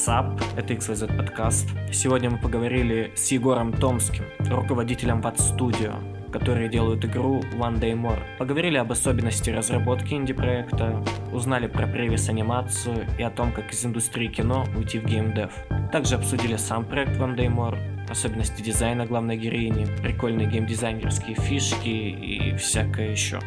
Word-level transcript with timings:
WhatsApp, 0.00 0.42
это 0.56 0.72
XYZ 0.72 1.14
подкаст. 1.14 1.68
Сегодня 1.92 2.30
мы 2.30 2.38
поговорили 2.38 3.12
с 3.16 3.30
Егором 3.32 3.70
Томским, 3.70 4.24
руководителем 4.38 5.20
Watt 5.20 5.36
Studio, 5.36 5.92
которые 6.32 6.70
делают 6.70 7.04
игру 7.04 7.40
One 7.58 7.78
Day 7.78 7.92
More. 7.92 8.18
Поговорили 8.38 8.78
об 8.78 8.90
особенности 8.92 9.50
разработки 9.50 10.14
инди-проекта, 10.14 11.04
узнали 11.32 11.66
про 11.66 11.86
превис-анимацию 11.86 13.08
и 13.18 13.22
о 13.22 13.30
том, 13.30 13.52
как 13.52 13.72
из 13.74 13.84
индустрии 13.84 14.28
кино 14.28 14.64
уйти 14.74 14.98
в 14.98 15.04
геймдев. 15.04 15.52
Также 15.92 16.14
обсудили 16.14 16.56
сам 16.56 16.86
проект 16.86 17.18
One 17.18 17.36
Day 17.36 17.54
More, 17.54 17.78
особенности 18.08 18.62
дизайна 18.62 19.04
главной 19.04 19.36
героини, 19.36 19.86
прикольные 20.02 20.48
геймдизайнерские 20.48 21.36
фишки 21.36 21.88
и 21.88 22.56
всякое 22.56 23.10
еще. 23.10 23.38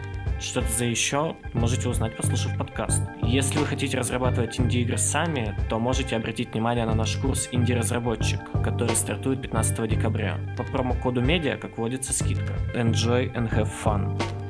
Что 0.43 0.59
это 0.59 0.70
за 0.73 0.83
еще, 0.83 1.38
можете 1.53 1.88
узнать, 1.88 2.17
послушав 2.17 2.57
подкаст. 2.57 3.01
Если 3.21 3.57
вы 3.57 3.65
хотите 3.65 3.97
разрабатывать 3.97 4.59
инди-игры 4.59 4.97
сами, 4.97 5.57
то 5.70 5.79
можете 5.79 6.17
обратить 6.17 6.51
внимание 6.51 6.85
на 6.85 6.93
наш 6.93 7.15
курс 7.15 7.47
«Инди-разработчик», 7.53 8.41
который 8.61 8.93
стартует 8.95 9.41
15 9.41 9.89
декабря. 9.89 10.37
По 10.57 10.63
промокоду 10.63 11.21
медиа, 11.21 11.55
как 11.55 11.77
водится, 11.77 12.11
скидка. 12.11 12.55
Enjoy 12.75 13.34
and 13.34 13.49
have 13.53 13.71
fun. 13.85 14.42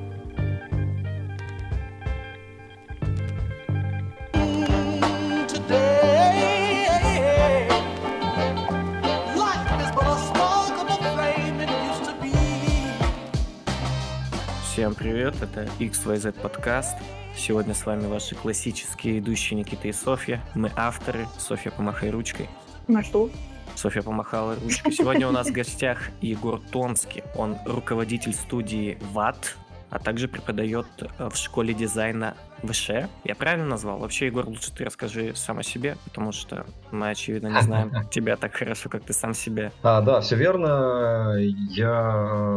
Всем 14.74 14.96
привет, 14.96 15.36
это 15.40 15.68
XYZ 15.78 16.32
подкаст. 16.42 16.98
Сегодня 17.38 17.76
с 17.76 17.86
вами 17.86 18.08
ваши 18.08 18.34
классические 18.34 19.20
идущие 19.20 19.60
Никита 19.60 19.88
и 19.88 19.92
Софья. 19.92 20.42
Мы 20.56 20.72
авторы. 20.76 21.28
Софья, 21.38 21.70
помахай 21.70 22.10
ручкой. 22.10 22.50
Машу. 22.88 23.30
Софья 23.76 24.02
помахала 24.02 24.56
ручкой. 24.56 24.92
Сегодня 24.92 25.28
у 25.28 25.32
нас 25.32 25.50
в 25.50 25.52
гостях 25.54 26.10
Егор 26.22 26.60
Тонский. 26.72 27.24
Он 27.36 27.56
руководитель 27.68 28.34
студии 28.34 28.98
ВАТ, 29.12 29.58
а 29.92 30.00
также 30.00 30.28
преподает 30.28 30.88
э, 31.20 31.30
в 31.30 31.36
школе 31.36 31.76
дизайна 31.76 32.34
ВШ. 32.64 32.90
Я 33.26 33.36
правильно 33.36 33.68
назвал? 33.68 34.00
Вообще, 34.00 34.26
Егор, 34.26 34.48
лучше 34.48 34.74
ты 34.74 34.86
расскажи 34.86 35.36
сам 35.36 35.60
о 35.60 35.64
себе, 35.64 35.98
потому 36.06 36.32
что 36.32 36.66
мы, 36.90 37.12
очевидно, 37.12 37.50
не 37.50 37.62
знаем 37.62 37.92
тебя 38.10 38.38
так 38.38 38.56
хорошо, 38.56 38.90
как 38.90 39.04
ты 39.04 39.14
сам 39.14 39.36
себя. 39.36 39.72
А, 39.84 40.02
да, 40.02 40.20
все 40.22 40.36
верно. 40.36 41.38
Я 41.38 42.12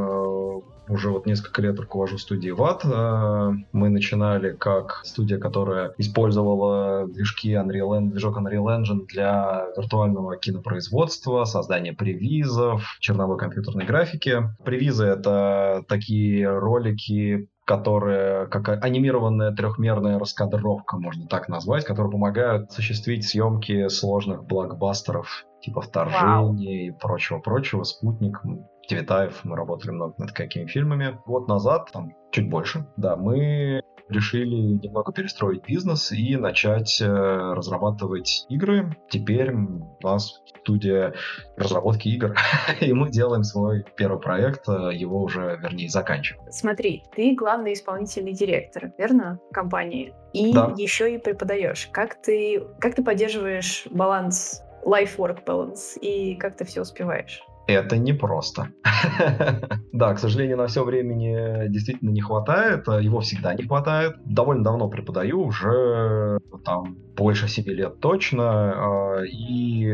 э, 0.08 0.60
уже 0.88 1.10
вот 1.10 1.26
несколько 1.26 1.62
лет 1.62 1.78
руковожу 1.78 2.18
студией 2.18 2.52
ВАТ. 2.52 2.84
Э, 2.84 3.52
мы 3.72 3.88
начинали 3.88 4.52
как 4.52 5.00
студия, 5.04 5.38
которая 5.38 5.94
использовала 5.98 7.06
движки 7.06 7.52
Unreal 7.52 7.98
Engine, 7.98 8.10
движок 8.10 8.38
Unreal 8.38 8.66
Engine 8.66 9.06
для 9.06 9.66
виртуального 9.76 10.36
кинопроизводства, 10.36 11.44
создания 11.44 11.92
превизов, 11.92 12.96
черновой 13.00 13.38
компьютерной 13.38 13.84
графики. 13.84 14.42
Превизы— 14.64 15.04
это 15.06 15.84
такие 15.88 16.48
ролики, 16.48 17.48
которые, 17.64 18.46
как 18.46 18.68
анимированная 18.84 19.52
трехмерная 19.52 20.18
раскадровка, 20.18 20.96
можно 20.96 21.26
так 21.26 21.48
назвать, 21.48 21.84
которые 21.84 22.12
помогают 22.12 22.70
осуществить 22.70 23.26
съемки 23.26 23.88
сложных 23.88 24.44
блокбастеров 24.44 25.44
типа 25.66 25.80
вторжения 25.80 26.86
и 26.86 26.90
прочего-прочего, 26.92 27.82
спутник, 27.82 28.40
Тивитаев, 28.88 29.44
мы 29.44 29.56
работали 29.56 29.90
много 29.90 30.14
над 30.18 30.30
какими 30.30 30.66
фильмами. 30.66 31.18
Год 31.26 31.48
назад, 31.48 31.90
там, 31.92 32.12
чуть 32.30 32.48
больше, 32.48 32.86
да, 32.96 33.16
мы 33.16 33.82
решили 34.08 34.54
немного 34.54 35.12
перестроить 35.12 35.64
бизнес 35.66 36.12
и 36.12 36.36
начать 36.36 37.00
э, 37.00 37.06
разрабатывать 37.06 38.46
игры. 38.48 38.96
Теперь 39.10 39.52
у 39.52 39.98
нас 40.00 40.40
студия 40.60 41.14
разработки 41.56 42.08
игр, 42.10 42.36
и 42.80 42.92
мы 42.92 43.10
делаем 43.10 43.42
свой 43.42 43.84
первый 43.96 44.20
проект, 44.20 44.68
э, 44.68 44.94
его 44.94 45.20
уже, 45.22 45.58
вернее, 45.60 45.88
заканчиваем. 45.88 46.52
Смотри, 46.52 47.02
ты 47.16 47.34
главный 47.34 47.72
исполнительный 47.72 48.32
директор, 48.32 48.92
верно, 48.96 49.40
компании? 49.52 50.14
И 50.32 50.52
да. 50.52 50.72
еще 50.76 51.12
и 51.12 51.18
преподаешь. 51.18 51.88
Как 51.90 52.22
ты, 52.22 52.62
как 52.78 52.94
ты 52.94 53.02
поддерживаешь 53.02 53.88
баланс 53.90 54.62
life-work 54.86 55.44
balance 55.44 55.98
и 56.00 56.36
как 56.36 56.56
ты 56.56 56.64
все 56.64 56.82
успеваешь? 56.82 57.42
Это 57.66 57.96
непросто. 57.96 58.68
да, 59.92 60.14
к 60.14 60.20
сожалению, 60.20 60.56
на 60.56 60.68
все 60.68 60.84
времени 60.84 61.68
действительно 61.68 62.10
не 62.10 62.20
хватает. 62.20 62.86
Его 62.86 63.20
всегда 63.20 63.54
не 63.54 63.64
хватает. 63.64 64.16
Довольно 64.24 64.62
давно 64.62 64.88
преподаю, 64.88 65.42
уже 65.42 66.38
там 66.64 66.96
больше 67.16 67.48
7 67.48 67.64
лет 67.64 67.98
точно. 67.98 69.16
А, 69.16 69.24
и 69.24 69.90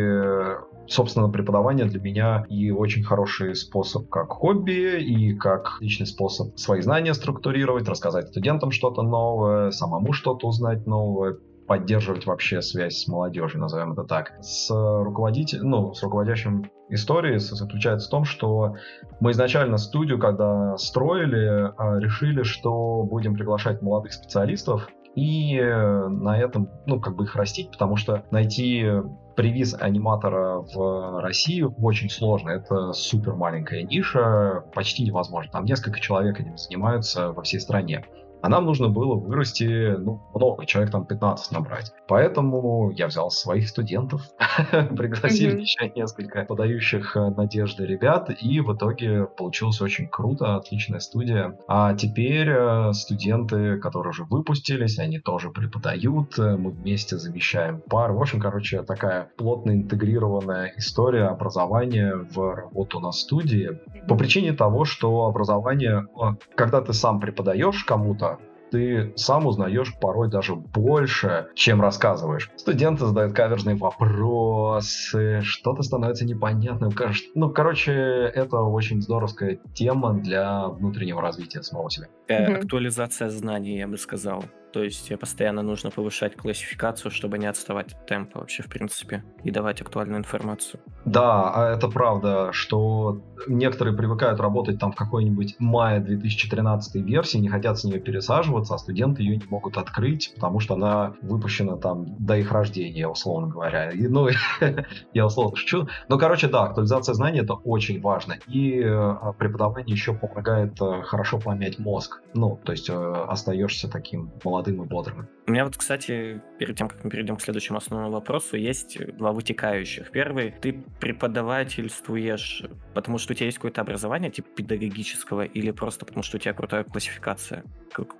собственно, 0.86 1.28
преподавание 1.28 1.86
для 1.86 2.00
меня 2.00 2.44
и 2.48 2.70
очень 2.70 3.02
хороший 3.02 3.54
способ 3.54 4.08
как 4.08 4.31
хобби, 4.31 5.00
и 5.00 5.34
как 5.34 5.78
личный 5.81 6.06
способ 6.06 6.58
свои 6.58 6.82
знания 6.82 7.14
структурировать, 7.14 7.88
рассказать 7.88 8.28
студентам 8.28 8.70
что-то 8.70 9.02
новое, 9.02 9.70
самому 9.70 10.12
что-то 10.12 10.48
узнать 10.48 10.86
новое, 10.86 11.38
поддерживать 11.72 12.26
вообще 12.26 12.60
связь 12.60 12.98
с 12.98 13.08
молодежью, 13.08 13.58
назовем 13.58 13.92
это 13.92 14.04
так. 14.04 14.34
С 14.42 14.68
руководителем, 14.70 15.70
ну, 15.70 15.94
с 15.94 16.02
руководящим 16.02 16.70
истории 16.90 17.38
заключается 17.38 18.08
в 18.08 18.10
том, 18.10 18.24
что 18.26 18.74
мы 19.20 19.30
изначально 19.30 19.78
студию, 19.78 20.18
когда 20.18 20.76
строили, 20.76 21.72
а, 21.78 21.98
решили, 21.98 22.42
что 22.42 23.04
будем 23.04 23.32
приглашать 23.32 23.80
молодых 23.80 24.12
специалистов, 24.12 24.86
и 25.14 25.58
на 25.58 26.38
этом, 26.38 26.68
ну, 26.84 27.00
как 27.00 27.16
бы 27.16 27.24
их 27.24 27.36
растить, 27.36 27.70
потому 27.70 27.96
что 27.96 28.22
найти 28.30 28.86
привиз 29.34 29.74
аниматора 29.78 30.58
в 30.58 31.22
России 31.22 31.62
очень 31.62 32.10
сложно. 32.10 32.50
Это 32.50 32.92
супер 32.92 33.34
маленькая 33.34 33.82
ниша, 33.82 34.62
почти 34.74 35.04
невозможно. 35.04 35.50
Там 35.52 35.64
несколько 35.64 36.00
человек 36.00 36.38
этим 36.38 36.58
занимаются 36.58 37.32
во 37.32 37.42
всей 37.42 37.60
стране 37.60 38.04
а 38.42 38.48
нам 38.48 38.66
нужно 38.66 38.88
было 38.88 39.14
вырасти, 39.14 39.94
ну, 39.97 40.20
много, 40.34 40.66
человек 40.66 40.91
там 40.91 41.06
15 41.06 41.53
набрать. 41.53 41.92
Поэтому 42.08 42.91
я 42.91 43.06
взял 43.06 43.30
своих 43.30 43.69
студентов, 43.69 44.22
пригласили 44.70 45.60
еще 45.60 45.91
несколько 45.94 46.44
подающих 46.44 47.16
э, 47.16 47.31
надежды 47.31 47.86
ребят, 47.86 48.31
и 48.41 48.60
в 48.60 48.75
итоге 48.75 49.26
получилось 49.26 49.81
очень 49.81 50.08
круто, 50.08 50.56
отличная 50.56 50.98
студия. 50.98 51.56
А 51.69 51.94
теперь 51.94 52.48
э, 52.50 52.92
студенты, 52.94 53.78
которые 53.78 54.10
уже 54.10 54.25
выпустились, 54.25 54.98
они 54.98 55.20
тоже 55.20 55.50
преподают, 55.50 56.36
э, 56.36 56.56
мы 56.56 56.72
вместе 56.72 57.19
замещаем 57.19 57.81
пар. 57.81 58.10
В 58.12 58.20
общем, 58.20 58.41
короче, 58.41 58.82
такая 58.82 59.31
плотно 59.36 59.70
интегрированная 59.70 60.72
история 60.76 61.26
образования 61.26 62.16
в 62.16 62.54
работу 62.54 62.98
на 62.98 63.12
студии. 63.12 63.78
По 64.08 64.16
причине 64.16 64.52
того, 64.52 64.84
что 64.84 65.26
образование, 65.26 66.08
когда 66.56 66.81
ты 66.81 66.92
сам 66.92 67.20
преподаешь 67.20 67.84
кому-то, 67.84 68.31
ты 68.72 69.12
сам 69.16 69.46
узнаешь 69.46 69.94
порой 70.00 70.30
даже 70.30 70.56
больше, 70.56 71.48
чем 71.54 71.80
рассказываешь. 71.80 72.50
Студенты 72.56 73.04
задают 73.06 73.34
каверзные 73.34 73.76
вопросы, 73.76 75.42
что-то 75.42 75.82
становится 75.82 76.24
непонятным. 76.24 76.90
Ну, 77.34 77.50
короче, 77.50 77.92
это 77.92 78.60
очень 78.60 79.02
здоровская 79.02 79.58
тема 79.74 80.14
для 80.14 80.68
внутреннего 80.68 81.20
развития 81.20 81.62
самого 81.62 81.90
себя. 81.90 82.08
Э, 82.28 82.54
актуализация 82.54 83.28
знаний, 83.28 83.78
я 83.78 83.86
бы 83.86 83.98
сказал. 83.98 84.42
То 84.72 84.82
есть 84.82 85.12
постоянно 85.18 85.62
нужно 85.62 85.90
повышать 85.90 86.36
классификацию, 86.36 87.10
чтобы 87.10 87.38
не 87.38 87.46
отставать 87.46 87.92
от 87.92 88.06
темпа 88.06 88.40
вообще, 88.40 88.62
в 88.62 88.68
принципе, 88.68 89.22
и 89.44 89.50
давать 89.50 89.80
актуальную 89.82 90.18
информацию. 90.18 90.80
Да, 91.04 91.50
а 91.50 91.74
это 91.74 91.88
правда, 91.88 92.50
что 92.52 93.22
некоторые 93.46 93.96
привыкают 93.96 94.40
работать 94.40 94.78
там 94.78 94.92
в 94.92 94.96
какой-нибудь 94.96 95.56
мае 95.58 96.00
2013 96.00 96.94
версии, 97.04 97.38
не 97.38 97.48
хотят 97.48 97.78
с 97.78 97.84
нее 97.84 98.00
пересаживаться, 98.00 98.74
а 98.74 98.78
студенты 98.78 99.22
ее 99.22 99.36
не 99.36 99.46
могут 99.48 99.76
открыть, 99.76 100.32
потому 100.34 100.60
что 100.60 100.75
она 100.75 101.14
выпущена 101.22 101.76
там 101.76 102.06
до 102.18 102.38
их 102.38 102.50
рождения, 102.52 103.08
условно 103.08 103.48
говоря. 103.48 103.90
И, 103.90 104.06
ну, 104.06 104.28
я 105.12 105.26
условно 105.26 105.56
шучу. 105.56 105.88
Но, 106.08 106.18
короче, 106.18 106.48
да, 106.48 106.64
актуализация 106.64 107.14
знаний 107.14 107.40
это 107.40 107.54
очень 107.54 108.00
важно. 108.00 108.36
И 108.46 108.80
э, 108.80 109.14
преподавание 109.38 109.92
еще 109.92 110.14
помогает 110.14 110.80
э, 110.80 111.02
хорошо 111.02 111.38
помять 111.38 111.78
мозг. 111.78 112.22
Ну, 112.34 112.58
то 112.64 112.72
есть 112.72 112.88
э, 112.88 112.94
остаешься 112.94 113.90
таким 113.90 114.30
молодым 114.44 114.62
молодым 114.62 114.82
и 114.82 114.87
бодрым. 114.87 115.29
У 115.47 115.50
меня 115.50 115.64
вот, 115.64 115.76
кстати, 115.76 116.41
перед 116.59 116.76
тем, 116.76 116.88
как 116.88 117.03
мы 117.05 117.11
перейдем 117.11 117.37
к 117.37 117.43
следующему 117.43 117.79
основному 117.79 118.12
вопросу, 118.12 118.56
есть 118.56 118.99
два 119.17 119.32
вытекающих. 119.32 120.11
Первый, 120.12 120.53
ты 120.53 120.85
преподавательствуешь, 121.00 122.64
потому 122.94 123.19
что 123.19 123.32
у 123.32 123.37
тебя 123.37 123.47
есть 123.47 123.59
какое-то 123.59 123.81
образование, 123.81 124.31
типа 124.31 124.49
педагогического, 124.55 125.43
или 125.43 125.73
просто 125.73 126.06
потому 126.06 126.23
что 126.23 126.37
у 126.37 126.41
тебя 126.41 126.55
крутая 126.55 126.85
классификация, 126.85 127.64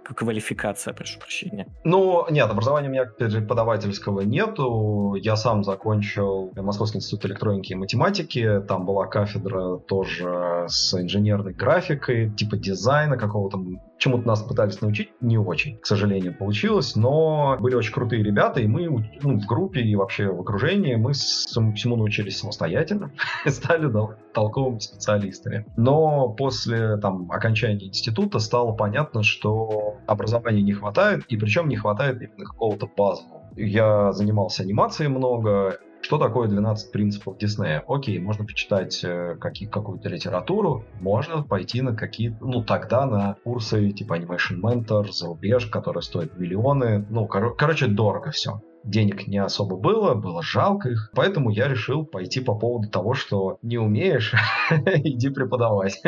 квалификация, 0.05 0.93
прошу 0.94 1.21
прощения? 1.21 1.69
Ну, 1.85 2.27
нет, 2.29 2.50
образования 2.50 2.89
у 2.89 2.93
меня 2.93 3.05
преподавательского 3.05 4.23
нету. 4.23 5.15
Я 5.15 5.37
сам 5.37 5.62
закончил 5.62 6.53
Московский 6.56 6.99
институт 6.99 7.27
электроники 7.27 7.73
и 7.73 7.77
математики. 7.77 8.62
Там 8.67 8.85
была 8.85 9.06
кафедра 9.06 9.79
тоже 9.79 10.67
с 10.67 11.00
инженерной 11.00 11.55
графикой, 11.55 12.31
типа 12.35 12.56
дизайна 12.56 13.17
какого-то. 13.17 13.62
Чему-то 13.99 14.27
нас 14.27 14.43
пытались 14.43 14.81
научить, 14.81 15.11
не 15.21 15.39
очень, 15.39 15.79
к 15.79 15.87
сожалению. 15.87 16.31
Получилось, 16.32 16.96
но 16.96 17.56
были 17.61 17.75
очень 17.75 17.93
крутые 17.93 18.23
ребята, 18.23 18.61
и 18.61 18.67
мы 18.67 18.88
ну, 19.23 19.38
в 19.38 19.46
группе 19.46 19.81
и 19.81 19.94
вообще 19.96 20.29
в 20.29 20.40
окружении 20.40 20.94
мы 20.96 21.12
всему 21.12 21.96
научились 21.96 22.38
самостоятельно 22.38 23.12
стали 23.46 23.87
да, 23.87 24.17
толковыми 24.34 24.79
специалистами. 24.79 25.67
Но 25.76 26.31
после 26.31 26.96
там, 26.99 27.31
окончания 27.31 27.88
института 27.88 28.38
стало 28.38 28.73
понятно, 28.73 29.23
что 29.23 29.96
образования 30.06 30.62
не 30.62 30.73
хватает, 30.73 31.25
и 31.26 31.37
причем 31.37 31.69
не 31.69 31.76
хватает 31.76 32.23
именно 32.23 32.44
какого-то 32.44 32.88
базового. 32.96 33.43
Я 33.56 34.12
занимался 34.12 34.62
анимацией 34.62 35.08
много, 35.08 35.79
что 36.02 36.19
такое 36.19 36.49
12 36.49 36.93
принципов 36.93 37.38
Диснея? 37.38 37.82
Окей, 37.87 38.19
можно 38.19 38.44
почитать 38.44 39.02
э, 39.04 39.37
какие, 39.40 39.69
какую-то 39.69 40.08
литературу, 40.08 40.84
можно 41.00 41.43
пойти 41.43 41.81
на 41.81 41.94
какие 41.94 42.37
ну 42.40 42.62
тогда 42.62 43.06
на 43.06 43.37
курсы 43.44 43.90
типа 43.93 44.19
Animation 44.19 44.60
Mentor, 44.60 45.12
зарубеж, 45.12 45.66
которые 45.66 46.02
стоят 46.02 46.37
миллионы. 46.38 47.06
Ну, 47.08 47.26
кор- 47.26 47.56
короче, 47.56 47.87
дорого 47.87 48.31
все 48.32 48.60
денег 48.84 49.26
не 49.26 49.38
особо 49.38 49.76
было, 49.76 50.14
было 50.14 50.43
жалко 50.43 50.90
их, 50.90 51.11
поэтому 51.14 51.50
я 51.50 51.69
решил 51.69 52.05
пойти 52.05 52.40
по 52.40 52.55
поводу 52.55 52.88
того, 52.88 53.14
что 53.14 53.58
не 53.62 53.79
умеешь, 53.79 54.34
иди 54.70 55.29
преподавать. 55.31 56.02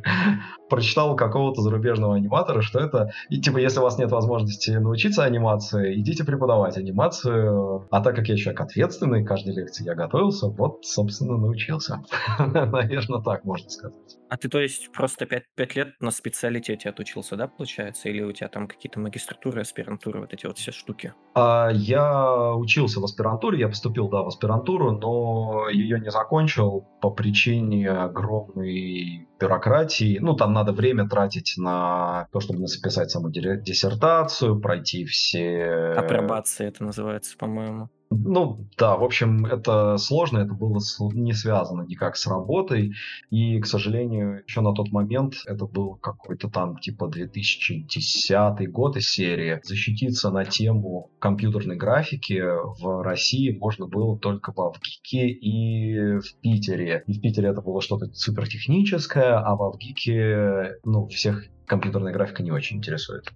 Прочитал 0.70 1.12
у 1.12 1.16
какого-то 1.16 1.62
зарубежного 1.62 2.14
аниматора, 2.14 2.62
что 2.62 2.78
это, 2.78 3.10
и 3.28 3.40
типа, 3.40 3.58
если 3.58 3.80
у 3.80 3.82
вас 3.82 3.98
нет 3.98 4.10
возможности 4.10 4.70
научиться 4.70 5.24
анимации, 5.24 6.00
идите 6.00 6.24
преподавать 6.24 6.76
анимацию. 6.76 7.88
А 7.90 8.00
так 8.00 8.14
как 8.14 8.28
я 8.28 8.36
человек 8.36 8.60
ответственный, 8.60 9.24
каждой 9.24 9.54
лекции 9.54 9.84
я 9.84 9.94
готовился, 9.94 10.48
вот, 10.48 10.84
собственно, 10.84 11.36
научился. 11.36 12.02
Наверное, 12.38 13.20
так 13.20 13.44
можно 13.44 13.68
сказать. 13.68 13.94
А 14.28 14.36
ты, 14.36 14.48
то 14.48 14.60
есть, 14.60 14.92
просто 14.92 15.26
5, 15.26 15.42
5 15.56 15.76
лет 15.76 15.88
на 16.00 16.12
специалитете 16.12 16.88
отучился, 16.88 17.34
да, 17.36 17.48
получается? 17.48 18.08
Или 18.08 18.22
у 18.22 18.30
тебя 18.30 18.48
там 18.48 18.68
какие-то 18.68 19.00
магистратуры, 19.00 19.62
аспирантуры, 19.62 20.20
вот 20.20 20.32
эти 20.32 20.46
вот 20.46 20.56
все 20.56 20.70
штуки? 20.70 21.12
А, 21.34 21.70
я 21.72 22.09
учился 22.56 23.00
в 23.00 23.04
аспирантуре, 23.04 23.60
я 23.60 23.68
поступил, 23.68 24.08
да, 24.08 24.22
в 24.22 24.28
аспирантуру, 24.28 24.92
но 24.92 25.68
ее 25.68 26.00
не 26.00 26.10
закончил 26.10 26.86
по 27.00 27.10
причине 27.10 27.90
огромной 27.90 29.28
бюрократии. 29.40 30.18
Ну, 30.20 30.34
там 30.34 30.52
надо 30.52 30.72
время 30.72 31.08
тратить 31.08 31.54
на 31.56 32.28
то, 32.32 32.40
чтобы 32.40 32.60
написать 32.60 33.10
саму 33.10 33.30
диссертацию, 33.30 34.60
пройти 34.60 35.04
все... 35.04 35.94
Апробация 35.96 36.68
это 36.68 36.84
называется, 36.84 37.36
по-моему. 37.36 37.88
Ну 38.12 38.66
да, 38.76 38.96
в 38.96 39.04
общем, 39.04 39.46
это 39.46 39.96
сложно, 39.96 40.38
это 40.38 40.52
было 40.52 40.80
не 41.12 41.32
связано 41.32 41.82
никак 41.82 42.16
с 42.16 42.26
работой, 42.26 42.92
и, 43.30 43.60
к 43.60 43.66
сожалению, 43.66 44.42
еще 44.44 44.62
на 44.62 44.74
тот 44.74 44.90
момент, 44.90 45.34
это 45.46 45.64
был 45.64 45.94
какой-то 45.94 46.50
там 46.50 46.76
типа 46.78 47.06
2010 47.06 48.72
год 48.72 48.96
из 48.96 49.08
серии, 49.08 49.60
защититься 49.62 50.30
на 50.30 50.44
тему 50.44 51.12
компьютерной 51.20 51.76
графики 51.76 52.42
в 52.80 53.02
России 53.04 53.56
можно 53.56 53.86
было 53.86 54.18
только 54.18 54.52
в 54.52 54.60
Авгике 54.60 55.28
и 55.28 56.18
в 56.18 56.34
Питере. 56.40 57.04
И 57.06 57.12
в 57.12 57.20
Питере 57.20 57.50
это 57.50 57.60
было 57.60 57.80
что-то 57.80 58.12
супертехническое, 58.12 59.29
а 59.38 59.54
в 59.54 59.62
Авгике, 59.62 60.76
ну, 60.84 61.06
всех 61.08 61.44
компьютерная 61.66 62.12
графика 62.12 62.42
не 62.42 62.50
очень 62.50 62.78
интересует. 62.78 63.30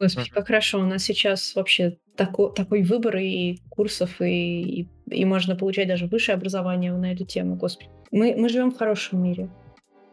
Господи, 0.00 0.30
как 0.30 0.46
хорошо. 0.46 0.80
У 0.80 0.86
нас 0.86 1.02
сейчас 1.02 1.54
вообще 1.54 1.98
тако, 2.16 2.48
такой 2.48 2.82
выбор 2.82 3.16
и 3.16 3.58
курсов, 3.68 4.20
и, 4.20 4.82
и, 4.82 4.88
и 5.10 5.24
можно 5.24 5.56
получать 5.56 5.88
даже 5.88 6.06
высшее 6.06 6.36
образование 6.36 6.92
на 6.92 7.12
эту 7.12 7.24
тему. 7.24 7.56
Господи, 7.56 7.90
мы, 8.10 8.34
мы 8.36 8.48
живем 8.48 8.70
в 8.70 8.78
хорошем 8.78 9.22
мире. 9.22 9.50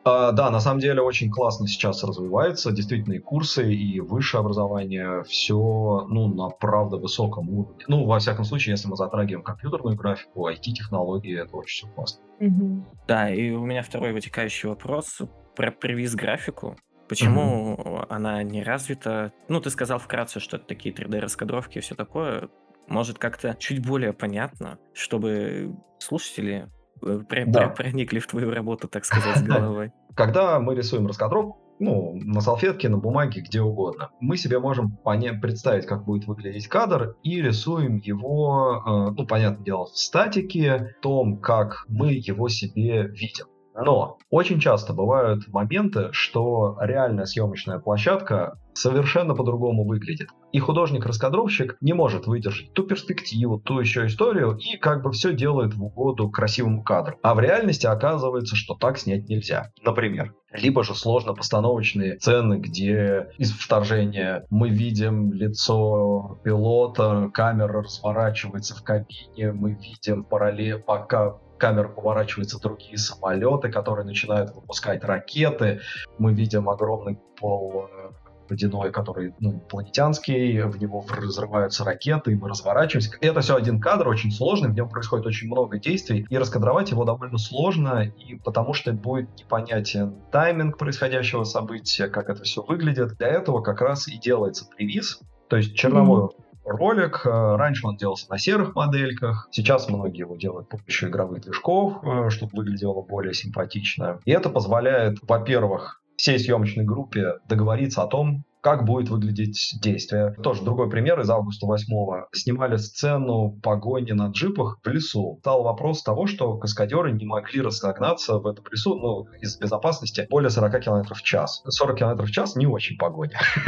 А, 0.08 0.32
да, 0.32 0.50
на 0.50 0.62
самом 0.62 0.80
деле 0.80 1.02
очень 1.02 1.30
классно 1.30 1.68
сейчас 1.68 2.02
развивается. 2.04 2.72
Действительно, 2.72 3.14
и 3.14 3.20
курсы, 3.20 3.74
и 3.74 4.00
высшее 4.00 4.40
образование, 4.40 5.24
все, 5.24 6.08
ну, 6.10 6.30
на 6.34 6.48
правда 6.48 6.96
высоком 6.96 7.50
уровне. 7.50 7.84
Ну, 7.90 8.06
во 8.06 8.20
всяком 8.20 8.46
случае, 8.46 8.72
если 8.72 8.88
мы 8.88 8.96
затрагиваем 8.96 9.44
компьютерную 9.44 9.98
графику, 9.98 10.50
IT-технологии, 10.50 11.38
это 11.38 11.58
очень 11.58 11.88
все 11.88 11.94
классно. 11.94 12.24
Угу. 12.40 12.86
Да, 13.08 13.30
и 13.30 13.52
у 13.52 13.66
меня 13.66 13.84
второй 13.84 14.14
вытекающий 14.14 14.70
вопрос 14.70 15.22
про 15.58 15.72
привиз-графику. 15.72 16.78
Почему 17.10 17.76
mm-hmm. 17.76 18.06
она 18.10 18.44
не 18.44 18.64
развита? 18.64 19.34
Ну, 19.50 19.60
ты 19.60 19.70
сказал 19.70 20.00
вкратце, 20.00 20.40
что 20.40 20.58
это 20.58 20.68
такие 20.68 20.94
3D-раскадровки 20.94 21.78
и 21.78 21.82
все 21.82 21.96
такое. 21.96 22.50
Может, 22.88 23.18
как-то 23.18 23.56
чуть 23.60 23.86
более 23.86 24.14
понятно, 24.14 24.78
чтобы 24.94 25.76
слушатели 26.00 26.70
про- 27.00 27.46
да. 27.46 27.70
проникли 27.70 28.20
в 28.20 28.28
твою 28.28 28.52
работу, 28.52 28.88
так 28.88 29.06
сказать, 29.06 29.38
с 29.38 29.44
головой. 29.44 29.92
Когда 30.16 30.60
мы 30.60 30.76
рисуем 30.76 31.08
раскадровку, 31.08 31.60
ну, 31.80 32.14
на 32.16 32.42
салфетке, 32.42 32.90
на 32.90 32.98
бумаге, 32.98 33.42
где 33.42 33.62
угодно. 33.62 34.10
Мы 34.20 34.38
себе 34.38 34.60
можем 34.60 34.98
представить, 35.42 35.86
как 35.86 36.06
будет 36.06 36.28
выглядеть 36.28 36.68
кадр, 36.68 37.16
и 37.24 37.42
рисуем 37.42 37.98
его, 37.98 38.84
э, 38.86 39.16
ну, 39.16 39.28
понятное 39.28 39.64
дело, 39.64 39.86
в 39.86 39.98
статике, 39.98 40.96
в 40.98 41.02
том, 41.02 41.38
как 41.38 41.86
мы 41.88 42.14
его 42.14 42.50
себе 42.50 43.08
видим. 43.08 43.46
Но 43.80 44.18
очень 44.32 44.60
часто 44.60 44.94
бывают 44.94 45.48
моменты, 45.50 46.10
что 46.12 46.78
реальная 46.82 47.26
съемочная 47.26 47.78
площадка 47.78 48.60
совершенно 48.74 49.36
по-другому 49.36 49.86
выглядит. 49.88 50.30
И 50.58 50.60
художник-раскадровщик 50.60 51.78
не 51.82 51.94
может 51.94 52.26
выдержать 52.26 52.74
ту 52.74 52.82
перспективу, 52.82 53.60
ту 53.60 53.80
еще 53.80 54.08
историю, 54.08 54.58
и 54.58 54.76
как 54.78 55.04
бы 55.04 55.12
все 55.12 55.32
делает 55.32 55.76
в 55.76 55.84
угоду 55.84 56.32
красивому 56.32 56.82
кадру. 56.82 57.20
А 57.22 57.36
в 57.36 57.40
реальности 57.40 57.86
оказывается, 57.86 58.56
что 58.56 58.74
так 58.74 58.98
снять 58.98 59.30
нельзя. 59.30 59.72
Например, 59.84 60.34
либо 60.52 60.84
же 60.84 60.96
сложно 60.96 61.36
постановочные 61.36 62.18
сцены, 62.20 62.56
где 62.56 63.28
из 63.38 63.52
вторжения 63.52 64.48
мы 64.50 64.70
видим 64.70 65.32
лицо 65.32 66.40
пилота, 66.44 67.30
камера 67.32 67.84
разворачивается 67.84 68.76
в 68.76 68.82
кабине, 68.82 69.52
мы 69.52 69.74
видим 69.74 70.24
параллель, 70.24 70.80
пока 70.80 71.38
камера 71.60 71.88
поворачивается 71.88 72.60
другие 72.60 72.98
самолеты, 72.98 73.70
которые 73.70 74.08
начинают 74.08 74.56
выпускать 74.56 75.04
ракеты. 75.04 75.82
Мы 76.18 76.34
видим 76.34 76.68
огромный 76.68 77.20
пол 77.40 77.90
э, 77.92 78.27
водяной, 78.50 78.92
который 78.92 79.34
ну, 79.40 79.60
планетянский, 79.60 80.62
в 80.62 80.78
него 80.80 81.06
разрываются 81.10 81.84
ракеты, 81.84 82.32
и 82.32 82.36
мы 82.36 82.50
разворачиваемся. 82.50 83.12
Это 83.22 83.42
все 83.42 83.56
один 83.56 83.80
кадр, 83.80 84.08
очень 84.08 84.32
сложный, 84.32 84.70
в 84.70 84.74
нем 84.74 84.90
происходит 84.90 85.26
очень 85.26 85.48
много 85.48 85.78
действий, 85.80 86.26
и 86.30 86.38
раскадровать 86.38 86.92
его 86.92 87.06
довольно 87.06 87.38
сложно, 87.38 88.04
и 88.04 88.36
потому 88.36 88.74
что 88.74 88.92
будет 88.94 89.30
непонятен 89.38 90.16
тайминг 90.32 90.78
происходящего 90.78 91.44
события, 91.44 92.08
как 92.08 92.30
это 92.30 92.44
все 92.44 92.64
выглядит. 92.64 93.18
Для 93.18 93.28
этого 93.28 93.62
как 93.62 93.82
раз 93.82 94.08
и 94.08 94.18
делается 94.18 94.66
привиз, 94.66 95.20
то 95.50 95.58
есть 95.58 95.76
черновой 95.76 96.26
mm-hmm 96.26 96.48
ролик. 96.68 97.22
Э, 97.26 97.56
раньше 97.56 97.88
он 97.88 97.98
делался 97.98 98.30
на 98.30 98.38
серых 98.38 98.76
модельках, 98.76 99.48
сейчас 99.52 99.90
многие 99.90 100.20
его 100.20 100.36
делают 100.36 100.68
с 100.68 100.70
помощью 100.70 101.10
игровых 101.10 101.42
движков, 101.42 102.04
э, 102.04 102.30
чтобы 102.30 102.52
выглядело 102.54 103.02
более 103.02 103.34
симпатично. 103.34 104.20
И 104.26 104.32
это 104.32 104.50
позволяет, 104.50 105.18
во-первых, 105.22 106.02
всей 106.18 106.40
съемочной 106.40 106.84
группе 106.84 107.36
договориться 107.48 108.04
о 108.04 108.08
том, 108.08 108.44
как 108.68 108.84
будет 108.84 109.08
выглядеть 109.08 109.76
действие. 109.82 110.36
Тоже 110.44 110.62
другой 110.62 110.90
пример 110.90 111.18
из 111.22 111.30
августа 111.30 111.66
8 111.66 111.86
Снимали 112.34 112.76
сцену 112.76 113.58
погони 113.64 114.12
на 114.12 114.28
джипах 114.28 114.80
в 114.84 114.90
лесу. 114.90 115.38
Стал 115.40 115.64
вопрос 115.64 116.04
того, 116.04 116.28
что 116.28 116.58
каскадеры 116.58 117.14
не 117.14 117.26
могли 117.26 117.62
разогнаться 117.62 118.40
в 118.40 118.46
этом 118.46 118.66
лесу, 118.70 118.96
ну, 118.96 119.26
из 119.40 119.58
безопасности, 119.58 120.28
более 120.30 120.50
40 120.50 120.82
км 120.82 121.16
в 121.16 121.22
час. 121.22 121.64
40 121.66 121.98
км 121.98 122.26
в 122.26 122.32
час 122.32 122.58
не 122.58 122.66
очень 122.68 122.98
погоня. 122.98 123.40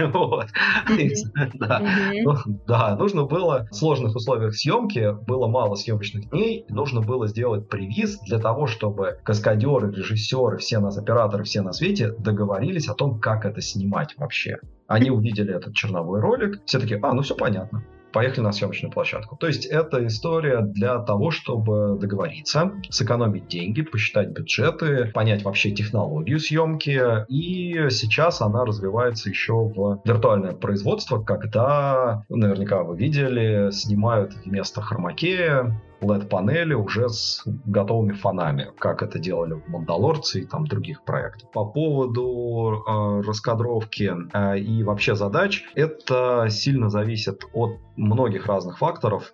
Ну, 2.24 2.34
да, 2.68 2.96
нужно 2.98 3.24
было 3.24 3.68
в 3.72 3.76
сложных 3.76 4.16
условиях 4.16 4.54
съемки, 4.54 5.14
было 5.26 5.48
мало 5.48 5.76
съемочных 5.76 6.30
дней, 6.30 6.66
нужно 6.68 7.00
было 7.00 7.28
сделать 7.28 7.70
привиз 7.70 8.20
для 8.28 8.40
того, 8.40 8.68
чтобы 8.68 9.18
каскадеры, 9.24 9.94
режиссеры, 9.94 10.58
все 10.58 10.80
нас, 10.80 10.98
операторы, 10.98 11.46
все 11.46 11.62
на 11.62 11.72
свете 11.72 12.12
договорились 12.18 12.90
о 12.90 12.96
том, 12.96 13.20
как 13.20 13.46
это 13.46 13.62
снимать 13.62 14.18
вообще. 14.18 14.58
Они 14.90 15.12
увидели 15.12 15.56
этот 15.56 15.76
черновой 15.76 16.20
ролик, 16.20 16.62
все 16.66 16.80
таки 16.80 17.00
а, 17.02 17.14
ну 17.14 17.22
все 17.22 17.36
понятно 17.36 17.84
поехали 18.12 18.44
на 18.44 18.52
съемочную 18.52 18.92
площадку. 18.92 19.36
То 19.38 19.48
есть 19.48 19.66
это 19.66 20.06
история 20.08 20.62
для 20.62 21.00
того, 21.00 21.30
чтобы 21.32 21.98
договориться, 22.00 22.72
сэкономить 22.90 23.48
деньги, 23.48 23.82
посчитать 23.82 24.30
бюджеты, 24.30 25.12
понять 25.14 25.44
вообще 25.44 25.72
технологию 25.72 26.40
съемки. 26.40 27.00
И 27.30 27.90
сейчас 27.92 28.42
она 28.42 28.66
развивается 28.66 29.30
еще 29.30 29.54
в 29.54 30.02
виртуальное 30.06 30.54
производство, 30.54 31.22
когда, 31.22 32.24
наверняка 32.30 32.84
вы 32.84 32.98
видели, 32.98 33.70
снимают 33.72 34.34
вместо 34.44 34.82
хромакея 34.82 35.80
LED-панели 36.02 36.74
уже 36.74 37.10
с 37.10 37.44
готовыми 37.66 38.14
фонами, 38.14 38.72
как 38.78 39.04
это 39.04 39.20
делали 39.20 39.54
в 39.54 39.68
«Мандалорце» 39.68 40.42
и 40.42 40.46
там 40.46 40.66
других 40.66 41.04
проектах. 41.04 41.50
По 41.52 41.66
поводу 41.66 42.84
э, 42.88 43.22
раскадровки 43.22 44.12
э, 44.34 44.60
и 44.60 44.84
вообще 44.84 45.16
задач, 45.16 45.64
это 45.76 46.48
сильно 46.50 46.90
зависит 46.90 47.44
от 47.54 47.78
многих 47.96 48.48
разных 48.48 48.78
факторов. 48.78 49.34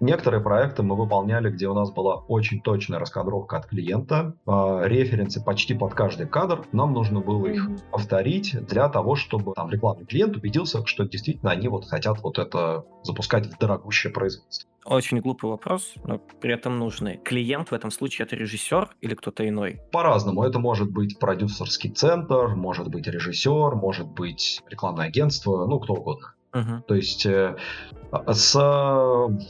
Некоторые 0.00 0.40
проекты 0.40 0.82
мы 0.82 0.96
выполняли, 0.96 1.50
где 1.50 1.68
у 1.68 1.74
нас 1.74 1.90
была 1.90 2.16
очень 2.16 2.62
точная 2.62 2.98
раскадровка 2.98 3.58
от 3.58 3.66
клиента, 3.66 4.34
э, 4.46 4.82
референсы 4.84 5.44
почти 5.44 5.74
под 5.74 5.92
каждый 5.92 6.26
кадр. 6.26 6.66
Нам 6.72 6.94
нужно 6.94 7.20
было 7.20 7.46
их 7.46 7.68
повторить 7.92 8.56
для 8.66 8.88
того, 8.88 9.14
чтобы 9.14 9.52
там 9.54 9.70
рекламный 9.70 10.06
клиент 10.06 10.36
убедился, 10.36 10.84
что 10.86 11.04
действительно 11.04 11.50
они 11.50 11.68
вот 11.68 11.84
хотят 11.84 12.22
вот 12.22 12.38
это 12.38 12.86
запускать 13.02 13.46
в 13.46 13.58
дорогущее 13.58 14.10
производство. 14.10 14.70
Очень 14.86 15.20
глупый 15.20 15.50
вопрос, 15.50 15.92
но 16.04 16.18
при 16.18 16.54
этом 16.54 16.78
нужный. 16.78 17.18
Клиент 17.18 17.70
в 17.70 17.74
этом 17.74 17.90
случае 17.90 18.24
это 18.24 18.36
режиссер 18.36 18.88
или 19.02 19.14
кто-то 19.14 19.46
иной? 19.46 19.80
По-разному. 19.92 20.42
Это 20.44 20.58
может 20.58 20.90
быть 20.90 21.18
продюсерский 21.18 21.90
центр, 21.90 22.54
может 22.56 22.88
быть 22.88 23.06
режиссер, 23.06 23.74
может 23.74 24.08
быть 24.08 24.62
рекламное 24.70 25.08
агентство, 25.08 25.66
ну 25.66 25.78
кто 25.78 25.92
угодно. 25.92 26.34
Uh-huh. 26.52 26.82
То 26.86 26.94
есть 26.94 27.26
э, 27.26 27.56
с 28.26 28.52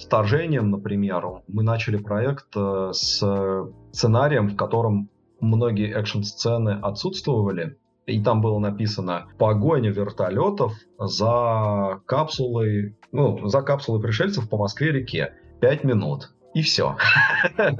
вторжением, 0.05 0.71
например, 0.71 1.25
мы 1.49 1.63
начали 1.63 1.97
проект 1.97 2.49
э, 2.57 2.91
с 2.93 3.25
сценарием, 3.93 4.49
в 4.49 4.57
котором 4.57 5.09
многие 5.41 5.91
экшн-сцены 5.93 6.79
отсутствовали, 6.83 7.79
и 8.07 8.23
там 8.23 8.41
было 8.41 8.59
написано 8.59 9.29
«Погоня 9.39 9.91
вертолетов 9.91 10.75
за 10.99 12.01
капсулой, 12.07 12.97
ну, 13.13 13.47
за 13.49 13.63
капсулой 13.63 14.03
пришельцев 14.03 14.49
по 14.49 14.59
Москве-реке. 14.59 15.35
Пять 15.61 15.85
минут». 15.85 16.31
И 16.55 16.63
все. 16.63 16.97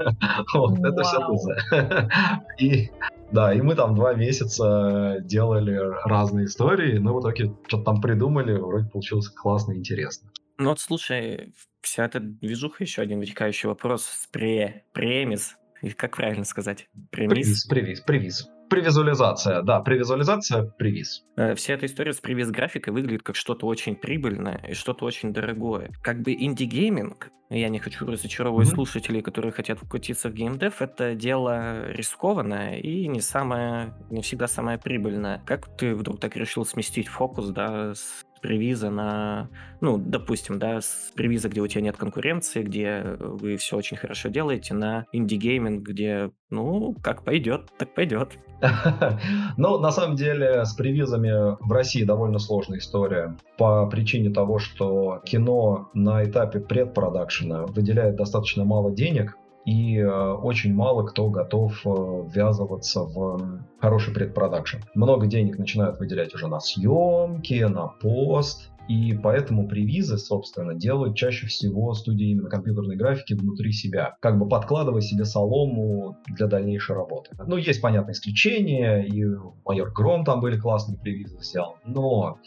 Вот, 0.53 0.79
это 0.79 1.03
все 1.03 2.09
И 2.59 2.89
да, 3.31 3.53
и 3.53 3.61
мы 3.61 3.75
там 3.75 3.95
два 3.95 4.13
месяца 4.13 5.19
делали 5.21 5.77
разные 6.05 6.45
истории, 6.45 6.97
но 6.97 7.15
в 7.15 7.21
итоге 7.21 7.53
что-то 7.67 7.83
там 7.85 8.01
придумали, 8.01 8.57
вроде 8.57 8.89
получилось 8.89 9.29
классно 9.29 9.71
и 9.71 9.77
интересно. 9.77 10.29
Ну 10.57 10.69
вот 10.69 10.79
слушай, 10.79 11.53
вся 11.81 12.05
эта 12.05 12.19
движуха, 12.19 12.83
еще 12.83 13.01
один 13.01 13.19
вытекающий 13.19 13.69
вопрос, 13.69 14.27
пре, 14.31 14.83
премис, 14.93 15.57
как 15.97 16.17
правильно 16.17 16.43
сказать? 16.43 16.89
Премис? 17.09 17.31
Привиз, 17.31 17.65
привиз, 17.65 18.01
привиз. 18.01 18.49
Превизуализация, 18.71 19.61
да, 19.63 19.81
превизуализация, 19.81 20.63
привиз. 20.77 21.25
Э, 21.35 21.55
вся 21.55 21.73
эта 21.73 21.87
история 21.87 22.13
с 22.13 22.21
превиз-графикой 22.21 22.93
выглядит 22.93 23.21
как 23.21 23.35
что-то 23.35 23.67
очень 23.67 23.97
прибыльное 23.97 24.65
и 24.69 24.73
что-то 24.75 25.03
очень 25.03 25.33
дорогое. 25.33 25.91
Как 26.01 26.21
бы 26.21 26.31
инди-гейминг, 26.31 27.31
я 27.49 27.67
не 27.67 27.79
хочу 27.79 28.05
разочаровывать 28.05 28.69
mm-hmm. 28.69 28.75
слушателей, 28.75 29.21
которые 29.21 29.51
хотят 29.51 29.77
вкрутиться 29.77 30.29
в 30.29 30.33
геймдев, 30.33 30.81
это 30.81 31.15
дело 31.15 31.91
рискованное 31.91 32.77
и 32.77 33.07
не 33.07 33.19
самое, 33.19 33.93
не 34.09 34.21
всегда 34.21 34.47
самое 34.47 34.77
прибыльное. 34.77 35.43
Как 35.45 35.67
ты 35.75 35.93
вдруг 35.93 36.21
так 36.21 36.37
решил 36.37 36.65
сместить 36.65 37.09
фокус, 37.09 37.49
да, 37.49 37.93
с 37.93 38.25
превиза 38.41 38.89
на, 38.89 39.49
ну, 39.79 39.97
допустим, 39.97 40.59
да, 40.59 40.81
с 40.81 41.11
превиза, 41.15 41.49
где 41.49 41.61
у 41.61 41.67
тебя 41.67 41.81
нет 41.81 41.97
конкуренции, 41.97 42.63
где 42.63 43.17
вы 43.19 43.57
все 43.57 43.77
очень 43.77 43.97
хорошо 43.97 44.29
делаете, 44.29 44.73
на 44.73 45.05
инди-гейминг, 45.11 45.83
где, 45.87 46.31
ну, 46.49 46.95
как 47.01 47.23
пойдет, 47.23 47.69
так 47.77 47.93
пойдет. 47.93 48.37
Ну, 49.57 49.79
на 49.79 49.91
самом 49.91 50.15
деле, 50.15 50.65
с 50.65 50.73
превизами 50.73 51.57
в 51.63 51.71
России 51.71 52.03
довольно 52.03 52.39
сложная 52.39 52.79
история. 52.79 53.37
По 53.57 53.85
причине 53.87 54.29
того, 54.29 54.59
что 54.59 55.21
кино 55.25 55.89
на 55.93 56.23
этапе 56.23 56.59
предпродакшена 56.59 57.65
выделяет 57.65 58.15
достаточно 58.15 58.63
мало 58.63 58.91
денег, 58.91 59.37
и 59.65 59.97
э, 59.97 60.33
очень 60.33 60.73
мало 60.73 61.03
кто 61.03 61.29
готов 61.29 61.81
э, 61.85 61.89
ввязываться 61.89 63.03
в 63.03 63.61
хороший 63.79 64.13
предпродакшн. 64.13 64.77
Много 64.95 65.27
денег 65.27 65.57
начинают 65.57 65.99
выделять 65.99 66.33
уже 66.33 66.47
на 66.47 66.59
съемки, 66.59 67.63
на 67.63 67.87
пост, 67.87 68.71
и 68.87 69.13
поэтому 69.13 69.67
превизы, 69.67 70.17
собственно, 70.17 70.73
делают 70.73 71.15
чаще 71.15 71.47
всего 71.47 71.93
студии 71.93 72.31
именно 72.31 72.49
компьютерной 72.49 72.95
графики 72.95 73.33
внутри 73.33 73.71
себя, 73.71 74.17
как 74.19 74.37
бы 74.37 74.47
подкладывая 74.49 75.01
себе 75.01 75.25
солому 75.25 76.17
для 76.27 76.47
дальнейшей 76.47 76.95
работы. 76.95 77.29
Ну, 77.45 77.57
есть, 77.57 77.81
понятно, 77.81 78.11
исключения, 78.11 79.05
и 79.05 79.23
майор 79.65 79.91
Гром 79.91 80.25
там 80.25 80.41
были 80.41 80.59
классные 80.59 80.97
привизы 80.97 81.37
взял, 81.37 81.77
но 81.85 82.39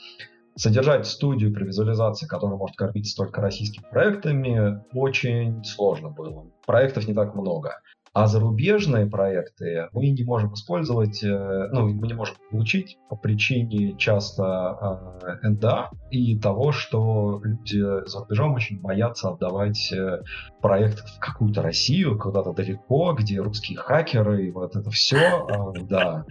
содержать 0.56 1.06
студию 1.06 1.52
при 1.52 1.64
визуализации, 1.64 2.26
которая 2.26 2.56
может 2.56 2.76
кормиться 2.76 3.16
только 3.16 3.40
российскими 3.40 3.84
проектами, 3.90 4.82
очень 4.92 5.64
сложно 5.64 6.10
было. 6.10 6.46
Проектов 6.66 7.06
не 7.08 7.14
так 7.14 7.34
много. 7.34 7.80
А 8.14 8.28
зарубежные 8.28 9.06
проекты 9.06 9.88
мы 9.92 10.08
не 10.08 10.22
можем 10.22 10.54
использовать, 10.54 11.24
э, 11.24 11.68
ну, 11.72 11.88
мы 11.88 12.06
не 12.06 12.14
можем 12.14 12.36
получить 12.48 12.96
по 13.08 13.16
причине 13.16 13.96
часто 13.98 15.18
э, 15.42 15.48
НДА 15.48 15.90
и 16.12 16.38
того, 16.38 16.70
что 16.70 17.40
люди 17.42 18.06
за 18.06 18.20
рубежом 18.20 18.54
очень 18.54 18.80
боятся 18.80 19.30
отдавать 19.30 19.92
э, 19.92 20.22
проект 20.62 21.00
в 21.00 21.18
какую-то 21.18 21.60
Россию, 21.60 22.16
куда-то 22.16 22.52
далеко, 22.52 23.14
где 23.18 23.40
русские 23.40 23.78
хакеры 23.78 24.46
и 24.46 24.52
вот 24.52 24.76
это 24.76 24.90
все, 24.90 25.48
да. 25.88 26.24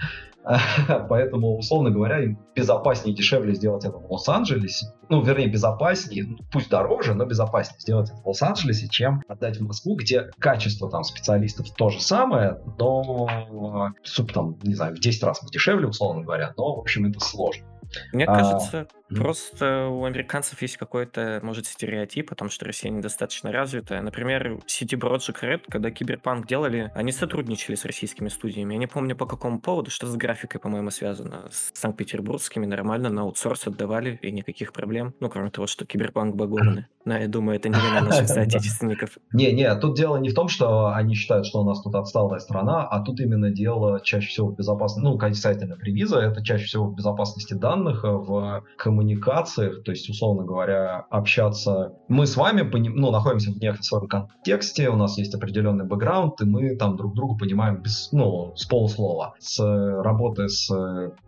Поэтому, 1.10 1.58
условно 1.58 1.90
говоря, 1.90 2.24
им 2.24 2.40
безопаснее 2.56 3.14
и 3.14 3.18
дешевле 3.18 3.56
сделать 3.56 3.86
это 3.86 3.98
в 3.98 4.12
Лос-Анджелесе. 4.12 4.88
Ну, 5.10 5.22
вернее, 5.22 5.48
безопаснее, 5.48 6.26
ну, 6.26 6.38
пусть 6.52 6.70
дороже, 6.70 7.14
но 7.14 7.26
безопаснее 7.26 7.80
сделать 7.80 8.10
это 8.10 8.22
в 8.22 8.28
Лос-Анджелесе, 8.28 8.88
чем 8.90 9.24
отдать 9.28 9.58
в 9.58 9.66
Москву, 9.66 9.96
где 9.96 10.30
качество 10.40 10.90
там 10.90 11.04
специалистов 11.04 11.70
то 11.72 11.90
же 11.90 12.02
самое, 12.02 12.60
но, 12.78 13.92
суп 14.04 14.34
там, 14.34 14.58
не 14.64 14.76
знаю, 14.76 14.96
в 14.96 15.00
10 15.00 15.24
раз 15.24 15.42
дешевле, 15.50 15.88
условно 15.88 16.24
говоря, 16.24 16.54
но, 16.58 16.76
в 16.76 16.80
общем, 16.80 17.06
это 17.06 17.20
сложно. 17.20 17.66
Мне 18.12 18.26
а, 18.26 18.36
кажется, 18.36 18.88
просто 19.10 19.88
у 19.88 20.06
американцев 20.06 20.62
есть 20.62 20.78
какой-то, 20.78 21.40
может, 21.44 21.66
стереотип 21.66 22.32
о 22.32 22.36
том, 22.36 22.50
что 22.50 22.66
Россия 22.66 22.92
недостаточно 22.92 23.52
развитая. 23.52 24.02
Например, 24.02 24.60
CD 24.68 25.00
Projekt 25.00 25.42
Red, 25.42 25.62
когда 25.70 25.92
Киберпанк 25.92 26.48
делали, 26.48 26.92
они 26.96 27.12
сотрудничали 27.12 27.76
с 27.76 27.86
российскими 27.86 28.30
студиями. 28.30 28.74
Я 28.74 28.80
не 28.80 28.88
помню 28.88 29.16
по 29.16 29.26
какому 29.26 29.60
поводу, 29.60 29.92
что 29.92 30.08
с 30.08 30.16
графикой, 30.16 30.60
по-моему, 30.60 30.92
связано. 30.92 31.50
С 31.52 31.72
Санкт-Петербургскими 31.74 32.66
нормально 32.66 33.10
на 33.10 33.24
аутсорс 33.24 33.68
отдавали, 33.68 34.20
и 34.22 34.32
никаких 34.32 34.74
проблем. 34.74 35.14
Ну, 35.20 35.30
кроме 35.30 35.50
того, 35.50 35.68
что 35.68 35.86
Киберпанк 35.86 36.36
багованный. 36.36 36.86
Но 37.06 37.18
я 37.18 37.28
думаю, 37.28 37.58
это 37.58 37.70
не 37.70 37.76
вина 37.76 38.02
наших 38.02 38.28
соотечественников. 38.28 39.18
Не-не, 39.34 39.74
тут 39.76 39.98
дело 39.98 40.18
не 40.18 40.30
в 40.30 40.34
том, 40.34 40.48
что 40.48 40.88
они 40.88 41.16
считают, 41.16 41.46
что 41.46 41.62
у 41.62 41.66
нас 41.66 41.82
тут 41.82 41.96
отсталая 41.96 42.40
страна, 42.40 42.88
а 42.88 43.02
тут 43.02 43.20
именно 43.20 43.50
дело 43.50 44.00
чаще 44.02 44.28
всего 44.28 44.48
в 44.48 44.56
безопасности, 44.56 45.04
ну, 45.06 45.18
касательно 45.18 45.76
привиза, 45.76 46.20
это 46.20 46.44
чаще 46.44 46.66
всего 46.66 46.86
в 46.86 46.96
безопасности 46.96 47.54
данных, 47.54 47.73
в 47.76 48.64
коммуникациях, 48.78 49.84
то 49.84 49.92
есть, 49.92 50.10
условно 50.10 50.44
говоря, 50.44 51.06
общаться. 51.10 51.94
Мы 52.08 52.28
с 52.28 52.36
вами 52.36 52.62
ну, 52.62 53.12
находимся 53.12 53.52
в 53.52 53.58
некотором 53.60 54.08
контексте, 54.08 54.90
у 54.90 54.96
нас 54.96 55.18
есть 55.18 55.34
определенный 55.34 55.86
бэкграунд, 55.86 56.42
и 56.42 56.46
мы 56.46 56.76
там 56.76 56.98
друг 56.98 57.16
друга 57.16 57.38
понимаем 57.38 57.82
без, 57.82 58.12
ну, 58.12 58.54
с 58.56 58.66
полуслова. 58.66 59.36
С 59.40 59.60
работы 59.60 60.50
с 60.50 60.70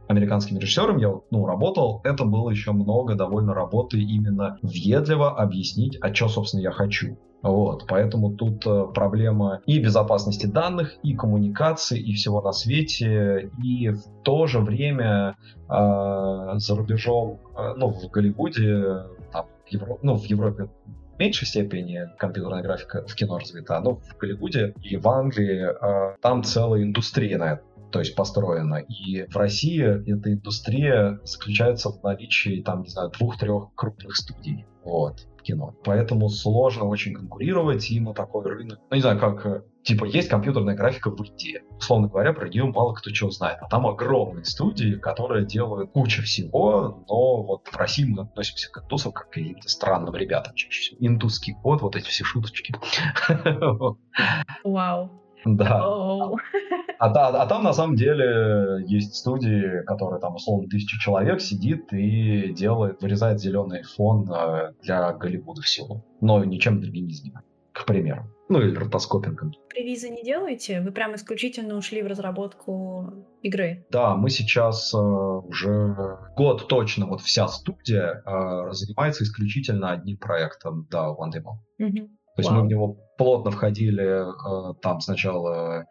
американским 0.07 0.57
режиссером 0.57 0.97
я 0.97 1.13
ну, 1.31 1.45
работал, 1.45 2.01
это 2.03 2.25
было 2.25 2.50
еще 2.50 2.71
много 2.71 3.15
довольно 3.15 3.53
работы 3.53 4.00
именно 4.00 4.57
въедливо 4.62 5.35
объяснить, 5.38 5.97
а 6.01 6.13
что, 6.13 6.27
собственно, 6.27 6.62
я 6.62 6.71
хочу. 6.71 7.17
Вот, 7.41 7.85
поэтому 7.88 8.33
тут 8.33 8.65
э, 8.65 8.85
проблема 8.91 9.62
и 9.67 9.77
безопасности 9.77 10.47
данных, 10.47 10.95
и 11.03 11.13
коммуникации, 11.13 12.00
и 12.00 12.13
всего 12.13 12.41
на 12.41 12.51
свете, 12.51 13.51
и 13.63 13.89
в 13.89 14.01
то 14.24 14.47
же 14.47 14.62
время 14.62 15.35
э, 15.69 16.53
за 16.55 16.75
рубежом, 16.75 17.39
э, 17.55 17.74
ну, 17.77 17.89
в 17.89 18.09
Голливуде, 18.09 19.03
там, 19.31 19.45
Евро... 19.69 20.00
ну, 20.01 20.15
в 20.17 20.25
Европе 20.25 20.69
в 21.15 21.19
меньшей 21.19 21.47
степени 21.47 22.09
компьютерная 22.17 22.63
графика 22.63 23.05
в 23.07 23.15
кино 23.15 23.38
развита, 23.38 23.79
но 23.79 23.95
в 23.95 24.17
Голливуде 24.17 24.74
и 24.81 24.97
в 24.97 25.07
Англии 25.07 25.67
э, 25.69 26.15
там 26.21 26.43
целая 26.43 26.81
индустрия 26.81 27.38
на 27.38 27.53
это 27.53 27.63
то 27.95 27.99
есть 27.99 28.13
построена. 28.13 28.79
И 28.89 29.25
в 29.25 29.37
России 29.37 29.81
эта 29.81 30.33
индустрия 30.33 31.21
заключается 31.23 31.91
в 31.91 32.03
наличии, 32.03 32.61
там, 32.61 32.81
не 32.81 32.89
знаю, 32.89 33.09
двух-трех 33.09 33.73
крупных 33.73 34.17
студий. 34.17 34.65
Вот 34.83 35.25
кино. 35.43 35.73
Поэтому 35.85 36.27
сложно 36.27 36.89
очень 36.89 37.13
конкурировать, 37.13 37.89
и 37.89 38.01
на 38.01 38.13
такой 38.13 38.43
рынок. 38.43 38.79
Ну, 38.89 38.95
не 38.97 39.01
знаю, 39.01 39.17
как 39.17 39.45
э, 39.45 39.63
типа 39.83 40.03
есть 40.03 40.27
компьютерная 40.27 40.75
графика 40.75 41.09
в 41.09 41.23
Индии. 41.23 41.61
Условно 41.77 42.09
говоря, 42.09 42.33
про 42.33 42.49
нее 42.49 42.65
мало 42.65 42.93
кто 42.93 43.11
чего 43.11 43.29
знает. 43.29 43.59
А 43.61 43.69
там 43.69 43.87
огромные 43.87 44.43
студии, 44.43 44.95
которые 44.95 45.45
делают 45.45 45.91
кучу 45.91 46.21
всего, 46.21 47.05
но 47.07 47.43
вот 47.43 47.65
в 47.69 47.77
России 47.77 48.03
мы 48.03 48.23
относимся 48.23 48.69
к 48.71 48.83
индусам 48.83 49.13
как 49.13 49.29
к 49.29 49.33
каким-то 49.35 49.69
странным 49.69 50.13
ребятам 50.15 50.53
чаще 50.55 50.81
всего. 50.81 50.97
Индусский 50.99 51.53
код, 51.53 51.81
вот 51.81 51.95
эти 51.95 52.09
все 52.09 52.25
шуточки. 52.25 52.75
Вау. 54.65 55.21
Да. 55.45 55.81
А, 57.05 57.27
а, 57.27 57.43
а 57.43 57.45
там 57.45 57.63
на 57.63 57.74
самом 57.74 57.95
деле 57.95 58.83
есть 58.88 59.15
студии, 59.15 59.83
которые 59.85 60.19
там 60.19 60.35
условно 60.35 60.67
тысяча 60.67 61.00
человек 61.00 61.39
сидит 61.39 61.93
и 61.93 62.51
делает, 62.53 63.01
вырезает 63.01 63.39
зеленый 63.39 63.83
фон 63.83 64.27
э, 64.31 64.74
для 64.81 65.13
Голливуда 65.13 65.62
всего. 65.62 66.03
Но 66.21 66.43
ничем 66.43 66.81
другим 66.81 67.05
не 67.05 67.13
занимается, 67.13 67.51
к 67.74 67.85
примеру. 67.85 68.25
Ну 68.50 68.59
или 68.59 68.75
ротоскопингом. 68.75 69.53
Привизы 69.69 70.09
не 70.09 70.24
делаете? 70.24 70.81
Вы 70.81 70.91
прям 70.91 71.15
исключительно 71.15 71.75
ушли 71.75 72.01
в 72.01 72.07
разработку 72.07 73.25
игры? 73.41 73.85
Да, 73.91 74.15
мы 74.15 74.31
сейчас 74.31 74.91
э, 74.93 74.97
уже 74.97 75.95
год 76.35 76.67
точно, 76.67 77.05
вот 77.05 77.21
вся 77.21 77.47
студия 77.47 78.24
э, 78.25 78.71
занимается 78.71 79.24
исключительно 79.24 79.91
одним 79.91 80.17
проектом, 80.17 80.88
да, 80.89 81.09
One 81.09 81.31
Demo. 81.31 81.85
Угу. 81.85 82.07
То 82.35 82.39
есть 82.39 82.50
Вау. 82.50 82.62
мы 82.62 82.65
в 82.65 82.69
него 82.69 82.97
плотно 83.17 83.51
входили, 83.51 84.03
э, 84.03 84.74
там 84.81 85.01
сначала 85.01 85.85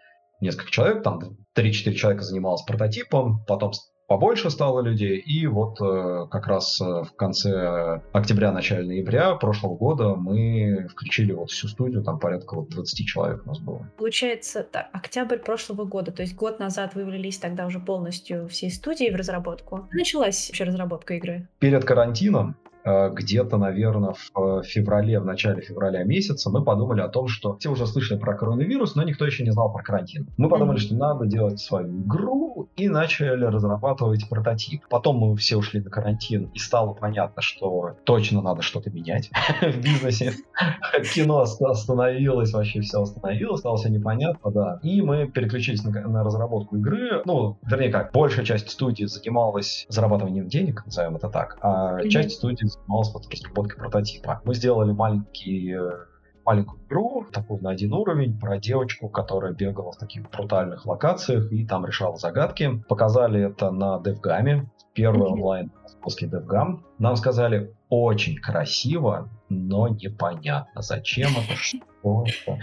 несколько 0.44 0.70
человек, 0.70 1.02
там 1.02 1.20
3-4 1.56 1.92
человека 1.94 2.22
занималось 2.22 2.62
прототипом, 2.62 3.44
потом 3.46 3.72
побольше 4.06 4.50
стало 4.50 4.80
людей, 4.80 5.18
и 5.18 5.46
вот 5.46 5.80
э, 5.80 6.26
как 6.30 6.46
раз 6.46 6.80
э, 6.80 6.84
в 6.84 7.12
конце 7.16 8.02
октября, 8.12 8.52
начале 8.52 8.86
ноября 8.86 9.34
прошлого 9.34 9.76
года 9.76 10.14
мы 10.14 10.86
включили 10.90 11.32
вот 11.32 11.50
всю 11.50 11.68
студию, 11.68 12.02
там 12.02 12.18
порядка 12.18 12.56
вот 12.56 12.68
20 12.68 13.06
человек 13.06 13.42
у 13.44 13.48
нас 13.48 13.58
было. 13.58 13.90
Получается, 13.96 14.62
так, 14.62 14.88
октябрь 14.92 15.38
прошлого 15.38 15.84
года, 15.84 16.12
то 16.12 16.22
есть 16.22 16.34
год 16.34 16.58
назад 16.60 16.94
вы 16.94 17.04
влились 17.04 17.38
тогда 17.38 17.66
уже 17.66 17.80
полностью 17.80 18.48
всей 18.48 18.70
студии 18.70 19.10
в 19.10 19.16
разработку. 19.16 19.88
Началась 19.92 20.48
вообще 20.48 20.64
разработка 20.64 21.14
игры? 21.14 21.48
Перед 21.58 21.84
карантином 21.84 22.56
где-то, 22.84 23.56
наверное, 23.56 24.12
в 24.12 24.60
э, 24.60 24.62
феврале, 24.62 25.18
в 25.18 25.24
начале 25.24 25.62
февраля 25.62 26.04
месяца 26.04 26.50
мы 26.50 26.62
подумали 26.62 27.00
о 27.00 27.08
том, 27.08 27.28
что 27.28 27.56
все 27.56 27.70
уже 27.70 27.86
слышали 27.86 28.18
про 28.18 28.34
коронавирус, 28.34 28.94
но 28.94 29.02
никто 29.04 29.24
еще 29.24 29.42
не 29.42 29.50
знал 29.50 29.72
про 29.72 29.82
карантин. 29.82 30.28
Мы 30.36 30.48
подумали, 30.48 30.76
что 30.76 30.94
надо 30.94 31.26
делать 31.26 31.60
свою 31.60 32.02
игру 32.02 32.68
и 32.76 32.88
начали 32.88 33.44
разрабатывать 33.44 34.28
прототип. 34.28 34.82
Потом 34.90 35.16
мы 35.16 35.36
все 35.36 35.56
ушли 35.56 35.80
на 35.80 35.90
карантин 35.90 36.50
и 36.52 36.58
стало 36.58 36.92
понятно, 36.92 37.40
что 37.40 37.96
точно 38.04 38.42
надо 38.42 38.62
что-то 38.62 38.90
менять 38.90 39.30
в 39.62 39.80
бизнесе. 39.82 40.34
Кино 41.14 41.40
остановилось, 41.40 42.52
вообще 42.52 42.80
все 42.80 43.00
остановилось, 43.00 43.60
стало 43.60 43.78
все 43.78 43.88
непонятно, 43.88 44.50
да. 44.50 44.80
И 44.82 45.00
мы 45.00 45.26
переключились 45.26 45.84
на, 45.84 45.90
на 45.90 46.22
разработку 46.22 46.76
игры. 46.76 47.22
Ну, 47.24 47.56
вернее 47.62 47.90
как, 47.90 48.12
большая 48.12 48.44
часть 48.44 48.70
студии 48.70 49.04
занималась 49.04 49.86
зарабатыванием 49.88 50.48
денег, 50.48 50.84
назовем 50.84 51.16
это 51.16 51.28
так, 51.28 51.56
а 51.62 52.06
часть 52.08 52.32
студии 52.32 52.73
занималась 52.74 53.12
вот 53.12 53.32
разработкой 53.32 53.78
прототипа. 53.78 54.40
Мы 54.44 54.54
сделали 54.54 54.92
маленький 54.92 55.74
маленькую 56.44 56.82
игру, 56.86 57.26
такую 57.32 57.62
на 57.62 57.70
один 57.70 57.92
уровень, 57.92 58.38
про 58.38 58.58
девочку, 58.58 59.08
которая 59.08 59.52
бегала 59.52 59.92
в 59.92 59.96
таких 59.96 60.30
брутальных 60.30 60.86
локациях 60.86 61.50
и 61.50 61.66
там 61.66 61.86
решала 61.86 62.16
загадки. 62.16 62.82
Показали 62.88 63.50
это 63.50 63.70
на 63.70 63.98
DevGam, 63.98 64.66
первый 64.92 65.28
онлайн 65.28 65.72
московский 65.82 66.26
DevGam. 66.26 66.80
Нам 66.98 67.16
сказали, 67.16 67.74
очень 67.88 68.36
красиво, 68.36 69.30
но 69.48 69.88
непонятно, 69.88 70.82
зачем 70.82 71.30
это, 71.30 71.56
что 71.56 72.24
это. 72.26 72.60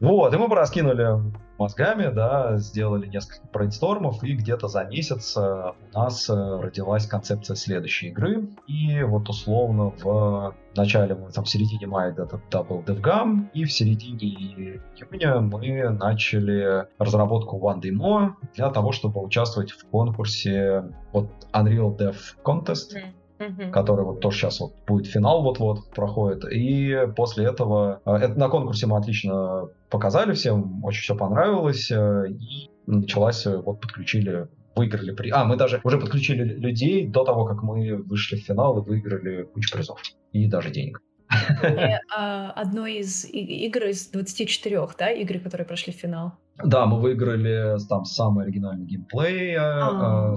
Вот, 0.00 0.32
и 0.32 0.36
мы 0.36 0.48
пораскинули 0.48 1.32
мозгами, 1.58 2.12
да, 2.12 2.56
сделали 2.58 3.06
несколько 3.06 3.46
брейнстормов, 3.52 4.22
и 4.22 4.34
где-то 4.34 4.68
за 4.68 4.84
месяц 4.84 5.36
э, 5.36 5.40
у 5.40 5.98
нас 5.98 6.28
э, 6.30 6.32
родилась 6.32 7.06
концепция 7.06 7.56
следующей 7.56 8.08
игры. 8.08 8.48
И 8.66 9.02
вот 9.02 9.28
условно 9.28 9.92
в 10.02 10.54
начале, 10.76 11.14
там, 11.14 11.44
в 11.44 11.48
середине 11.48 11.86
мая 11.86 12.12
это, 12.12 12.40
это 12.48 12.62
был 12.62 12.80
DevGam, 12.82 13.48
и 13.52 13.64
в 13.64 13.72
середине 13.72 14.80
июня 14.96 15.40
мы 15.40 15.90
начали 15.90 16.86
разработку 16.98 17.58
One 17.58 17.80
Demo 17.80 18.34
для 18.54 18.70
того, 18.70 18.92
чтобы 18.92 19.20
участвовать 19.22 19.72
в 19.72 19.84
конкурсе 19.88 20.84
вот 21.12 21.28
Unreal 21.52 21.96
Dev 21.96 22.16
Contest. 22.44 22.94
Mm 22.94 23.12
угу. 23.38 23.70
который 23.72 24.04
вот 24.04 24.20
тоже 24.20 24.38
сейчас 24.38 24.60
вот 24.60 24.72
будет 24.86 25.06
финал 25.06 25.42
вот-вот 25.42 25.90
проходит. 25.90 26.44
И 26.50 26.94
после 27.16 27.46
этого 27.46 28.00
э, 28.04 28.12
это 28.12 28.38
на 28.38 28.48
конкурсе 28.48 28.86
мы 28.86 28.96
отлично 28.96 29.68
показали 29.90 30.32
всем, 30.32 30.84
очень 30.84 31.02
все 31.02 31.16
понравилось, 31.16 31.90
э, 31.90 32.28
и 32.28 32.70
началась, 32.86 33.46
э, 33.46 33.56
вот 33.56 33.80
подключили 33.80 34.48
выиграли 34.76 35.12
при... 35.12 35.30
А, 35.30 35.44
мы 35.44 35.56
даже 35.56 35.80
уже 35.82 35.98
подключили 35.98 36.44
людей 36.44 37.08
до 37.08 37.24
того, 37.24 37.44
как 37.46 37.64
мы 37.64 37.96
вышли 37.96 38.36
в 38.36 38.44
финал 38.44 38.78
и 38.78 38.88
выиграли 38.88 39.42
кучу 39.42 39.74
призов. 39.74 40.00
И 40.32 40.46
даже 40.46 40.70
денег. 40.70 41.02
А, 42.16 42.52
одной 42.52 42.98
из 42.98 43.24
игр 43.24 43.84
из 43.86 44.08
24, 44.08 44.88
да, 44.98 45.10
игры, 45.10 45.40
которые 45.40 45.66
прошли 45.66 45.92
в 45.92 45.96
финал? 45.96 46.32
Да, 46.64 46.86
мы 46.86 47.00
выиграли 47.00 47.76
там 47.88 48.04
самый 48.04 48.44
оригинальный 48.44 48.86
геймплей, 48.86 49.56
а. 49.58 50.34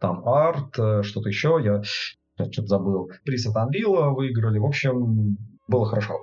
Там 0.00 0.26
арт, 0.28 0.72
что-то 1.04 1.28
еще, 1.28 1.60
я 1.62 1.82
что-то 1.82 2.66
забыл. 2.66 3.10
Приз 3.24 3.46
от 3.46 3.56
Unreal 3.56 4.14
выиграли, 4.14 4.58
в 4.58 4.64
общем, 4.66 5.36
было 5.68 5.86
хорошо. 5.86 6.22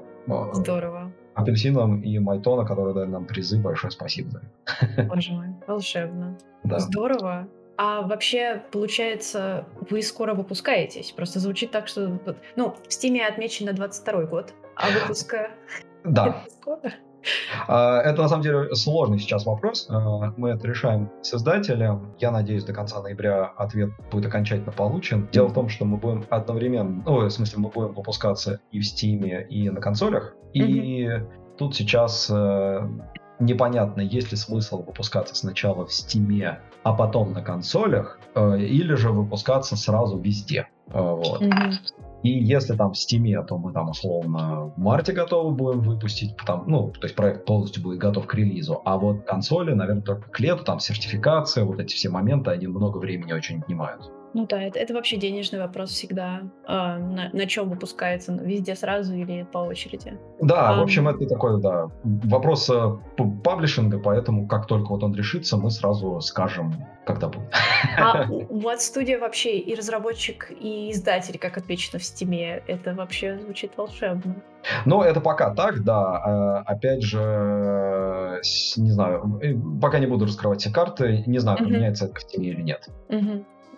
Здорово. 0.54 1.14
Апельсинам 1.36 2.02
и 2.02 2.18
Майтона, 2.18 2.66
которые 2.66 2.96
дали 2.96 3.10
нам 3.10 3.28
призы, 3.28 3.62
большое 3.62 3.92
спасибо 3.92 4.32
за 4.32 4.40
это. 4.40 5.04
Боже 5.04 5.34
мой, 5.34 5.48
волшебно. 5.68 6.38
Да. 6.64 6.80
Здорово. 6.80 7.48
А 7.78 8.02
вообще, 8.02 8.64
получается, 8.72 9.68
вы 9.92 10.02
скоро 10.02 10.34
выпускаетесь? 10.34 11.12
Просто 11.12 11.40
звучит 11.40 11.70
так, 11.70 11.88
что... 11.88 12.20
Ну, 12.56 12.76
в 12.88 12.92
Стиме 12.92 13.28
отмечено 13.28 13.74
22 13.74 14.24
год, 14.24 14.54
а 14.76 14.90
выпуска... 14.90 15.52
Да. 16.04 16.44
скоро? 16.60 16.92
А, 17.68 18.02
это 18.02 18.22
на 18.22 18.30
самом 18.30 18.44
деле 18.44 18.76
сложный 18.76 19.20
сейчас 19.20 19.46
вопрос. 19.46 19.88
А, 19.90 20.34
мы 20.38 20.50
это 20.50 20.68
решаем 20.68 21.10
с 21.22 21.34
издателем. 21.34 22.14
Я 22.20 22.32
надеюсь, 22.32 22.64
до 22.64 22.74
конца 22.74 23.02
ноября 23.02 23.46
ответ 23.58 23.92
будет 24.12 24.28
окончательно 24.28 24.72
получен. 24.72 25.28
Дело 25.32 25.48
в 25.48 25.54
том, 25.54 25.70
что 25.70 25.86
мы 25.86 25.98
будем 25.98 26.26
одновременно, 26.30 27.04
ну, 27.06 27.26
в 27.26 27.30
смысле, 27.30 27.60
мы 27.60 27.70
будем 27.70 27.94
выпускаться 27.94 28.60
и 28.72 28.80
в 28.80 28.84
Steam, 28.84 29.48
и 29.48 29.70
на 29.70 29.82
консолях. 29.82 30.34
И 30.54 31.06
mm-hmm. 31.06 31.56
тут 31.58 31.76
сейчас 31.76 32.30
э, 32.30 32.88
непонятно, 33.40 34.02
есть 34.02 34.32
ли 34.32 34.38
смысл 34.38 34.84
выпускаться 34.84 35.36
сначала 35.36 35.86
в 35.86 35.90
Steam, 35.90 36.58
а 36.84 36.94
потом 36.94 37.34
на 37.34 37.42
консолях, 37.42 38.20
э, 38.36 38.60
или 38.60 38.96
же 38.96 39.12
выпускаться 39.12 39.76
сразу 39.76 40.18
везде. 40.18 40.68
Э, 40.88 41.02
вот. 41.02 41.42
Mm-hmm. 41.42 41.74
И 42.24 42.30
если 42.30 42.76
там 42.76 42.94
в 42.94 42.96
Steam, 42.96 43.46
то 43.46 43.58
мы 43.58 43.74
там 43.74 43.90
условно 43.90 44.66
в 44.76 44.78
марте 44.78 45.14
готовы 45.14 45.54
будем 45.56 45.82
выпустить, 45.82 46.36
там, 46.46 46.64
ну, 46.68 46.92
то 46.92 47.06
есть 47.06 47.16
проект 47.16 47.46
полностью 47.46 47.84
будет 47.84 48.00
готов 48.00 48.26
к 48.26 48.34
релизу. 48.34 48.82
А 48.86 48.98
вот 48.98 49.24
консоли, 49.26 49.74
наверное, 49.74 50.02
только 50.02 50.30
к 50.30 50.40
лету, 50.40 50.64
там 50.64 50.80
сертификация, 50.80 51.64
вот 51.64 51.80
эти 51.80 51.94
все 51.94 52.10
моменты, 52.10 52.52
они 52.52 52.68
много 52.68 52.98
времени 52.98 53.34
очень 53.34 53.60
отнимают. 53.60 54.12
Ну 54.38 54.46
да, 54.46 54.62
это, 54.62 54.78
это 54.78 54.94
вообще 54.94 55.18
денежный 55.18 55.60
вопрос 55.60 55.90
всегда. 55.90 56.42
А, 56.68 57.00
на, 57.00 57.32
на 57.34 57.48
чем 57.48 57.72
выпускается? 57.72 58.34
Везде 58.34 58.76
сразу 58.76 59.16
или 59.16 59.48
по 59.52 59.58
очереди? 59.58 60.16
Да, 60.40 60.70
а, 60.70 60.78
в 60.78 60.84
общем, 60.84 61.08
это 61.08 61.26
такой, 61.26 61.60
да, 61.60 61.88
вопрос 62.04 62.70
э, 62.70 62.98
паблишинга, 63.44 63.98
поэтому 63.98 64.48
как 64.48 64.68
только 64.68 64.90
вот 64.90 65.02
он 65.02 65.16
решится, 65.16 65.58
мы 65.58 65.72
сразу 65.72 66.22
скажем, 66.22 66.86
когда 67.04 67.30
будет. 67.30 67.52
А 67.98 68.28
у 68.50 68.60
вас 68.60 68.86
студия 68.86 69.18
вообще 69.18 69.58
и 69.58 69.74
разработчик, 69.74 70.52
и 70.52 70.92
издатель, 70.92 71.40
как 71.40 71.58
отмечено 71.58 71.98
в 71.98 72.04
Стиме, 72.04 72.62
это 72.68 72.94
вообще 72.94 73.40
звучит 73.40 73.72
волшебно. 73.76 74.36
Ну, 74.86 75.02
это 75.02 75.20
пока 75.20 75.56
так, 75.56 75.84
да. 75.84 76.18
А, 76.18 76.60
опять 76.60 77.02
же, 77.02 78.40
не 78.78 78.92
знаю, 78.92 79.40
э, 79.42 79.56
пока 79.82 79.98
не 79.98 80.06
буду 80.06 80.26
раскрывать 80.26 80.62
все 80.62 80.72
карты, 80.72 81.24
не 81.26 81.40
знаю, 81.40 81.58
поменяется 81.58 82.06
это 82.06 82.14
в 82.14 82.22
Стиме 82.22 82.50
или 82.50 82.62
нет. 82.62 82.88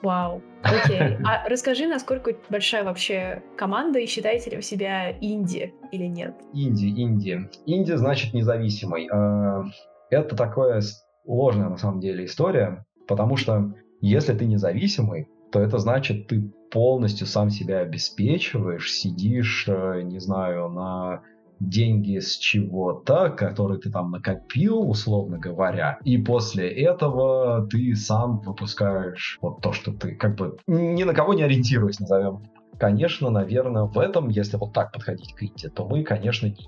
Вау, 0.02 0.42
окей. 0.64 1.18
А 1.26 1.48
расскажи, 1.48 1.88
насколько 1.88 2.34
большая 2.50 2.84
вообще 2.84 3.44
команда, 3.58 4.00
и 4.00 4.06
считаете 4.06 4.52
ли 4.52 4.58
вы 4.58 4.62
себя 4.62 5.12
инди 5.20 5.74
или 5.92 6.06
нет? 6.06 6.36
Инди, 6.54 6.88
инди. 6.88 7.50
Инди 7.66 7.92
значит 7.94 8.34
независимый. 8.34 9.08
А, 9.12 9.66
это 10.10 10.36
такое 10.36 10.82
ложная 11.26 11.70
на 11.70 11.78
самом 11.78 12.00
деле 12.00 12.26
история, 12.26 12.86
потому 13.08 13.36
что 13.36 13.74
если 14.02 14.34
ты 14.34 14.46
независимый, 14.46 15.28
то 15.52 15.60
это 15.60 15.78
значит, 15.78 16.28
ты 16.28 16.52
полностью 16.72 17.28
сам 17.28 17.50
себя 17.50 17.80
обеспечиваешь, 17.80 18.92
сидишь, 18.92 19.66
э, 19.68 20.02
не 20.04 20.20
знаю, 20.20 20.70
на 20.70 21.24
деньги 21.60 22.20
с 22.20 22.38
чего-то, 22.38 23.30
который 23.30 23.80
ты 23.80 23.92
там 23.92 24.12
накопил, 24.12 24.90
условно 24.90 25.38
говоря, 25.38 26.00
и 26.04 26.18
после 26.18 26.70
этого 26.70 27.68
ты 27.70 27.96
сам 27.96 28.40
выпускаешь 28.40 29.38
вот 29.42 29.62
то, 29.62 29.74
что 29.74 29.92
ты 29.92 30.16
как 30.16 30.36
бы 30.36 30.58
ни 30.68 31.04
на 31.04 31.14
кого 31.14 31.34
не 31.34 31.44
ориентируясь, 31.44 32.00
назовем. 32.00 32.44
Конечно, 32.78 33.30
наверное, 33.30 33.84
в 33.84 34.00
этом, 34.00 34.30
если 34.30 34.56
вот 34.56 34.72
так 34.72 34.94
подходить 34.94 35.34
к 35.34 35.44
Инте, 35.44 35.70
то 35.70 35.86
мы, 35.86 36.04
конечно, 36.04 36.48
не 36.48 36.66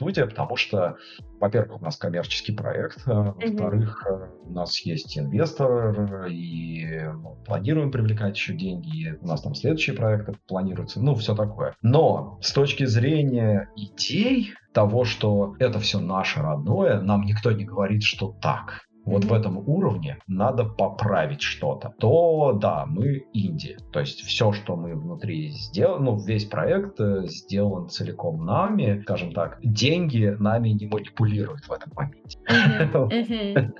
студия, 0.00 0.24
потому 0.24 0.56
что, 0.56 0.96
во-первых, 1.40 1.82
у 1.82 1.84
нас 1.84 1.96
коммерческий 1.96 2.52
проект, 2.52 3.02
а 3.04 3.32
во-вторых, 3.32 4.02
mm-hmm. 4.08 4.48
у 4.48 4.52
нас 4.52 4.80
есть 4.80 5.18
инвестор, 5.18 6.26
и 6.26 6.86
мы 7.12 7.36
планируем 7.44 7.90
привлекать 7.90 8.34
еще 8.34 8.54
деньги, 8.54 9.08
и 9.08 9.12
у 9.12 9.26
нас 9.26 9.42
там 9.42 9.54
следующие 9.54 9.94
проекты 9.94 10.32
планируются, 10.48 11.02
ну, 11.02 11.14
все 11.16 11.34
такое. 11.34 11.74
Но 11.82 12.38
с 12.40 12.52
точки 12.52 12.86
зрения 12.86 13.68
идей, 13.76 14.54
того, 14.72 15.04
что 15.04 15.54
это 15.58 15.78
все 15.80 16.00
наше 16.00 16.40
родное, 16.40 17.02
нам 17.02 17.22
никто 17.22 17.52
не 17.52 17.64
говорит, 17.64 18.02
что 18.02 18.32
так. 18.40 18.86
Вот 19.10 19.24
в 19.24 19.32
этом 19.32 19.58
уровне 19.58 20.18
надо 20.26 20.64
поправить 20.64 21.42
что-то, 21.42 21.94
то 21.98 22.52
да, 22.52 22.86
мы 22.86 23.26
инди. 23.32 23.76
То 23.92 24.00
есть 24.00 24.20
все, 24.20 24.52
что 24.52 24.76
мы 24.76 24.94
внутри 24.94 25.48
сделали, 25.48 26.02
ну, 26.02 26.16
весь 26.16 26.44
проект 26.44 27.00
э, 27.00 27.22
сделан 27.26 27.88
целиком 27.88 28.44
нами, 28.44 29.00
скажем 29.02 29.32
так, 29.32 29.58
деньги 29.62 30.36
нами 30.38 30.70
не 30.70 30.86
манипулируют 30.86 31.64
в 31.64 31.72
этом 31.72 31.92
моменте. 31.94 32.38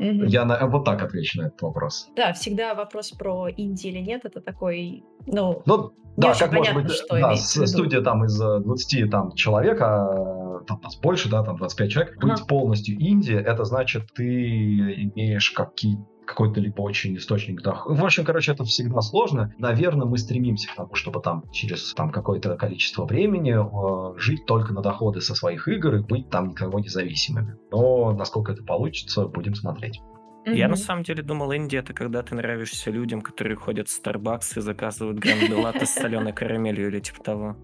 Я 0.28 0.66
вот 0.66 0.84
так 0.84 1.02
отвечу 1.02 1.40
на 1.40 1.46
этот 1.46 1.62
вопрос. 1.62 2.08
Да, 2.16 2.32
всегда 2.32 2.74
вопрос 2.74 3.10
про 3.10 3.48
инди 3.50 3.86
или 3.88 3.98
нет, 3.98 4.24
это 4.24 4.40
такой, 4.40 5.04
ну, 5.26 5.62
ну 5.66 5.92
да, 6.16 6.34
как 6.34 6.52
может 6.52 6.74
быть, 6.74 6.86
да, 7.10 7.36
студия 7.36 8.00
там 8.00 8.24
из 8.24 8.38
20 8.38 9.00
э, 9.00 9.06
там, 9.08 9.32
человек, 9.32 9.80
а 9.82 10.45
там 10.60 10.80
нас 10.82 10.96
больше, 10.96 11.28
да, 11.28 11.42
там 11.42 11.56
25 11.56 11.90
человек, 11.90 12.18
быть 12.22 12.46
полностью 12.46 12.96
инди, 12.96 13.32
это 13.32 13.64
значит, 13.64 14.12
ты 14.14 14.24
имеешь 14.24 15.50
какие 15.50 15.98
какой-то 16.26 16.60
либо 16.60 16.82
очень 16.82 17.16
источник 17.16 17.62
дохода. 17.62 18.00
В 18.00 18.04
общем, 18.04 18.24
короче, 18.24 18.52
это 18.52 18.64
всегда 18.64 19.00
сложно. 19.00 19.54
Наверное, 19.58 20.06
мы 20.06 20.18
стремимся 20.18 20.68
к 20.68 20.74
тому, 20.74 20.94
чтобы 20.94 21.20
там 21.20 21.44
через 21.52 21.94
там 21.94 22.10
какое-то 22.10 22.56
количество 22.56 23.06
времени 23.06 23.54
э, 23.54 24.18
жить 24.18 24.44
только 24.44 24.74
на 24.74 24.82
доходы 24.82 25.20
со 25.20 25.34
своих 25.34 25.68
игр 25.68 25.94
и 25.94 26.02
быть 26.02 26.28
там 26.28 26.48
никого 26.48 26.80
независимыми. 26.80 27.56
Но 27.70 28.12
насколько 28.12 28.52
это 28.52 28.64
получится, 28.64 29.26
будем 29.26 29.54
смотреть. 29.54 30.00
Я 30.46 30.68
на 30.68 30.76
самом 30.76 31.02
деле 31.02 31.24
думал, 31.24 31.50
Индия 31.50 31.78
это 31.78 31.92
когда 31.92 32.22
ты 32.22 32.36
нравишься 32.36 32.92
людям, 32.92 33.20
которые 33.20 33.56
ходят 33.56 33.88
в 33.88 34.00
Starbucks 34.00 34.58
и 34.58 34.60
заказывают 34.60 35.18
гранды 35.18 35.46
с 35.84 35.90
соленой 35.90 36.32
карамелью 36.32 36.88
или 36.88 37.00
типа 37.00 37.22
того. 37.22 37.56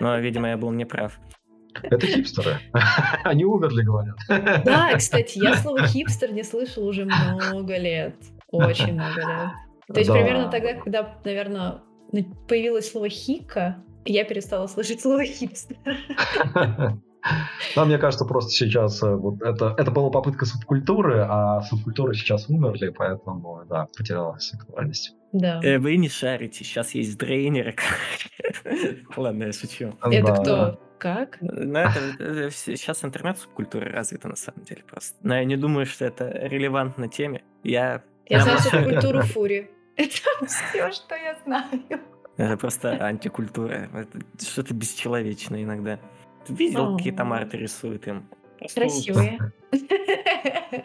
Но, 0.00 0.18
видимо, 0.18 0.48
я 0.48 0.56
был 0.56 0.70
неправ. 0.70 1.18
Это 1.82 2.06
хипстеры. 2.06 2.58
Они 3.24 3.44
умерли, 3.44 3.82
говорят. 3.82 4.16
Да, 4.64 4.96
кстати, 4.96 5.38
я 5.38 5.56
слово 5.56 5.86
хипстер 5.86 6.32
не 6.32 6.42
слышал 6.42 6.86
уже 6.86 7.04
много 7.04 7.76
лет. 7.76 8.16
Очень 8.50 8.94
много 8.94 9.20
лет. 9.20 9.50
То 9.92 9.98
есть 9.98 10.08
да. 10.08 10.14
примерно 10.14 10.50
тогда, 10.50 10.74
когда, 10.74 11.18
наверное, 11.24 11.82
появилось 12.48 12.90
слово 12.90 13.08
хика, 13.08 13.82
я 14.04 14.24
перестала 14.24 14.66
слышать 14.66 15.00
слово 15.00 15.24
хипстер. 15.24 15.76
Да, 17.76 17.84
мне 17.84 17.98
кажется, 17.98 18.24
просто 18.24 18.50
сейчас 18.50 19.02
э, 19.02 19.14
вот 19.14 19.42
это, 19.42 19.74
это 19.76 19.90
была 19.90 20.08
попытка 20.08 20.46
субкультуры, 20.46 21.26
а 21.28 21.60
субкультуры 21.60 22.14
сейчас 22.14 22.48
умерли, 22.48 22.88
поэтому, 22.96 23.62
да, 23.68 23.88
потерялась 23.94 24.52
актуальность. 24.54 25.14
Да. 25.32 25.60
Э, 25.62 25.78
вы 25.78 25.96
не 25.96 26.08
шарите, 26.08 26.64
сейчас 26.64 26.94
есть 26.94 27.18
дрейнеры. 27.18 27.76
Ладно, 29.16 29.44
я 29.44 29.52
шучу. 29.52 29.92
Это 30.02 30.32
кто? 30.32 30.80
Как? 31.00 31.38
Ну, 31.40 31.78
это, 31.78 32.50
сейчас 32.50 33.02
интернет-субкультура 33.04 33.90
развита 33.90 34.28
на 34.28 34.36
самом 34.36 34.64
деле 34.64 34.82
просто. 34.82 35.16
Но 35.22 35.34
я 35.34 35.44
не 35.44 35.56
думаю, 35.56 35.86
что 35.86 36.04
это 36.04 36.28
релевантно 36.28 37.08
теме. 37.08 37.42
Я... 37.64 38.02
Я 38.26 38.42
знаю 38.42 38.58
субкультуру 38.60 39.22
фури. 39.22 39.70
Это 39.96 40.46
все, 40.46 40.92
что 40.92 41.14
я 41.16 41.36
знаю. 41.44 41.66
Это 42.36 42.56
просто 42.58 43.02
антикультура. 43.04 43.88
Это 43.94 44.18
что-то 44.44 44.74
бесчеловечное 44.74 45.62
иногда. 45.62 45.98
Ты 46.46 46.52
видел, 46.52 46.96
какие 46.96 47.14
там 47.14 47.32
арты 47.32 47.56
рисуют 47.56 48.06
им? 48.06 48.28
Красивые. 48.74 49.38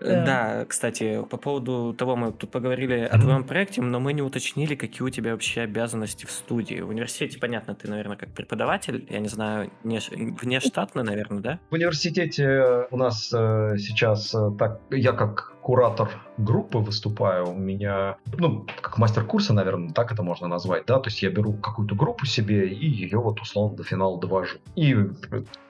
Да. 0.00 0.24
да, 0.24 0.64
кстати, 0.64 1.22
по 1.28 1.36
поводу 1.36 1.94
того, 1.96 2.16
мы 2.16 2.32
тут 2.32 2.50
поговорили 2.50 3.00
о 3.00 3.18
твоем 3.18 3.44
проекте, 3.44 3.82
но 3.82 4.00
мы 4.00 4.12
не 4.12 4.22
уточнили, 4.22 4.74
какие 4.74 5.02
у 5.02 5.10
тебя 5.10 5.32
вообще 5.32 5.62
обязанности 5.62 6.26
в 6.26 6.30
студии. 6.30 6.80
В 6.80 6.88
университете, 6.88 7.38
понятно, 7.38 7.74
ты, 7.74 7.88
наверное, 7.88 8.16
как 8.16 8.30
преподаватель, 8.30 9.06
я 9.10 9.20
не 9.20 9.28
знаю, 9.28 9.70
не, 9.84 10.00
внештатно, 10.40 11.02
наверное, 11.02 11.40
да? 11.40 11.58
В 11.70 11.74
университете 11.74 12.86
у 12.90 12.96
нас 12.96 13.32
э, 13.32 13.76
сейчас 13.78 14.34
э, 14.34 14.50
так, 14.58 14.80
я 14.90 15.12
как 15.12 15.55
куратор 15.66 16.08
группы 16.38 16.78
выступаю, 16.78 17.50
у 17.50 17.54
меня, 17.54 18.18
ну, 18.38 18.64
как 18.80 18.98
мастер 18.98 19.24
курса, 19.24 19.52
наверное, 19.52 19.92
так 19.92 20.12
это 20.12 20.22
можно 20.22 20.46
назвать, 20.46 20.86
да, 20.86 21.00
то 21.00 21.08
есть 21.08 21.22
я 21.22 21.30
беру 21.30 21.54
какую-то 21.54 21.96
группу 21.96 22.24
себе 22.24 22.68
и 22.68 22.86
ее 22.86 23.18
вот 23.18 23.40
условно 23.40 23.76
до 23.76 23.82
финала 23.82 24.20
довожу. 24.20 24.58
И 24.76 24.96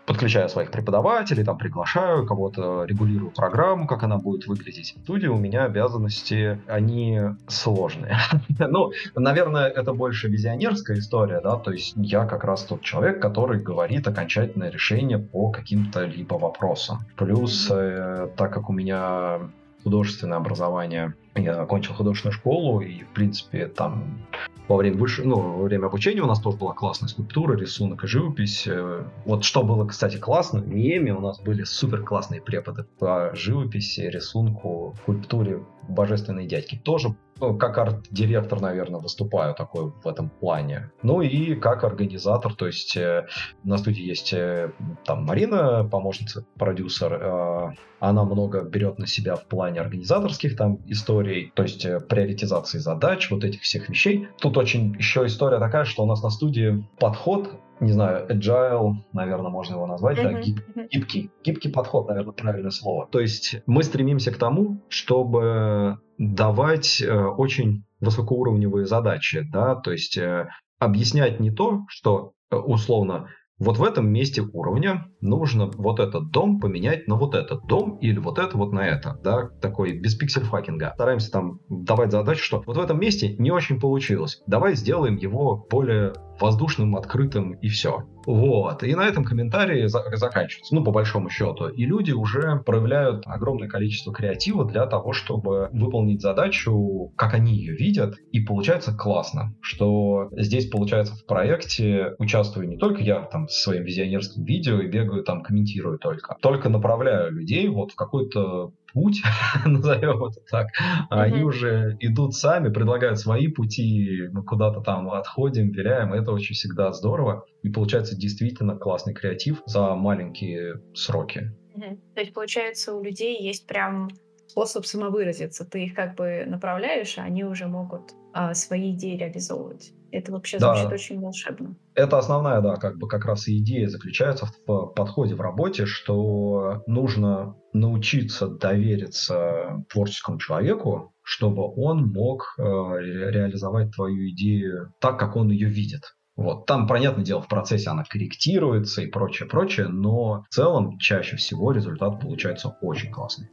подключаю 0.05 0.51
своих 0.51 0.71
преподавателей, 0.71 1.45
там 1.45 1.57
приглашаю 1.57 2.27
кого-то, 2.27 2.85
регулирую 2.85 3.31
программу, 3.31 3.87
как 3.87 4.03
она 4.03 4.19
будет 4.19 4.47
выглядеть. 4.47 4.95
В 4.97 5.01
студии 5.01 5.29
у 5.29 5.39
меня 5.39 5.65
обязанности, 5.65 6.61
они 6.67 7.21
сложные. 7.49 8.19
ну, 8.59 8.93
наверное, 9.15 9.67
это 9.67 9.95
больше 9.95 10.29
визионерская 10.29 10.99
история, 10.99 11.41
да, 11.41 11.57
то 11.57 11.73
есть 11.73 11.95
я 11.97 12.27
как 12.27 12.45
раз 12.45 12.65
тот 12.65 12.83
человек, 12.83 13.23
который 13.23 13.63
говорит 13.63 14.07
окончательное 14.07 14.71
решение 14.71 15.19
по 15.19 15.51
каким-то 15.51 16.05
либо 16.05 16.35
вопросам. 16.35 16.99
Плюс, 17.17 17.71
э, 17.71 18.29
так 18.37 18.53
как 18.53 18.69
у 18.69 18.75
меня 18.75 19.41
художественное 19.87 20.39
образование. 20.39 21.15
Я 21.37 21.61
окончил 21.61 21.95
художественную 21.95 22.33
школу, 22.33 22.81
и, 22.81 23.05
в 23.05 23.09
принципе, 23.11 23.69
там 23.69 24.19
во 24.67 24.77
время, 24.77 24.97
выше, 24.97 25.23
ну, 25.23 25.37
во 25.37 25.63
время 25.63 25.87
обучения 25.87 26.23
у 26.23 26.27
нас 26.27 26.41
тоже 26.41 26.57
была 26.57 26.73
классная 26.75 27.09
скульптура, 27.09 27.57
рисунок 27.57 28.03
и 28.03 28.09
живопись. 28.09 28.67
Э, 28.67 29.05
вот 29.25 29.45
что 29.45 29.63
было, 29.63 29.87
кстати, 29.87 30.17
классно, 30.17 30.59
в 30.59 30.67
МИЭМе 30.67 31.15
у 31.15 31.21
нас 31.21 31.41
были 31.41 31.63
супер 31.63 32.03
классные 32.03 32.41
преподы 32.41 32.85
по 32.99 33.31
живописи, 33.33 34.01
рисунку, 34.01 34.97
скульптуре, 35.03 35.61
божественные 35.89 36.47
дядьки. 36.47 36.77
Тоже 36.77 37.17
ну, 37.39 37.57
как 37.57 37.77
арт-директор, 37.77 38.61
наверное, 38.61 39.01
выступаю 39.01 39.55
такой 39.55 39.93
в 40.03 40.09
этом 40.09 40.31
плане. 40.31 40.91
Ну 41.03 41.21
и 41.21 41.55
как 41.55 41.85
организатор, 41.85 42.55
то 42.55 42.67
есть 42.67 42.97
э, 42.97 43.27
на 43.63 43.77
студии 43.77 44.03
есть 44.03 44.33
э, 44.33 44.73
там 45.05 45.25
Марина, 45.25 45.85
помощница, 45.85 46.47
продюсер, 46.57 47.13
э, 47.13 47.73
она 48.01 48.25
много 48.25 48.63
берет 48.63 48.99
на 48.99 49.07
себя 49.07 49.37
в 49.37 49.45
плане 49.47 49.81
организаторских 49.81 50.57
там 50.57 50.79
историй, 50.87 51.53
то 51.55 51.63
есть 51.63 51.85
э, 51.85 52.01
приоритизации 52.01 52.79
задач, 52.79 53.31
вот 53.31 53.45
этих 53.45 53.61
всех 53.63 53.91
вещей. 53.91 54.29
Тут 54.41 54.57
очень 54.57 54.95
еще 54.97 55.27
история 55.27 55.59
такая, 55.59 55.85
что 55.85 56.05
у 56.05 56.07
нас 56.07 56.23
на 56.23 56.31
студии 56.31 56.87
подход 56.99 57.51
не 57.81 57.93
знаю, 57.93 58.27
agile, 58.29 58.95
наверное, 59.13 59.51
можно 59.51 59.75
его 59.75 59.87
назвать, 59.87 60.19
uh-huh. 60.19 60.33
да, 60.33 60.41
гиб, 60.41 60.61
гибкий, 60.91 61.31
гибкий 61.45 61.69
подход, 61.69 62.09
наверное, 62.09 62.33
правильное 62.33 62.71
слово. 62.71 63.07
То 63.11 63.21
есть 63.21 63.57
мы 63.67 63.83
стремимся 63.83 64.33
к 64.33 64.39
тому, 64.39 64.83
чтобы 64.89 65.99
давать 66.19 67.01
э, 67.03 67.13
очень 67.13 67.85
высокоуровневые 68.01 68.87
задачи, 68.87 69.43
да, 69.53 69.75
то 69.75 69.93
есть 69.93 70.17
э, 70.17 70.49
объяснять 70.79 71.41
не 71.41 71.51
то, 71.51 71.83
что 71.89 72.33
э, 72.51 72.57
условно 72.57 73.29
вот 73.59 73.79
в 73.79 73.83
этом 73.83 74.11
месте 74.11 74.43
уровня 74.43 75.07
нужно 75.21 75.67
вот 75.67 75.99
этот 75.99 76.31
дом 76.31 76.61
поменять 76.61 77.09
на 77.09 77.17
вот 77.17 77.35
этот 77.35 77.67
дом 77.67 77.97
или 77.99 78.19
вот 78.19 78.39
это 78.39 78.57
вот 78.57 78.73
на 78.73 78.87
это, 78.87 79.19
да, 79.23 79.49
такой 79.61 79.99
без 79.99 80.15
пиксель-факинга. 80.15 80.93
Стараемся 80.95 81.31
там 81.33 81.61
давать 81.69 82.13
задачу, 82.13 82.45
что 82.45 82.63
вот 82.67 82.77
в 82.77 82.81
этом 82.81 83.01
месте 83.01 83.35
не 83.39 83.51
очень 83.51 83.81
получилось. 83.81 84.43
Давай 84.47 84.75
сделаем 84.75 85.17
его 85.17 85.67
более 85.71 86.13
воздушным, 86.39 86.97
открытым 86.97 87.53
и 87.55 87.69
все. 87.69 88.05
Вот. 88.27 88.83
И 88.83 88.95
на 88.95 89.07
этом 89.07 89.25
комментарии 89.25 89.87
за- 89.87 90.05
заканчиваются, 90.17 90.75
ну, 90.75 90.85
по 90.85 90.91
большому 90.91 91.31
счету. 91.31 91.69
И 91.69 91.87
люди 91.87 92.13
уже 92.13 92.63
проявляют 92.67 93.23
огромное 93.27 93.69
количество 93.69 94.13
креатива 94.13 94.65
для 94.65 94.87
того, 94.87 95.13
чтобы 95.13 95.69
выполнить 95.73 96.21
задачу, 96.21 97.13
как 97.17 97.35
они 97.35 97.55
ее 97.55 97.75
видят, 97.75 98.17
и 98.33 98.41
получается 98.41 98.93
классно, 98.93 99.55
что 99.61 100.29
здесь, 100.33 100.69
получается, 100.69 101.15
в 101.15 101.25
проекте 101.27 102.15
участвую 102.19 102.69
не 102.69 102.77
только 102.77 103.03
я 103.03 103.23
там 103.23 103.49
с 103.49 103.63
своим 103.63 103.85
визионерским 103.85 104.45
видео 104.45 104.81
и 104.81 104.89
бегаю 104.89 105.23
там, 105.23 105.43
комментирую 105.43 105.99
только, 105.99 106.37
только 106.43 106.69
направляю 106.69 107.33
людей 107.33 107.69
вот 107.69 107.93
в 107.93 107.97
какой-то 107.97 108.73
путь, 108.97 109.23
назовем 109.67 110.25
это 110.25 110.41
так, 110.51 110.69
а 111.11 111.23
они 111.23 111.43
уже 111.43 111.99
идут 112.01 112.35
сами, 112.35 112.73
предлагают 112.73 113.19
свои 113.19 113.49
пути, 113.49 114.23
мы 114.33 114.43
куда-то 114.43 114.81
там 114.81 115.11
отходим, 115.11 115.71
виляем, 115.71 116.15
это 116.15 116.33
очень 116.33 116.55
всегда 116.55 116.93
здорово, 116.93 117.45
и 117.63 117.69
получается 117.69 118.17
действительно 118.17 118.77
классный 118.77 119.13
креатив 119.13 119.63
за 119.67 119.95
маленькие 119.95 120.81
сроки. 120.95 121.53
То 121.75 122.21
есть, 122.21 122.33
получается, 122.33 122.95
у 122.95 123.03
людей 123.03 123.39
есть 123.39 123.67
прям 123.67 124.09
способ 124.47 124.87
самовыразиться. 124.87 125.67
Ты 125.67 125.85
их 125.85 125.95
как 125.95 126.17
бы 126.17 126.45
направляешь, 126.47 127.19
а 127.19 127.25
они 127.25 127.45
уже 127.45 127.67
могут 127.67 128.13
а, 128.33 128.55
свои 128.55 128.93
идеи 128.93 129.19
реализовывать. 129.19 129.93
Это 130.13 130.33
вообще 130.33 130.59
да. 130.59 130.75
звучит 130.75 130.93
очень 130.93 131.21
волшебно. 131.21 131.77
Это 131.95 132.19
основная, 132.19 132.61
да, 132.61 132.77
как 132.77 132.99
бы 132.99 133.09
как 133.09 133.25
раз 133.25 133.49
и 133.49 133.59
идея 133.59 133.89
заключается 133.89 134.47
в 134.47 134.87
подходе 134.95 135.35
в 135.35 135.41
работе, 135.41 135.87
что 135.87 136.83
нужно 136.87 137.57
научиться 137.73 138.49
довериться 138.49 139.85
творческому 139.91 140.39
человеку, 140.39 141.13
чтобы 141.23 141.71
он 141.75 142.07
мог 142.09 142.55
э, 142.59 142.63
реализовать 142.63 143.95
твою 143.95 144.31
идею 144.31 144.93
так, 145.01 145.19
как 145.19 145.37
он 145.37 145.51
ее 145.51 145.69
видит. 145.69 146.03
Вот. 146.37 146.67
Там, 146.67 146.87
понятное 146.87 147.25
дело, 147.25 147.41
в 147.41 147.49
процессе 147.49 147.89
она 147.91 148.05
корректируется 148.05 149.03
и 149.03 149.07
прочее, 149.07 149.49
прочее, 149.49 149.89
но 149.89 150.45
в 150.49 150.55
целом 150.55 150.99
чаще 150.99 151.37
всего 151.37 151.73
результат 151.73 152.21
получается 152.21 152.77
очень 152.83 153.11
классный. 153.11 153.49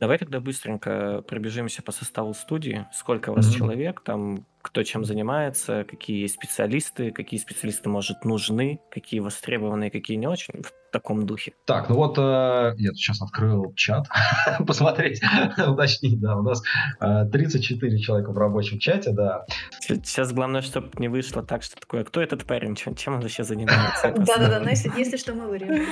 Давай 0.00 0.16
тогда 0.16 0.40
быстренько 0.40 1.22
пробежимся 1.28 1.82
по 1.82 1.92
составу 1.92 2.32
студии. 2.32 2.86
Сколько 2.90 3.30
у 3.30 3.34
вас 3.34 3.46
mm-hmm. 3.46 3.58
человек, 3.58 4.00
там 4.02 4.46
кто 4.62 4.82
чем 4.82 5.04
занимается, 5.04 5.84
какие 5.84 6.26
специалисты, 6.26 7.10
какие 7.10 7.38
специалисты, 7.38 7.88
может, 7.88 8.24
нужны, 8.24 8.80
какие 8.90 9.20
востребованные, 9.20 9.90
какие 9.90 10.16
не 10.16 10.26
очень 10.26 10.62
в 10.62 10.72
таком 10.92 11.26
духе. 11.26 11.52
Так, 11.66 11.88
ну 11.88 11.96
вот 11.96 12.18
э, 12.18 12.74
я 12.76 12.92
сейчас 12.92 13.22
открыл 13.22 13.72
чат, 13.74 14.06
посмотреть, 14.66 15.20
уточнить, 15.66 16.18
да, 16.20 16.36
у 16.36 16.42
нас 16.42 16.62
э, 17.00 17.26
34 17.30 17.98
человека 17.98 18.32
в 18.32 18.38
рабочем 18.38 18.78
чате, 18.78 19.12
да. 19.12 19.44
Сейчас 19.80 20.32
главное, 20.32 20.62
чтобы 20.62 20.90
не 20.98 21.08
вышло 21.08 21.42
так, 21.42 21.62
что 21.62 21.78
такое, 21.78 22.04
кто 22.04 22.20
этот 22.22 22.44
парень, 22.44 22.74
чем, 22.74 22.94
чем 22.94 23.14
он 23.14 23.20
вообще 23.20 23.44
занимается? 23.44 24.14
Да-да-да, 24.16 24.60
но 24.60 24.70
если, 24.70 24.90
если 24.96 25.16
что, 25.16 25.34
мы 25.34 25.48
вырежем. 25.48 25.86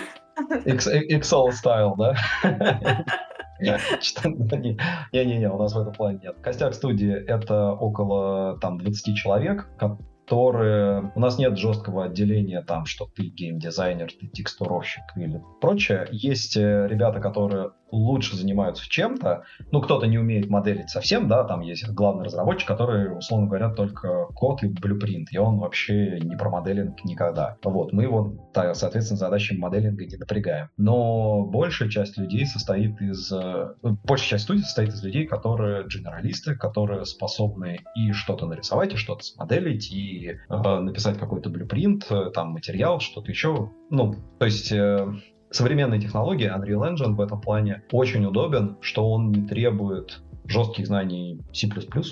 Excel 0.64 1.50
style, 1.50 1.94
да? 1.96 2.16
Не-не-не, 5.12 5.50
у 5.50 5.58
нас 5.58 5.74
в 5.74 5.78
этом 5.78 5.92
плане 5.92 6.20
нет. 6.22 6.36
Костяк 6.40 6.74
студии— 6.74 7.12
это 7.26 7.72
около 7.72 8.58
там 8.60 8.78
20 8.78 9.16
человек, 9.16 9.68
которые... 9.78 11.10
У 11.14 11.20
нас 11.20 11.38
нет 11.38 11.56
жесткого 11.56 12.04
отделения 12.04 12.62
там, 12.62 12.84
что 12.84 13.06
ты 13.06 13.24
геймдизайнер, 13.24 14.12
ты 14.12 14.26
текстуровщик 14.26 15.04
или 15.16 15.42
прочее. 15.60 16.06
Есть 16.12 16.56
э, 16.56 16.86
ребята, 16.86 17.18
которые 17.20 17.70
лучше 17.90 18.36
занимаются 18.36 18.84
чем-то, 18.88 19.44
ну, 19.70 19.80
кто-то 19.80 20.06
не 20.06 20.18
умеет 20.18 20.48
моделить 20.48 20.90
совсем, 20.90 21.28
да, 21.28 21.44
там 21.44 21.60
есть 21.60 21.88
главный 21.88 22.24
разработчик, 22.24 22.68
который, 22.68 23.16
условно 23.16 23.46
говоря, 23.46 23.70
только 23.70 24.26
код 24.34 24.62
и 24.62 24.68
блюпринт, 24.68 25.28
и 25.32 25.38
он 25.38 25.58
вообще 25.58 26.20
не 26.20 26.36
про 26.36 26.50
моделинг 26.50 27.04
никогда. 27.04 27.56
Вот, 27.62 27.92
мы 27.92 28.04
его, 28.04 28.34
соответственно, 28.52 29.18
задачами 29.18 29.58
моделинга 29.58 30.04
не 30.04 30.16
напрягаем. 30.16 30.68
Но 30.76 31.44
большая 31.44 31.88
часть 31.88 32.18
людей 32.18 32.46
состоит 32.46 33.00
из... 33.00 33.30
Э, 33.32 33.74
большая 33.82 34.30
часть 34.30 34.44
студии 34.44 34.62
состоит 34.62 34.90
из 34.90 35.02
людей, 35.02 35.26
которые 35.26 35.84
генералисты, 35.84 36.54
которые 36.54 37.04
способны 37.04 37.80
и 37.94 38.12
что-то 38.12 38.46
нарисовать, 38.46 38.94
и 38.94 38.96
что-то 38.96 39.24
смоделить, 39.24 39.92
и 39.92 40.38
э, 40.48 40.78
написать 40.80 41.18
какой-то 41.18 41.50
блюпринт, 41.50 42.06
э, 42.10 42.30
там, 42.32 42.52
материал, 42.52 43.00
что-то 43.00 43.30
еще. 43.30 43.70
Ну, 43.90 44.14
то 44.38 44.44
есть... 44.44 44.72
Э, 44.72 45.12
современные 45.50 46.00
технологии, 46.00 46.48
Unreal 46.48 46.94
Engine 46.94 47.14
в 47.14 47.20
этом 47.20 47.40
плане 47.40 47.82
очень 47.92 48.24
удобен, 48.24 48.76
что 48.80 49.10
он 49.10 49.30
не 49.30 49.46
требует 49.46 50.20
жестких 50.48 50.86
знаний 50.86 51.40
C++, 51.52 51.68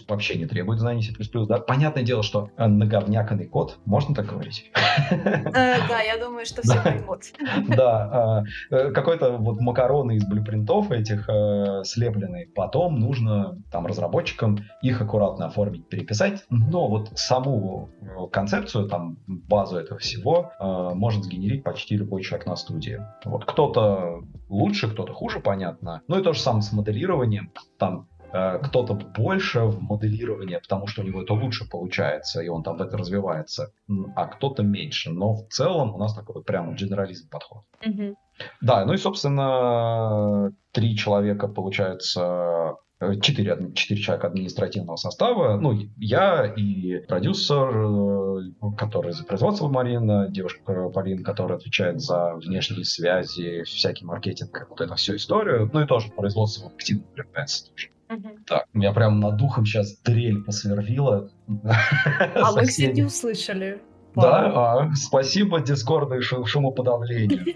вообще 0.08 0.38
не 0.38 0.46
требует 0.46 0.80
знаний 0.80 1.02
C++, 1.02 1.12
да. 1.46 1.58
Понятное 1.58 2.02
дело, 2.02 2.22
что 2.22 2.50
наговняканный 2.56 3.46
код, 3.46 3.78
можно 3.86 4.14
так 4.14 4.26
говорить? 4.26 4.70
Э, 5.10 5.88
да, 5.88 6.00
я 6.02 6.18
думаю, 6.18 6.46
что 6.46 6.62
все 6.62 6.80
поймут. 6.82 7.22
Да, 7.76 8.10
а, 8.12 8.44
э, 8.70 8.90
какой-то 8.92 9.36
вот 9.38 9.60
макароны 9.60 10.16
из 10.16 10.24
блюпринтов 10.24 10.90
этих 10.90 11.28
э, 11.28 11.82
слепленные, 11.84 12.46
потом 12.54 12.98
нужно 12.98 13.58
там 13.70 13.86
разработчикам 13.86 14.58
их 14.82 15.00
аккуратно 15.00 15.46
оформить, 15.46 15.88
переписать, 15.88 16.44
но 16.50 16.88
вот 16.88 17.10
саму 17.14 17.88
концепцию, 18.32 18.88
там 18.88 19.18
базу 19.26 19.78
этого 19.78 19.98
всего 19.98 20.52
может 20.60 21.24
сгенерить 21.24 21.64
почти 21.64 21.96
любой 21.96 22.22
человек 22.22 22.46
на 22.46 22.56
студии. 22.56 23.00
Вот 23.24 23.44
кто-то 23.44 24.22
лучше, 24.48 24.90
кто-то 24.90 25.12
хуже, 25.12 25.40
понятно. 25.40 26.02
Ну 26.08 26.18
и 26.18 26.22
то 26.22 26.32
же 26.32 26.40
самое 26.40 26.62
с 26.62 26.72
моделированием. 26.72 27.52
Там 27.78 28.08
Э, 28.32 28.58
кто-то 28.58 28.94
больше 28.94 29.60
в 29.60 29.80
моделировании, 29.80 30.58
потому 30.58 30.86
что 30.86 31.02
у 31.02 31.04
него 31.04 31.22
это 31.22 31.32
лучше 31.32 31.68
получается, 31.68 32.42
и 32.42 32.48
он 32.48 32.62
там 32.62 32.76
в 32.76 32.82
это 32.82 32.96
развивается, 32.96 33.72
а 34.14 34.26
кто-то 34.26 34.62
меньше. 34.62 35.10
Но 35.10 35.34
в 35.34 35.48
целом 35.48 35.94
у 35.94 35.98
нас 35.98 36.14
такой 36.14 36.34
вот 36.34 36.44
прям 36.44 36.74
генерализм 36.74 37.28
подход. 37.30 37.62
Mm-hmm. 37.86 38.14
Да, 38.60 38.84
ну 38.84 38.92
и, 38.92 38.98
собственно, 38.98 40.52
три 40.72 40.96
человека, 40.96 41.48
получается, 41.48 42.76
четыре, 43.20 43.72
четыре 43.74 44.00
человека 44.00 44.28
административного 44.28 44.96
состава. 44.96 45.58
Ну, 45.60 45.78
я 45.98 46.46
и 46.46 46.98
продюсер, 47.06 47.68
э, 47.68 48.70
который 48.78 49.12
за 49.12 49.24
производство 49.24 49.68
Марина, 49.68 50.28
девушка 50.28 50.88
Полина, 50.88 51.22
которая 51.22 51.58
отвечает 51.58 52.00
за 52.00 52.34
внешние 52.34 52.84
связи, 52.84 53.64
всякий 53.64 54.04
маркетинг, 54.04 54.66
вот 54.70 54.80
эту 54.80 54.94
всю 54.94 55.16
историю. 55.16 55.68
Ну 55.72 55.82
и 55.82 55.86
тоже 55.86 56.10
производство 56.10 56.68
активно 56.68 57.04
привлекается 57.14 57.70
тоже. 57.70 57.90
Угу. 58.08 58.28
Так, 58.46 58.66
меня 58.72 58.92
прям 58.92 59.20
над 59.20 59.36
духом 59.36 59.66
сейчас 59.66 59.98
дрель 59.98 60.42
посверлила. 60.42 61.28
А 61.64 62.52
мы, 62.52 62.66
кстати, 62.66 63.02
услышали. 63.02 63.82
Да, 64.14 64.52
а, 64.54 64.94
спасибо 64.94 65.60
Дискорду 65.60 66.14
и 66.16 66.22
шумоподавлению. 66.22 67.44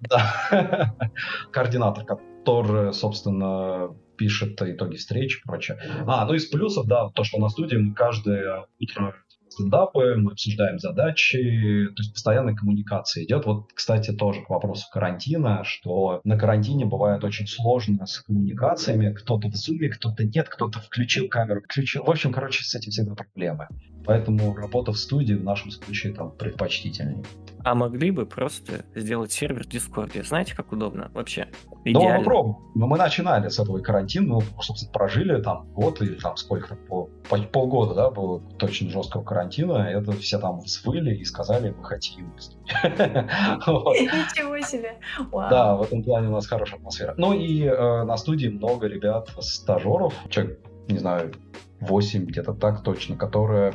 Да. 0.00 0.94
Координатор, 1.50 2.04
который, 2.04 2.94
собственно, 2.94 3.90
пишет 4.18 4.60
итоги 4.60 4.96
встреч 4.96 5.38
и 5.38 5.42
прочее. 5.46 5.78
А, 6.06 6.26
ну 6.26 6.34
из 6.34 6.46
плюсов, 6.46 6.86
да, 6.86 7.08
то, 7.10 7.24
что 7.24 7.38
на 7.38 7.48
студии 7.48 7.76
мы 7.76 7.94
каждое 7.94 8.66
утро 8.80 9.14
стендапы, 9.58 10.14
мы 10.16 10.32
обсуждаем 10.32 10.78
задачи, 10.78 11.88
то 11.96 12.02
есть 12.02 12.12
постоянная 12.12 12.54
коммуникация 12.54 13.24
идет. 13.24 13.44
Вот, 13.46 13.72
кстати, 13.74 14.12
тоже 14.12 14.42
к 14.42 14.50
вопросу 14.50 14.86
карантина, 14.92 15.62
что 15.64 16.20
на 16.24 16.38
карантине 16.38 16.86
бывает 16.86 17.24
очень 17.24 17.46
сложно 17.46 18.06
с 18.06 18.20
коммуникациями. 18.20 19.12
Кто-то 19.12 19.48
в 19.48 19.54
зуме, 19.54 19.88
кто-то 19.88 20.24
нет, 20.24 20.48
кто-то 20.48 20.80
включил 20.80 21.28
камеру, 21.28 21.62
включил. 21.62 22.04
В 22.04 22.10
общем, 22.10 22.32
короче, 22.32 22.62
с 22.64 22.74
этим 22.74 22.90
всегда 22.90 23.14
проблемы. 23.14 23.68
Поэтому 24.04 24.54
работа 24.54 24.92
в 24.92 24.98
студии 24.98 25.34
в 25.34 25.44
нашем 25.44 25.70
случае 25.70 26.14
там 26.14 26.30
предпочтительнее. 26.30 27.24
А 27.64 27.74
могли 27.74 28.10
бы 28.10 28.24
просто 28.24 28.84
сделать 28.94 29.32
сервер 29.32 29.64
в 29.64 29.68
Дискорде? 29.68 30.22
Знаете, 30.22 30.54
как 30.54 30.72
удобно 30.72 31.10
вообще? 31.12 31.48
Идеально. 31.84 32.18
Ну, 32.18 32.24
попробуем. 32.24 32.56
Мы 32.74 32.96
начинали 32.96 33.48
с 33.48 33.58
этого 33.58 33.80
карантина, 33.80 34.36
мы, 34.36 34.42
собственно, 34.62 34.92
прожили 34.92 35.42
там 35.42 35.66
год 35.72 36.00
или 36.00 36.14
там 36.14 36.36
сколько, 36.36 36.76
пол, 36.76 37.10
полгода, 37.28 37.94
да, 37.94 38.10
было 38.10 38.40
точно 38.58 38.90
жесткого 38.90 39.22
карантина. 39.22 39.88
Это 39.88 40.12
все 40.12 40.38
там 40.38 40.60
взвыли 40.60 41.14
и 41.14 41.24
сказали, 41.24 41.74
мы 41.76 41.84
хотим. 41.84 42.32
Ничего 42.82 44.60
себе. 44.60 44.98
Да, 45.32 45.76
в 45.76 45.82
этом 45.82 46.02
плане 46.02 46.28
у 46.28 46.32
нас 46.32 46.46
хорошая 46.46 46.78
атмосфера. 46.78 47.14
Ну 47.16 47.32
и 47.32 47.64
э, 47.64 48.02
на 48.04 48.16
студии 48.16 48.48
много 48.48 48.86
ребят, 48.86 49.28
стажеров, 49.40 50.14
человек, 50.28 50.60
не 50.88 50.98
знаю, 50.98 51.32
8 51.80 52.24
где-то 52.26 52.54
так 52.54 52.82
точно, 52.82 53.16
которые 53.16 53.74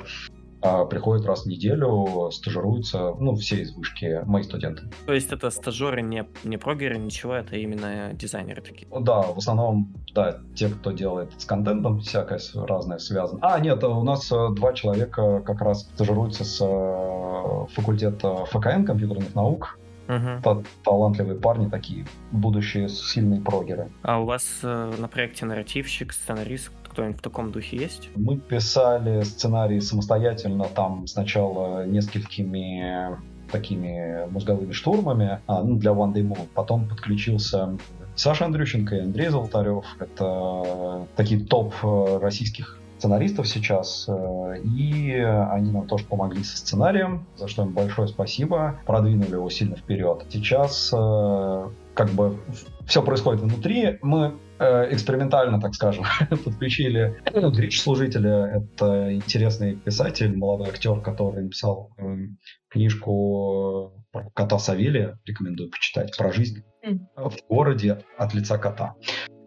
приходят 0.90 1.26
раз 1.26 1.44
в 1.44 1.46
неделю, 1.48 2.30
стажируются, 2.32 3.14
ну, 3.20 3.36
все 3.36 3.62
из 3.62 3.74
вышки, 3.74 4.22
мои 4.26 4.44
студенты. 4.44 4.84
То 5.06 5.14
есть 5.14 5.32
это 5.32 5.50
стажеры 5.50 6.02
не, 6.02 6.26
не 6.44 6.58
прогеры, 6.58 6.98
ничего, 6.98 7.34
это 7.34 7.56
именно 7.56 8.12
дизайнеры 8.14 8.62
такие? 8.62 8.88
Да, 9.00 9.22
в 9.22 9.38
основном, 9.38 9.94
да, 10.14 10.40
те, 10.56 10.70
кто 10.70 10.92
делает 10.92 11.30
с 11.38 11.46
контентом, 11.46 12.00
всякое 12.00 12.40
разное 12.56 12.98
связано. 13.00 13.40
А, 13.42 13.60
нет, 13.60 13.84
у 13.84 14.04
нас 14.04 14.32
э, 14.32 14.50
два 14.56 14.74
человека 14.74 15.42
как 15.46 15.62
раз 15.62 15.84
стажируются 15.84 16.44
с 16.46 16.62
э, 16.62 17.66
факультета 17.74 18.46
ФКН, 18.46 18.86
компьютерных 18.86 19.36
наук, 19.36 19.78
Угу. 20.08 20.64
Талантливые 20.84 21.40
парни 21.40 21.70
такие, 21.70 22.06
будущие 22.32 22.90
сильные 22.90 23.40
прогеры. 23.40 23.90
А 24.02 24.20
у 24.20 24.26
вас 24.26 24.60
э, 24.62 24.94
на 24.98 25.08
проекте 25.08 25.46
нарративщик, 25.46 26.12
сценарист, 26.12 26.74
кто-нибудь 26.94 27.20
в 27.20 27.22
таком 27.22 27.52
духе 27.52 27.78
есть? 27.78 28.10
Мы 28.16 28.38
писали 28.38 29.24
сценарий 29.24 29.82
самостоятельно, 29.82 30.66
там 30.66 31.08
сначала 31.08 31.86
несколькими 31.86 33.18
такими 33.52 34.28
мозговыми 34.32 34.72
штурмами 34.72 35.40
а, 35.46 35.62
ну, 35.62 35.76
для 35.76 35.92
One 35.92 36.14
Day 36.14 36.28
Move. 36.28 36.48
Потом 36.56 36.88
подключился 36.88 37.78
Саша 38.16 38.46
Андрющенко 38.46 38.96
и 38.96 39.00
Андрей 39.02 39.30
Золотарев. 39.30 39.86
Это 40.00 41.08
такие 41.16 41.44
топ 41.46 41.74
э, 41.84 42.20
российских 42.20 42.80
сценаристов 42.98 43.48
сейчас, 43.48 44.06
э, 44.08 44.62
и 44.64 45.14
они 45.14 45.72
нам 45.72 45.88
тоже 45.88 46.06
помогли 46.06 46.44
со 46.44 46.58
сценарием, 46.58 47.26
за 47.36 47.48
что 47.48 47.64
им 47.64 47.74
большое 47.74 48.08
спасибо, 48.08 48.80
продвинули 48.86 49.34
его 49.34 49.50
сильно 49.50 49.76
вперед. 49.76 50.26
Сейчас 50.30 50.92
э, 50.96 51.70
как 51.94 52.10
бы 52.12 52.38
все 52.88 53.04
происходит 53.04 53.42
внутри. 53.42 54.00
Мы 54.02 54.34
экспериментально, 54.60 55.60
так 55.60 55.74
скажем, 55.76 56.06
подключили 56.30 57.22
ну, 57.34 57.52
Грич 57.52 57.82
Служителя. 57.82 58.64
Это 58.64 59.14
интересный 59.14 59.76
писатель, 59.76 60.36
молодой 60.36 60.70
актер, 60.70 61.02
который 61.02 61.44
написал 61.44 61.92
э, 61.98 62.18
книжку 62.70 63.94
про 64.12 64.30
кота 64.34 64.60
Савелия, 64.60 65.20
рекомендую 65.26 65.70
почитать, 65.70 66.16
про 66.18 66.32
жизнь 66.32 66.64
в 67.16 67.34
городе 67.50 68.04
от 68.18 68.34
лица 68.34 68.58
кота. 68.58 68.96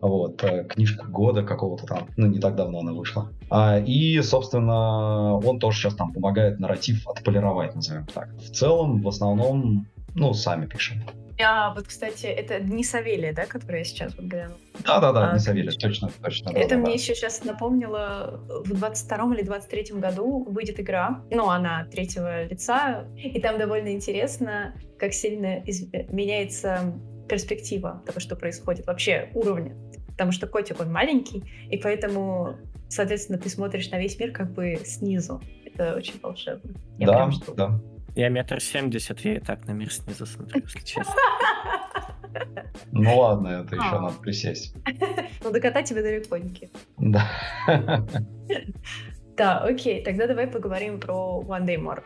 Вот, 0.01 0.43
э, 0.45 0.65
книжка 0.65 1.07
года 1.07 1.43
какого-то 1.43 1.87
там, 1.87 2.09
ну, 2.17 2.27
не 2.27 2.39
так 2.39 2.55
давно 2.55 2.81
она 2.81 2.93
вышла. 2.93 3.33
А, 3.51 3.79
и, 3.79 4.21
собственно, 4.21 5.35
он 5.37 5.59
тоже 5.59 5.79
сейчас 5.79 5.95
там 5.95 6.13
помогает 6.13 6.61
нарратив 6.61 7.07
отполировать, 7.09 7.75
назовем 7.75 8.07
так. 8.07 8.35
В 8.37 8.51
целом, 8.51 9.03
в 9.03 9.09
основном, 9.09 9.87
ну, 10.15 10.35
сами 10.35 10.67
пишем. 10.67 11.03
А, 11.43 11.75
вот, 11.75 11.87
кстати, 11.87 12.27
это 12.27 12.61
не 12.61 12.85
Савелия, 12.85 13.33
да, 13.33 13.47
который 13.47 13.79
я 13.79 13.85
сейчас 13.85 14.15
вот 14.17 14.27
глянула? 14.27 14.59
Да-да-да, 14.85 15.33
не 15.33 15.39
Савелия, 15.39 15.73
точно, 15.73 16.11
точно. 16.23 16.51
Это 16.51 16.71
да, 16.71 16.77
мне 16.77 16.87
да. 16.87 16.93
еще 16.93 17.15
сейчас 17.15 17.45
напомнило, 17.45 18.41
в 18.65 18.73
22 18.73 19.35
или 19.35 19.43
23 19.43 19.99
году 19.99 20.45
выйдет 20.45 20.81
игра, 20.81 21.23
ну, 21.31 21.49
она 21.49 21.85
третьего 21.87 22.45
лица, 22.45 23.07
и 23.17 23.41
там 23.41 23.59
довольно 23.59 23.93
интересно, 23.93 24.75
как 24.99 25.13
сильно 25.13 25.59
из... 25.61 25.93
меняется 26.11 26.95
перспектива 27.29 28.03
того, 28.07 28.21
что 28.21 28.37
происходит, 28.37 28.87
вообще 28.87 29.31
уровня 29.35 29.77
потому 30.17 30.33
что 30.33 30.47
котик, 30.47 30.81
он 30.81 30.91
маленький, 30.91 31.45
и 31.71 31.77
поэтому, 31.77 32.57
соответственно, 32.89 33.39
ты 33.39 33.51
смотришь 33.51 33.91
на 33.91 33.99
весь 33.99 34.19
мир 34.19 34.33
как 34.33 34.51
бы 34.51 34.81
снизу. 34.83 35.43
Это 35.67 35.95
очень 35.95 36.15
волшебно. 36.23 36.73
Я 36.99 37.07
да, 37.07 37.31
да. 37.55 37.81
Я 38.17 38.31
метр 38.31 38.61
семьдесят, 38.63 39.21
я 39.21 39.35
и 39.35 39.41
так 39.41 39.67
на 39.67 39.73
мир 39.73 39.93
снизу 39.93 40.25
смотрю, 40.25 40.63
если 40.63 40.81
честно. 40.81 41.15
Ну 42.91 43.19
ладно, 43.19 43.49
это 43.49 43.77
еще 43.77 43.89
а. 43.89 44.01
надо 44.01 44.15
присесть. 44.19 44.75
Ну 45.45 45.53
до 45.53 45.61
кота 45.61 45.83
тебе 45.83 46.03
далеконьки. 46.03 46.71
Да. 46.99 47.31
Да, 49.37 49.59
окей, 49.59 50.03
тогда 50.03 50.27
давай 50.27 50.47
поговорим 50.47 50.99
про 50.99 51.45
One 51.47 51.67
Day 51.67 51.77
More. 51.77 52.03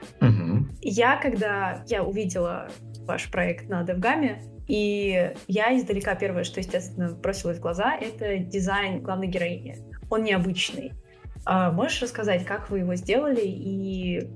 Я, 0.81 1.17
когда 1.17 1.85
я 1.87 2.03
увидела 2.03 2.69
ваш 3.07 3.31
проект 3.31 3.69
на 3.69 3.85
DevGAM, 3.85 4.41
и 4.67 5.33
я 5.47 5.79
издалека 5.79 6.17
первое, 6.17 6.43
что, 6.43 6.59
естественно, 6.59 7.15
бросилось 7.15 7.59
в 7.59 7.61
глаза, 7.61 7.95
это 7.95 8.39
дизайн 8.39 9.01
главной 9.01 9.29
героини. 9.29 9.77
Он 10.11 10.25
необычный. 10.25 10.93
А 11.45 11.71
можешь 11.71 12.03
рассказать, 12.03 12.45
как 12.45 12.69
вы 12.69 12.81
его 12.81 12.97
сделали 12.97 13.43
и 13.43 14.29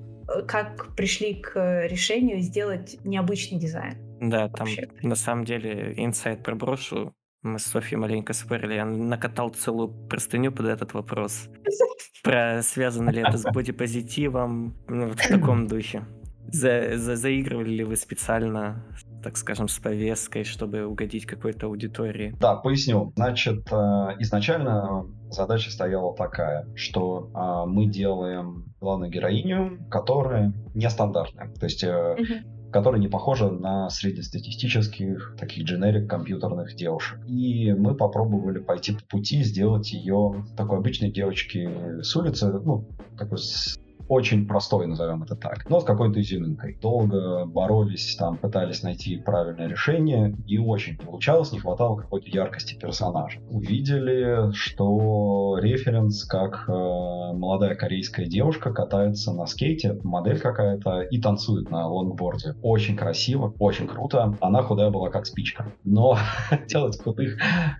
как 0.47 0.95
пришли 0.95 1.35
к 1.35 1.87
решению 1.87 2.41
сделать 2.41 2.99
необычный 3.05 3.59
дизайн? 3.59 3.95
Да, 4.21 4.49
там 4.49 4.67
Вообще. 4.67 4.89
на 5.03 5.15
самом 5.15 5.45
деле 5.45 5.95
инсайт 5.97 6.43
проброшу. 6.43 7.13
Мы 7.43 7.59
с 7.59 7.65
Софьей 7.65 7.99
маленько 7.99 8.33
спорили. 8.33 8.75
Я 8.75 8.87
накатал 8.87 9.51
целую 9.51 9.89
простыню 10.09 10.51
под 10.51 10.67
этот 10.67 10.95
вопрос. 10.95 11.49
Про 12.23 12.63
связано 12.63 13.11
ли 13.11 13.21
это 13.21 13.37
с 13.37 13.43
бодипозитивом, 13.43 14.75
ну, 14.89 15.09
вот 15.09 15.21
в 15.21 15.29
таком 15.29 15.67
духе. 15.67 16.05
За, 16.51 16.97
за, 16.97 17.17
заигрывали 17.17 17.71
ли 17.71 17.85
вы 17.85 17.97
специально, 17.97 18.83
так 19.23 19.37
скажем, 19.37 19.69
с 19.69 19.79
повесткой, 19.79 20.45
чтобы 20.45 20.87
угодить 20.87 21.27
какой-то 21.27 21.67
аудитории? 21.67 22.35
Да, 22.41 22.57
поясню. 22.57 23.13
Значит, 23.17 23.71
э, 23.71 23.77
изначально 24.21 25.07
задача 25.35 25.71
стояла 25.71 26.15
такая, 26.17 26.67
что 26.75 27.31
а, 27.35 27.67
мы 27.67 27.87
делаем 27.87 28.73
главную 28.81 29.11
героиню, 29.11 29.87
которая 29.91 30.53
нестандартная. 30.75 31.53
То 31.55 31.67
есть 31.67 31.85
uh-huh 31.85 32.55
которая 32.75 33.01
не 33.01 33.07
похожа 33.07 33.51
на 33.51 33.89
среднестатистических 33.89 35.37
таких 35.39 35.63
дженерик 35.63 36.11
компьютерных 36.11 36.75
девушек. 36.75 37.21
И 37.29 37.73
мы 37.73 37.95
попробовали 37.95 38.59
пойти 38.59 38.95
по 38.95 39.05
пути, 39.05 39.45
сделать 39.45 39.93
ее 39.93 40.45
такой 40.57 40.79
обычной 40.79 41.13
девочки 41.13 42.03
с 42.03 42.17
улицы, 42.17 42.53
ну, 42.53 42.89
такой 43.17 43.39
с 43.39 43.79
очень 44.09 44.47
простой, 44.47 44.87
назовем 44.87 45.23
это 45.23 45.37
так, 45.37 45.69
но 45.69 45.81
с 45.81 45.85
какой-то 45.85 46.21
изюминкой. 46.21 46.79
Долго 46.81 47.47
боролись, 47.47 48.17
там 48.17 48.37
пытались 48.37 48.83
найти 48.83 49.17
правильное 49.17 49.69
решение, 49.69 50.37
и 50.47 50.59
очень 50.59 50.97
получалось, 50.97 51.53
не 51.53 51.59
хватало 51.59 51.97
какой-то 51.97 52.29
яркости 52.29 52.75
персонажа. 52.75 53.41
Увидели, 53.51 54.53
что 54.53 55.59
референс, 55.61 56.25
как 56.25 56.65
э, 56.69 56.73
молодая 56.73 57.75
корейская 57.75 58.27
девушка 58.27 58.73
катается 58.73 59.33
на 59.33 59.47
скейте, 59.47 59.99
модель 60.03 60.39
какая-то, 60.39 61.03
и 61.03 61.21
танцует 61.21 61.71
на 61.71 61.87
лонгборде. 61.89 62.55
Очень 62.63 62.97
красиво, 62.97 63.55
очень 63.59 63.89
круто. 63.89 64.37
Она 64.41 64.63
худая 64.63 64.91
была 64.91 65.11
как 65.11 65.27
спичка. 65.27 65.73
Но 65.85 66.19
делать 66.69 67.01
худых 67.03 67.39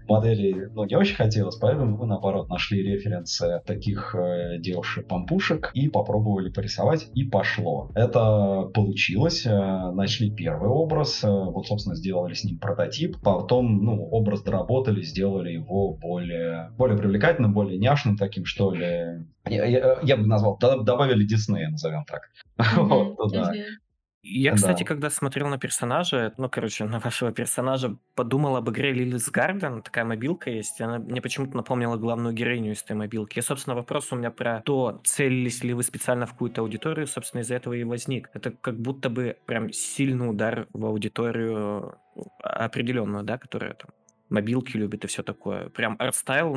моделей, 0.09 0.69
ну, 0.75 0.85
не 0.85 0.97
очень 0.97 1.17
хотелось, 1.17 1.57
поэтому 1.57 1.97
мы, 1.97 2.07
наоборот, 2.07 2.49
нашли 2.49 2.83
референсы 2.83 3.63
таких 3.67 4.15
э, 4.15 4.59
девушек-пампушек 4.59 5.71
и 5.75 5.89
попробовали 5.89 6.14
попробовали 6.15 6.51
порисовать, 6.51 7.09
и 7.15 7.25
пошло. 7.25 7.91
Это 7.95 8.71
получилось. 8.73 9.45
Э, 9.47 9.91
нашли 9.93 10.31
первый 10.31 10.69
образ, 10.69 11.25
э, 11.25 11.29
вот, 11.29 11.67
собственно, 11.67 11.97
сделали 11.97 12.35
с 12.35 12.45
ним 12.45 12.59
прототип. 12.59 13.17
Потом, 13.23 13.85
ну, 13.85 14.09
образ 14.11 14.43
доработали, 14.43 15.03
сделали 15.03 15.53
его 15.53 15.95
более, 15.95 16.71
более 16.77 16.97
привлекательным, 16.97 17.53
более 17.53 17.79
няшным 17.79 18.17
таким, 18.17 18.45
что 18.45 18.73
ли. 18.73 19.27
Я, 19.47 19.65
я, 19.67 19.99
я 20.03 20.17
бы 20.17 20.27
назвал, 20.27 20.57
добавили 20.59 21.25
Диснея, 21.25 21.69
назовем 21.69 22.05
так. 22.05 22.23
Mm-hmm. 22.65 22.87
вот, 22.87 23.17
туда. 23.17 23.53
Mm-hmm. 23.53 23.84
Я, 24.27 24.55
кстати, 24.55 24.85
Да. 24.85 24.87
когда 24.87 25.11
смотрел 25.11 25.49
на 25.49 25.59
персонажа, 25.59 26.33
ну, 26.39 26.49
короче, 26.49 26.85
на 26.85 26.99
вашего 26.99 27.31
персонажа, 27.31 27.99
подумал 28.15 28.57
об 28.57 28.71
игре 28.71 28.91
Lily's 28.93 29.29
Garden. 29.31 29.83
Такая 29.83 30.07
мобилка 30.07 30.51
есть. 30.51 30.81
Она 30.81 30.99
мне 30.99 31.21
почему-то 31.21 31.55
напомнила 31.57 31.97
главную 31.97 32.35
героиню 32.35 32.73
из 32.73 32.83
этой 32.83 32.97
мобилки. 32.97 33.39
И, 33.39 33.43
собственно, 33.43 33.77
вопрос 33.77 34.13
у 34.13 34.17
меня 34.17 34.31
про 34.31 34.63
то, 34.63 35.03
целились 35.05 35.63
ли 35.63 35.75
вы 35.75 35.83
специально 35.83 36.25
в 36.27 36.33
какую-то 36.33 36.63
аудиторию, 36.63 37.07
собственно, 37.07 37.43
из-за 37.43 37.57
этого 37.57 37.75
и 37.75 37.85
возник. 37.85 38.31
Это 38.33 38.51
как 38.51 38.81
будто 38.81 39.11
бы 39.11 39.37
прям 39.45 39.71
сильный 39.73 40.31
удар 40.31 40.69
в 40.73 40.87
аудиторию 40.87 41.99
определенную, 42.43 43.25
да, 43.25 43.37
которая 43.37 43.75
там 43.75 43.91
мобилки 44.31 44.77
любит 44.77 45.05
и 45.05 45.07
все 45.07 45.23
такое. 45.23 45.69
Прям 45.69 45.97
art 45.99 46.21
style 46.21 46.57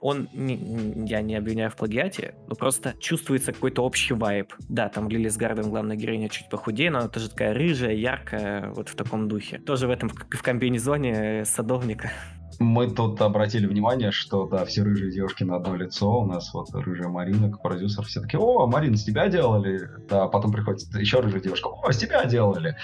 он, 0.00 0.28
не, 0.32 1.06
я 1.06 1.20
не 1.22 1.36
обвиняю 1.36 1.70
в 1.70 1.76
плагиате, 1.76 2.34
но 2.46 2.54
просто 2.54 2.94
чувствуется 3.00 3.52
какой-то 3.52 3.82
общий 3.84 4.14
вайб. 4.14 4.52
Да, 4.68 4.88
там 4.88 5.08
Lily's 5.08 5.36
Garden, 5.36 5.70
главная 5.70 5.96
героиня, 5.96 6.28
чуть 6.28 6.48
похудее, 6.48 6.90
но 6.90 6.98
она 6.98 7.08
тоже 7.08 7.30
такая 7.30 7.54
рыжая, 7.54 7.94
яркая, 7.94 8.70
вот 8.70 8.88
в 8.88 8.94
таком 8.94 9.28
духе. 9.28 9.58
Тоже 9.58 9.86
в 9.86 9.90
этом, 9.90 10.08
в 10.08 10.42
комбинезоне 10.42 11.44
садовника. 11.44 12.10
Мы 12.58 12.90
тут 12.90 13.20
обратили 13.20 13.66
внимание, 13.66 14.10
что, 14.10 14.46
да, 14.46 14.64
все 14.64 14.82
рыжие 14.82 15.12
девушки 15.12 15.44
на 15.44 15.56
одно 15.56 15.76
лицо. 15.76 16.20
У 16.20 16.26
нас 16.26 16.52
вот 16.52 16.68
рыжая 16.74 17.08
Марина, 17.08 17.50
как 17.50 17.62
продюсер, 17.62 18.04
все 18.04 18.20
таки 18.20 18.36
о, 18.36 18.66
Марина, 18.66 18.96
с 18.96 19.04
тебя 19.04 19.28
делали? 19.28 19.88
Да, 20.08 20.26
потом 20.26 20.50
приходит 20.50 20.82
еще 20.94 21.20
рыжая 21.20 21.40
девушка, 21.40 21.68
о, 21.68 21.92
с 21.92 21.98
тебя 21.98 22.24
делали. 22.24 22.76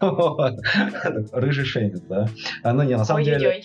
Рыжий 1.32 1.64
шейминг, 1.64 2.06
да. 2.06 2.28
А, 2.62 2.72
ну, 2.74 2.82
не, 2.82 2.96
на 2.96 3.04
самом 3.04 3.24
деле... 3.24 3.62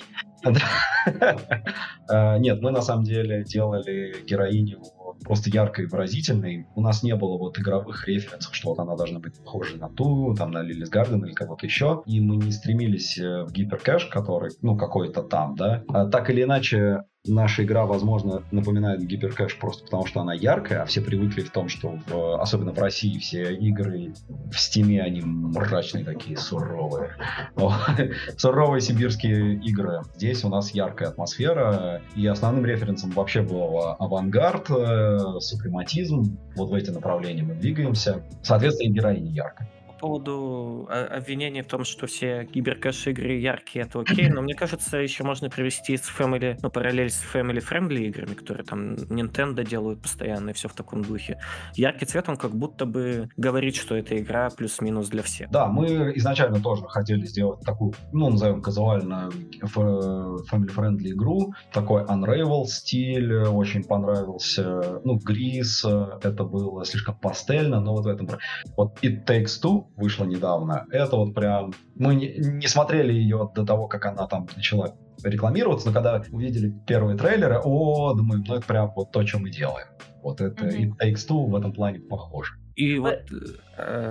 Э, 2.10 2.38
нет, 2.40 2.62
мы 2.62 2.72
на 2.72 2.82
самом 2.82 3.04
деле 3.04 3.44
делали 3.44 4.16
героиню 4.26 4.82
просто 5.24 5.50
яркой 5.50 5.86
и 5.86 5.88
выразительной. 5.88 6.68
У 6.76 6.82
нас 6.82 7.04
не 7.04 7.16
было 7.16 7.38
вот 7.38 7.60
игровых 7.60 8.08
референсов, 8.08 8.56
что 8.56 8.70
вот 8.70 8.80
она 8.80 8.96
должна 8.96 9.20
быть 9.20 9.36
похожа 9.36 9.78
на 9.78 9.90
ту, 9.90 10.36
там, 10.36 10.52
на 10.52 10.62
Лилис 10.62 10.90
Гарден 10.90 11.24
или 11.26 11.34
кого-то 11.34 11.66
еще. 11.66 12.04
И 12.06 12.20
мы 12.20 12.38
не 12.38 12.52
стремились 12.52 13.18
э, 13.18 13.44
в 13.44 13.52
гиперкэш, 13.52 14.06
который, 14.06 14.52
ну, 14.62 14.78
какой-то 14.78 15.24
там, 15.24 15.56
да. 15.56 15.84
А 15.88 16.06
так 16.06 16.30
или 16.30 16.44
иначе, 16.44 17.04
наша 17.30 17.64
игра, 17.64 17.86
возможно, 17.86 18.44
напоминает 18.52 19.06
гиперкэж 19.06 19.58
просто 19.58 19.84
потому, 19.84 20.06
что 20.06 20.22
она 20.22 20.34
яркая, 20.34 20.82
а 20.82 20.86
все 20.86 21.02
привыкли 21.02 21.42
в 21.42 21.52
том, 21.52 21.70
что 21.70 22.00
в, 22.08 22.42
особенно 22.42 22.74
в 22.74 22.80
России 22.80 23.18
все 23.20 23.54
игры 23.54 24.14
в 24.52 24.60
Стиме, 24.60 25.02
они 25.02 25.22
мрачные 25.22 26.04
такие, 26.04 26.38
суровые. 26.38 27.12
Суровые 28.38 28.82
сибирские 28.82 29.56
игры. 29.56 30.02
Здесь 30.16 30.44
у 30.44 30.50
нас 30.50 30.72
яркая 30.72 31.10
атмосфера, 31.10 32.02
и 32.16 32.26
основным 32.28 32.66
референсом 32.66 33.12
вообще 33.12 33.42
был 33.42 33.96
авангард, 34.00 34.70
э, 34.70 35.40
супрематизм. 35.40 36.38
Вот 36.56 36.70
в 36.70 36.74
эти 36.74 36.90
направления 36.90 37.44
мы 37.44 37.56
двигаемся. 37.56 38.24
Соответственно, 38.42 38.90
и 38.90 38.94
героиня 38.94 39.32
яркая 39.32 39.70
поводу 40.00 40.88
а, 40.90 41.06
обвинений 41.18 41.62
в 41.62 41.68
том, 41.68 41.84
что 41.84 42.08
все 42.08 42.46
гиперкэж 42.46 43.08
игры 43.08 43.34
яркие, 43.34 43.86
это 43.86 44.00
окей, 44.00 44.30
но 44.30 44.42
мне 44.42 44.54
кажется, 44.54 44.98
еще 44.98 45.24
можно 45.24 45.50
привести 45.50 45.98
с 45.98 46.10
Family, 46.10 46.58
ну, 46.62 46.70
параллель 46.70 47.10
с 47.10 47.24
Family 47.34 47.60
Friendly 47.60 48.08
играми, 48.08 48.34
которые 48.34 48.66
там 48.66 48.94
Nintendo 48.94 49.64
делают 49.64 50.02
постоянно 50.02 50.52
и 50.52 50.54
все 50.54 50.68
в 50.68 50.74
таком 50.74 51.04
духе. 51.04 51.40
Яркий 51.76 52.06
цвет, 52.06 52.30
он 52.30 52.38
как 52.38 52.52
будто 52.52 52.86
бы 52.86 53.30
говорит, 53.38 53.76
что 53.76 53.96
эта 53.96 54.18
игра 54.18 54.50
плюс-минус 54.50 55.10
для 55.10 55.24
всех. 55.24 55.50
Да, 55.52 55.68
мы 55.68 56.14
изначально 56.16 56.60
тоже 56.60 56.84
хотели 56.88 57.26
сделать 57.26 57.62
такую, 57.62 57.94
ну, 58.12 58.30
назовем 58.30 58.62
казуальную 58.62 59.32
Family 59.62 60.74
Friendly 60.76 61.12
игру, 61.12 61.54
такой 61.72 62.04
Unravel 62.04 62.66
стиль, 62.66 63.34
очень 63.34 63.84
понравился, 63.84 65.02
ну, 65.04 65.18
Грис, 65.18 65.86
это 65.86 66.44
было 66.44 66.86
слишком 66.86 67.18
пастельно, 67.18 67.80
но 67.80 67.94
вот 67.94 68.06
в 68.06 68.08
этом... 68.08 68.30
Вот 68.78 68.98
It 69.04 69.26
Takes 69.26 69.62
Two 69.62 69.86
вышла 69.96 70.26
недавно. 70.26 70.86
Это 70.92 71.16
вот 71.16 71.34
прям... 71.34 71.74
Мы 71.96 72.16
не, 72.16 72.36
не 72.38 72.68
смотрели 72.68 73.14
ее 73.14 73.52
до 73.54 73.66
того, 73.66 73.88
как 73.88 74.06
она 74.06 74.28
там 74.28 74.48
начала 74.56 74.96
рекламироваться, 75.24 75.88
но 75.88 75.94
когда 75.94 76.24
увидели 76.32 76.74
первые 76.88 77.18
трейлеры, 77.18 77.60
о, 77.64 78.14
думаю, 78.14 78.44
ну 78.48 78.56
это 78.56 78.66
прям 78.66 78.92
вот 78.96 79.12
то, 79.12 79.26
что 79.26 79.40
мы 79.40 79.50
делаем. 79.50 79.88
Вот 80.22 80.42
это 80.42 80.66
mm-hmm. 80.66 80.80
It 80.80 80.92
Takes 81.02 81.28
Two 81.28 81.48
в 81.48 81.56
этом 81.56 81.74
плане 81.74 82.00
похоже. 82.00 82.54
И 82.76 82.98
вот, 82.98 83.14
э, 83.14 83.26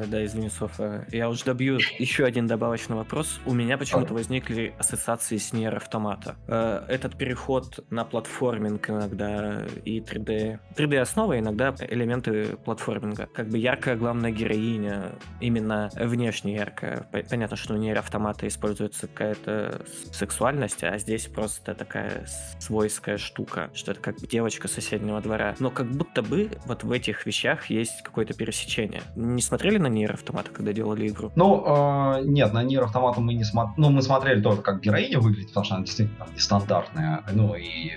да, 0.06 0.24
извини, 0.24 0.48
Софа, 0.48 1.06
я 1.10 1.28
уже 1.28 1.44
добью 1.44 1.78
еще 1.98 2.24
один 2.24 2.46
добавочный 2.46 2.96
вопрос. 2.96 3.40
У 3.46 3.54
меня 3.54 3.78
почему-то 3.78 4.14
возникли 4.14 4.74
ассоциации 4.78 5.36
с 5.36 5.52
Нейр 5.52 5.76
Автомата. 5.76 6.36
Э, 6.46 6.84
этот 6.88 7.16
переход 7.16 7.84
на 7.90 8.04
платформинг 8.04 8.90
иногда 8.90 9.66
и 9.84 10.00
3D. 10.00 10.58
3D 10.76 10.98
основа, 10.98 11.38
иногда 11.38 11.74
элементы 11.80 12.56
платформинга. 12.64 13.28
Как 13.32 13.48
бы 13.48 13.58
яркая 13.58 13.96
главная 13.96 14.30
героиня, 14.30 15.12
именно 15.40 15.90
внешне 15.94 16.54
яркая. 16.54 17.06
Понятно, 17.30 17.56
что 17.56 17.74
у 17.74 17.76
Нейр 17.76 17.98
Автомата 17.98 18.46
используется 18.46 19.06
какая-то 19.06 19.82
сексуальность, 20.12 20.84
а 20.84 20.98
здесь 20.98 21.26
просто 21.26 21.74
такая 21.74 22.26
свойская 22.58 23.18
штука, 23.18 23.70
что 23.74 23.92
это 23.92 24.00
как 24.00 24.16
девочка 24.18 24.68
соседнего 24.68 25.20
двора. 25.20 25.54
Но 25.58 25.70
как 25.70 25.90
будто 25.90 26.22
бы 26.22 26.50
вот 26.66 26.84
в 26.84 26.92
этих 26.92 27.26
вещах 27.26 27.70
есть 27.70 28.02
какой-то 28.02 28.34
пересечение 28.34 28.58
пересечения. 28.58 29.02
Смотрели 29.58 29.78
на 29.78 29.88
Нейр 29.88 30.12
Автомата, 30.12 30.52
когда 30.52 30.72
делали 30.72 31.08
игру? 31.08 31.32
Ну, 31.34 31.64
э, 31.66 32.20
нет, 32.22 32.52
на 32.52 32.62
Нейр 32.62 32.84
Автомата 32.84 33.20
мы 33.20 33.34
не 33.34 33.42
смотрели. 33.42 33.74
Ну, 33.76 33.90
мы 33.90 34.02
смотрели 34.02 34.40
только, 34.40 34.62
как 34.62 34.80
героиня 34.80 35.18
выглядит, 35.18 35.48
потому 35.48 35.64
что 35.64 35.74
она 35.74 35.84
действительно 35.84 36.18
там, 36.24 36.32
нестандартная. 36.32 37.24
Ну, 37.32 37.56
и 37.56 37.90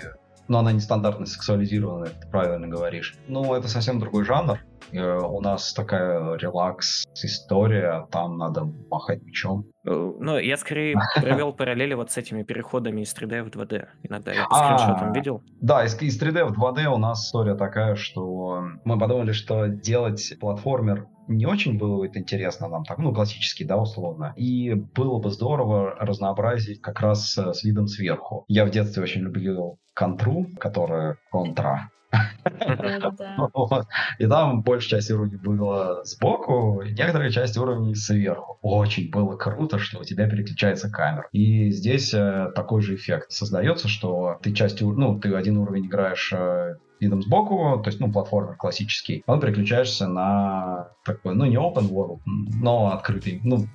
но 0.47 0.57
она 0.57 0.71
нестандартно 0.71 1.27
сексуализированная, 1.27 2.09
ты 2.09 2.27
правильно 2.27 2.67
говоришь. 2.67 3.15
Ну, 3.27 3.53
это 3.53 3.67
совсем 3.67 3.99
другой 3.99 4.25
жанр. 4.25 4.57
Э, 4.91 5.19
у 5.19 5.41
нас 5.41 5.73
такая 5.73 6.35
релакс-история, 6.35 8.07
там 8.11 8.37
надо 8.37 8.65
махать 8.89 9.21
мечом. 9.23 9.65
Э, 9.85 10.13
ну, 10.19 10.37
я 10.37 10.57
скорее 10.57 10.95
провел 11.15 11.53
параллели 11.53 11.93
вот 11.93 12.11
с 12.11 12.17
этими 12.17 12.43
переходами 12.43 13.01
из 13.01 13.15
3D 13.15 13.43
в 13.43 13.47
2D. 13.47 13.87
Иногда 14.03 14.33
я 14.33 14.47
по 14.47 14.55
скриншотам 14.55 15.13
видел. 15.13 15.41
Да, 15.61 15.83
из, 15.85 15.99
из 16.01 16.21
3D 16.21 16.45
в 16.45 16.59
2D 16.59 16.85
у 16.85 16.97
нас 16.97 17.25
история 17.25 17.55
такая, 17.55 17.95
что 17.95 18.63
мы 18.83 18.99
подумали, 18.99 19.31
что 19.31 19.67
делать 19.67 20.33
платформер 20.39 21.07
не 21.27 21.45
очень 21.45 21.77
было 21.77 21.97
бы 21.97 22.07
интересно 22.07 22.67
нам, 22.67 22.83
так, 22.83 22.97
ну, 22.97 23.13
классический, 23.13 23.63
да, 23.63 23.77
условно. 23.77 24.33
И 24.35 24.73
было 24.73 25.19
бы 25.19 25.29
здорово 25.29 25.95
разнообразить 25.97 26.81
как 26.81 26.99
раз 26.99 27.33
с 27.37 27.63
видом 27.63 27.87
сверху. 27.87 28.43
Я 28.47 28.65
в 28.65 28.69
детстве 28.69 29.03
очень 29.03 29.21
любил 29.21 29.79
контру, 29.93 30.47
которая 30.59 31.17
контра. 31.31 31.89
И 34.19 34.27
там 34.27 34.63
большая 34.63 34.99
часть 34.99 35.11
уровней 35.11 35.37
была 35.37 36.03
сбоку, 36.03 36.83
некоторая 36.83 37.31
часть 37.31 37.57
уровней 37.57 37.95
сверху. 37.95 38.57
Очень 38.61 39.09
было 39.09 39.37
круто, 39.37 39.79
что 39.79 39.99
у 39.99 40.03
тебя 40.03 40.29
переключается 40.29 40.89
камера. 40.89 41.27
И 41.31 41.71
здесь 41.71 42.13
э, 42.13 42.51
такой 42.55 42.81
же 42.81 42.95
эффект. 42.95 43.31
Создается, 43.31 43.87
что 43.87 44.39
ты 44.41 44.53
частью, 44.53 44.89
ну, 44.89 45.19
ты 45.19 45.33
один 45.33 45.57
уровень 45.57 45.87
играешь 45.87 46.31
э, 46.33 46.75
видом 46.99 47.21
сбоку, 47.21 47.81
то 47.83 47.89
есть, 47.89 47.99
ну, 47.99 48.11
платформер 48.11 48.55
классический, 48.55 49.23
он 49.25 49.39
переключаешься 49.39 50.07
на 50.07 50.89
такой, 51.03 51.33
ну, 51.33 51.45
не 51.45 51.57
open 51.57 51.89
world, 51.89 52.19
но 52.25 52.93
открытый, 52.93 53.41
ну, 53.43 53.65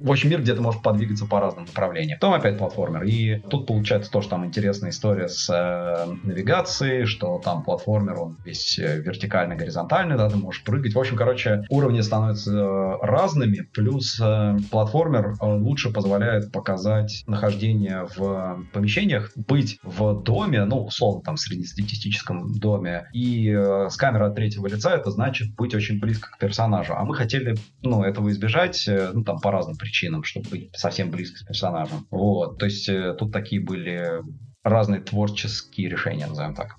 в 0.00 0.10
общем, 0.10 0.30
мир, 0.30 0.40
где 0.40 0.54
ты 0.54 0.60
можешь 0.60 0.80
подвигаться 0.80 1.26
по 1.26 1.40
разным 1.40 1.64
направлениям. 1.64 2.18
Потом 2.20 2.34
опять 2.34 2.58
платформер. 2.58 3.04
И 3.04 3.40
тут 3.50 3.66
получается 3.66 4.10
то, 4.10 4.20
что 4.20 4.30
там 4.30 4.44
интересная 4.44 4.90
история 4.90 5.28
с 5.28 5.48
э, 5.50 6.06
навигацией, 6.22 7.06
что 7.06 7.40
там 7.42 7.62
платформер, 7.64 8.18
он 8.20 8.36
весь 8.44 8.78
э, 8.78 9.00
вертикальный, 9.00 9.56
горизонтальный, 9.56 10.16
да, 10.16 10.30
ты 10.30 10.36
можешь 10.36 10.62
прыгать. 10.62 10.94
В 10.94 10.98
общем, 10.98 11.16
короче, 11.16 11.64
уровни 11.68 12.00
становятся 12.00 12.52
э, 12.52 12.98
разными, 13.02 13.68
плюс 13.72 14.20
э, 14.20 14.56
платформер 14.70 15.34
э, 15.40 15.46
лучше 15.46 15.92
позволяет 15.92 16.52
показать 16.52 17.24
нахождение 17.26 18.06
в 18.16 18.64
помещениях, 18.72 19.32
быть 19.34 19.78
в 19.82 20.22
доме, 20.22 20.64
ну, 20.64 20.84
условно, 20.84 21.22
там, 21.22 21.36
среднестатистическом 21.36 22.52
доме, 22.58 23.08
и 23.12 23.50
э, 23.50 23.88
с 23.90 23.96
камеры 23.96 24.26
от 24.26 24.36
третьего 24.36 24.66
лица 24.66 24.94
это 24.94 25.10
значит 25.10 25.54
быть 25.56 25.74
очень 25.74 25.98
близко 25.98 26.30
к 26.30 26.38
персонажу. 26.38 26.94
А 26.96 27.04
мы 27.04 27.14
хотели, 27.14 27.56
ну, 27.82 28.04
этого 28.04 28.30
избежать, 28.30 28.86
э, 28.86 29.10
ну, 29.12 29.24
там, 29.24 29.40
по 29.40 29.50
разным 29.50 29.76
причинам 29.76 29.87
причинам, 29.88 30.22
чтобы 30.22 30.50
быть 30.50 30.70
совсем 30.76 31.10
близко 31.10 31.38
с 31.38 31.42
персонажем. 31.42 32.06
Вот, 32.10 32.58
то 32.58 32.66
есть 32.66 32.88
э, 32.88 33.14
тут 33.18 33.32
такие 33.32 33.60
были 33.60 34.22
разные 34.62 35.00
творческие 35.00 35.88
решения, 35.88 36.26
назовем 36.26 36.54
так. 36.54 36.76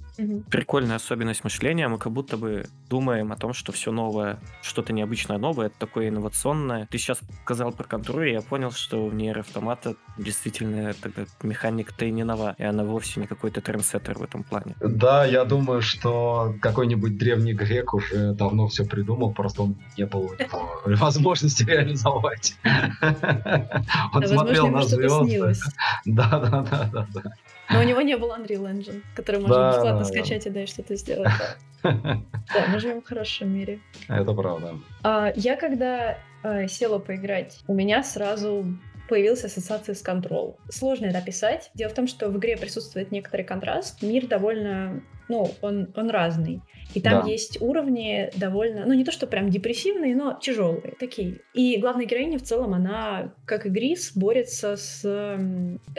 Прикольная 0.49 0.97
особенность 0.97 1.43
мышления. 1.43 1.87
Мы 1.87 1.97
как 1.97 2.11
будто 2.11 2.37
бы 2.37 2.65
думаем 2.89 3.31
о 3.31 3.35
том, 3.35 3.53
что 3.53 3.71
все 3.71 3.91
новое, 3.91 4.39
что-то 4.61 4.93
необычное 4.93 5.37
новое, 5.37 5.67
это 5.67 5.75
такое 5.79 6.09
инновационное. 6.09 6.87
Ты 6.91 6.97
сейчас 6.97 7.19
сказал 7.43 7.71
про 7.71 7.83
контроль, 7.83 8.29
и 8.29 8.33
я 8.33 8.41
понял, 8.41 8.71
что 8.71 9.07
в 9.07 9.13
нейр 9.13 9.39
автомата 9.39 9.95
действительно 10.17 10.93
тогда 10.93 11.23
механика-то 11.43 12.05
и 12.05 12.11
не 12.11 12.23
нова, 12.23 12.55
и 12.57 12.63
она 12.63 12.83
вовсе 12.83 13.21
не 13.21 13.27
какой-то 13.27 13.61
трендсеттер 13.61 14.17
в 14.17 14.23
этом 14.23 14.43
плане. 14.43 14.75
Да, 14.81 15.25
я 15.25 15.45
думаю, 15.45 15.81
что 15.81 16.55
какой-нибудь 16.61 17.17
древний 17.17 17.53
грек 17.53 17.93
уже 17.93 18.33
давно 18.33 18.67
все 18.67 18.85
придумал, 18.85 19.33
просто 19.33 19.63
он 19.63 19.77
не 19.97 20.05
было 20.05 20.29
возможности 20.85 21.63
реализовать. 21.63 22.55
Он 24.13 24.27
смотрел 24.27 24.67
на 24.67 24.83
звезды. 24.83 25.53
Да, 26.05 26.39
да, 26.39 26.61
да, 26.69 26.89
да, 26.91 27.07
да. 27.13 27.21
Но 27.69 27.79
у 27.79 27.83
него 27.83 28.01
не 28.01 28.17
было 28.17 28.37
Unreal 28.37 28.65
Engine, 28.71 29.01
который 29.15 29.41
можно 29.41 29.69
бесплатно 29.69 30.03
скачать 30.03 30.45
и 30.45 30.49
дать 30.49 30.69
что-то 30.69 30.95
сделать. 30.95 31.31
Да, 31.81 32.65
мы 32.67 32.79
живем 32.79 33.01
в 33.01 33.05
хорошем 33.05 33.53
мире. 33.53 33.79
Это 34.09 34.33
правда. 34.33 34.75
А, 35.03 35.31
я 35.35 35.55
когда 35.55 36.17
а, 36.43 36.67
села 36.67 36.99
поиграть, 36.99 37.59
у 37.67 37.73
меня 37.73 38.03
сразу 38.03 38.65
появилась 39.09 39.43
ассоциация 39.43 39.95
с 39.95 40.03
Control. 40.03 40.55
Сложно 40.69 41.07
это 41.07 41.17
описать. 41.17 41.71
Дело 41.73 41.89
в 41.89 41.93
том, 41.93 42.07
что 42.07 42.29
в 42.29 42.37
игре 42.37 42.55
присутствует 42.55 43.11
некоторый 43.11 43.41
контраст. 43.41 44.01
Мир 44.03 44.27
довольно, 44.27 45.03
ну, 45.27 45.51
он, 45.61 45.91
он 45.95 46.09
разный. 46.09 46.61
И 46.93 47.01
там 47.01 47.23
да. 47.23 47.29
есть 47.29 47.61
уровни 47.61 48.31
довольно, 48.35 48.85
ну 48.85 48.93
не 48.93 49.03
то 49.03 49.11
что 49.11 49.27
прям 49.27 49.49
депрессивные, 49.49 50.15
но 50.15 50.37
тяжелые 50.39 50.95
такие. 50.99 51.41
И 51.53 51.77
главная 51.77 52.05
героиня 52.05 52.39
в 52.39 52.43
целом, 52.43 52.73
она, 52.73 53.33
как 53.45 53.65
и 53.65 53.69
Грис, 53.69 54.13
борется 54.15 54.75
с... 54.75 55.39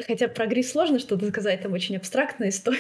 Хотя 0.07 0.29
про 0.29 0.47
Грис 0.47 0.73
сложно 0.73 0.99
что-то 0.99 1.29
сказать, 1.29 1.63
там 1.63 1.73
очень 1.73 1.97
абстрактная 1.97 2.49
история. 2.49 2.79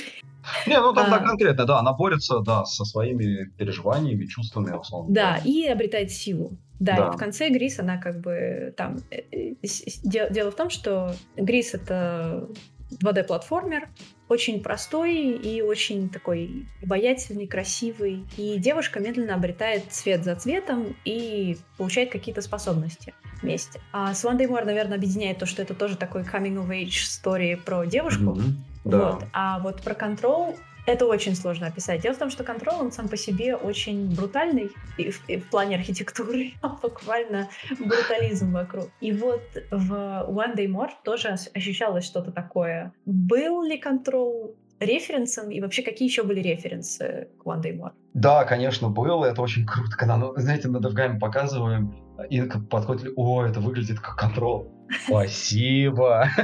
Не, 0.67 0.81
ну 0.81 0.93
там 0.95 1.13
а, 1.13 1.19
так 1.19 1.27
конкретно, 1.27 1.67
да, 1.67 1.79
она 1.81 1.93
борется, 1.93 2.41
да, 2.41 2.65
со 2.65 2.85
своими 2.85 3.51
переживаниями, 3.59 4.25
чувствами, 4.27 4.77
условно. 4.77 5.15
Да, 5.15 5.41
и 5.45 5.67
обретает 5.67 6.11
силу. 6.11 6.57
Да, 6.81 6.97
да, 6.97 7.09
и 7.09 7.11
в 7.13 7.17
конце 7.17 7.51
Грис, 7.51 7.79
она 7.79 7.99
как 7.99 8.21
бы 8.21 8.75
там... 8.77 8.99
Э, 9.11 9.21
э, 9.31 9.55
дело 10.03 10.51
в 10.51 10.57
том, 10.57 10.71
что 10.71 11.15
Грис— 11.37 11.75
это 11.75 12.49
2D-платформер, 12.91 13.89
очень 14.29 14.63
простой 14.63 15.15
и 15.15 15.63
очень 15.63 16.09
такой 16.09 16.67
обаятельный, 16.83 17.47
красивый. 17.47 18.25
И 18.37 18.59
девушка 18.59 18.99
медленно 18.99 19.35
обретает 19.35 19.85
цвет 19.91 20.25
за 20.25 20.35
цветом 20.37 20.97
и 21.05 21.59
получает 21.77 22.11
какие-то 22.11 22.41
способности 22.41 23.15
вместе. 23.43 23.81
А 23.93 24.15
с 24.15 24.25
Day 24.25 24.49
More, 24.49 24.65
наверное, 24.65 24.97
объединяет 24.97 25.39
то, 25.39 25.47
что 25.47 25.63
это 25.63 25.75
тоже 25.75 25.97
такой 25.97 26.23
coming 26.23 26.57
of 26.57 26.69
age 26.69 26.89
story 26.89 27.57
про 27.57 27.85
девушку. 27.85 28.37
Mm-hmm. 28.37 28.53
Да. 28.85 29.13
Вот. 29.13 29.25
А 29.33 29.59
вот 29.59 29.83
про 29.83 29.93
Control 29.95 30.57
это 30.91 31.07
очень 31.07 31.35
сложно 31.35 31.67
описать. 31.67 32.03
Дело 32.03 32.15
в 32.15 32.19
том, 32.19 32.31
что 32.31 32.45
контрол, 32.45 32.81
он 32.81 32.93
сам 32.93 33.09
по 33.09 33.17
себе 33.17 33.57
очень 33.57 34.15
брутальный 34.15 34.71
и 34.99 35.11
в, 35.11 35.29
и 35.29 35.37
в 35.37 35.49
плане 35.49 35.77
архитектуры, 35.77 36.53
буквально 36.83 37.49
брутализм 37.79 38.53
вокруг. 38.53 38.89
И 39.01 39.13
вот 39.13 39.43
в 39.71 39.93
One 40.29 40.57
Day 40.57 40.67
More 40.67 40.91
тоже 41.05 41.37
ощущалось 41.55 42.05
что-то 42.05 42.33
такое. 42.33 42.93
Был 43.07 43.63
ли 43.63 43.79
контрол 43.79 44.57
референсом 44.81 45.51
и 45.51 45.61
вообще 45.61 45.83
какие 45.83 46.09
еще 46.09 46.23
были 46.23 46.41
референсы 46.41 47.29
к 47.39 47.47
One 47.47 47.63
Day 47.63 47.77
More? 47.77 47.93
Да, 48.15 48.45
конечно, 48.45 48.89
был. 48.89 49.25
Это 49.25 49.43
очень 49.43 49.67
круто, 49.67 49.97
когда, 49.97 50.17
ну, 50.17 50.33
знаете, 50.37 50.69
на 50.69 50.79
DevGame 50.79 51.19
показываем, 51.19 51.95
и 52.29 52.43
подходит, 52.43 53.13
о, 53.17 53.45
это 53.45 53.61
выглядит 53.61 54.01
как 54.01 54.17
контрол. 54.17 54.71
Спасибо. 55.07 56.29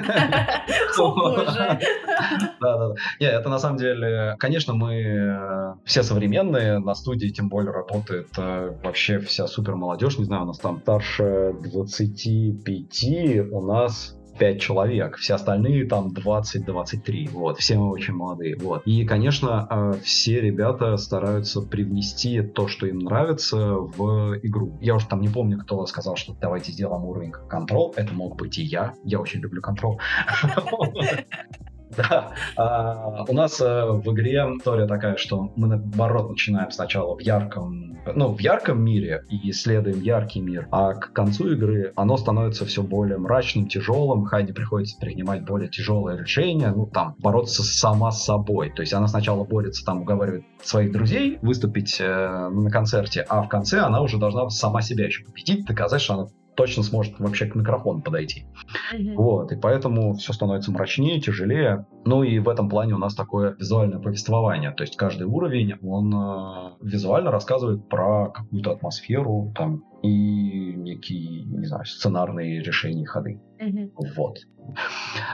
Да-да-да. 2.60 2.94
Нет, 3.20 3.34
это 3.34 3.48
на 3.48 3.58
самом 3.58 3.76
деле, 3.76 4.36
конечно, 4.38 4.74
мы 4.74 4.94
э, 4.94 5.74
все 5.84 6.02
современные, 6.02 6.78
на 6.78 6.94
студии 6.94 7.28
тем 7.28 7.48
более 7.48 7.72
работает 7.72 8.28
э, 8.38 8.74
вообще 8.82 9.18
вся 9.18 9.46
супер 9.46 9.76
молодежь, 9.76 10.18
не 10.18 10.24
знаю, 10.24 10.42
у 10.44 10.46
нас 10.46 10.58
там 10.58 10.80
старше 10.80 11.54
25, 11.62 13.52
у 13.52 13.60
нас 13.62 14.16
5 14.38 14.60
человек, 14.60 15.16
все 15.16 15.34
остальные 15.34 15.86
там 15.86 16.08
20-23, 16.08 17.30
вот, 17.30 17.58
все 17.58 17.76
мы 17.76 17.90
очень 17.90 18.14
молодые, 18.14 18.56
вот. 18.56 18.82
И, 18.86 19.04
конечно, 19.04 19.66
э, 19.70 19.94
все 20.02 20.40
ребята 20.40 20.96
стараются 20.96 21.60
привнести 21.62 22.42
то, 22.42 22.68
что 22.68 22.86
им 22.86 22.98
нравится, 22.98 23.56
в 23.56 24.38
игру. 24.42 24.78
Я 24.80 24.94
уже 24.96 25.06
там 25.06 25.20
не 25.20 25.28
помню, 25.28 25.58
кто 25.58 25.86
сказал, 25.86 26.16
что 26.16 26.34
давайте 26.40 26.72
сделаем 26.72 27.04
уровень 27.04 27.32
контрол, 27.32 27.94
это 27.96 28.12
мог 28.12 28.36
быть 28.36 28.58
и 28.58 28.62
я, 28.62 28.94
я 29.04 29.20
очень 29.20 29.40
люблю 29.40 29.60
контрол. 29.62 30.00
Да. 31.96 32.32
А, 32.56 33.24
у 33.28 33.32
нас 33.32 33.60
а, 33.60 33.92
в 33.92 34.12
игре 34.12 34.34
история 34.58 34.86
такая, 34.86 35.16
что 35.16 35.52
мы 35.56 35.68
наоборот 35.68 36.30
начинаем 36.30 36.70
сначала 36.70 37.16
в 37.16 37.20
ярком, 37.20 37.98
ну, 38.14 38.34
в 38.34 38.40
ярком 38.40 38.82
мире 38.82 39.24
и 39.28 39.50
исследуем 39.50 40.00
яркий 40.00 40.40
мир, 40.40 40.68
а 40.70 40.94
к 40.94 41.12
концу 41.12 41.52
игры 41.52 41.92
оно 41.96 42.16
становится 42.16 42.66
все 42.66 42.82
более 42.82 43.18
мрачным, 43.18 43.68
тяжелым, 43.68 44.24
Хайди 44.24 44.52
приходится 44.52 44.98
принимать 44.98 45.44
более 45.44 45.68
тяжелые 45.68 46.18
решения, 46.18 46.72
ну, 46.74 46.86
там, 46.86 47.14
бороться 47.18 47.62
сама 47.62 48.10
с 48.10 48.24
собой. 48.24 48.72
То 48.74 48.82
есть 48.82 48.92
она 48.92 49.06
сначала 49.06 49.44
борется, 49.44 49.84
там, 49.84 50.02
уговаривает 50.02 50.44
своих 50.62 50.92
друзей 50.92 51.38
выступить 51.42 51.96
э, 52.00 52.48
на 52.48 52.70
концерте, 52.70 53.24
а 53.28 53.42
в 53.42 53.48
конце 53.48 53.80
она 53.80 54.00
уже 54.00 54.18
должна 54.18 54.48
сама 54.50 54.82
себя 54.82 55.06
еще 55.06 55.24
победить, 55.24 55.64
доказать, 55.66 56.00
что 56.00 56.14
она 56.14 56.26
точно 56.56 56.82
сможет 56.82 57.18
вообще 57.20 57.46
к 57.46 57.54
микрофону 57.54 58.02
подойти. 58.02 58.46
Mm-hmm. 58.92 59.14
Вот, 59.14 59.52
и 59.52 59.56
поэтому 59.56 60.14
все 60.14 60.32
становится 60.32 60.72
мрачнее, 60.72 61.20
тяжелее. 61.20 61.86
Ну 62.04 62.22
и 62.22 62.38
в 62.38 62.48
этом 62.48 62.68
плане 62.68 62.94
у 62.94 62.98
нас 62.98 63.14
такое 63.14 63.54
визуальное 63.54 64.00
повествование. 64.00 64.72
То 64.72 64.82
есть 64.82 64.96
каждый 64.96 65.26
уровень, 65.26 65.74
он 65.82 66.12
э, 66.14 66.70
визуально 66.82 67.30
рассказывает 67.30 67.88
про 67.88 68.30
какую-то 68.30 68.72
атмосферу 68.72 69.52
там 69.54 69.84
и 70.02 70.74
некие, 70.74 71.44
не 71.44 71.66
знаю, 71.66 71.84
сценарные 71.84 72.62
решения 72.62 73.06
ходы. 73.06 73.40
Mm-hmm. 73.60 73.92
Вот. 74.16 74.38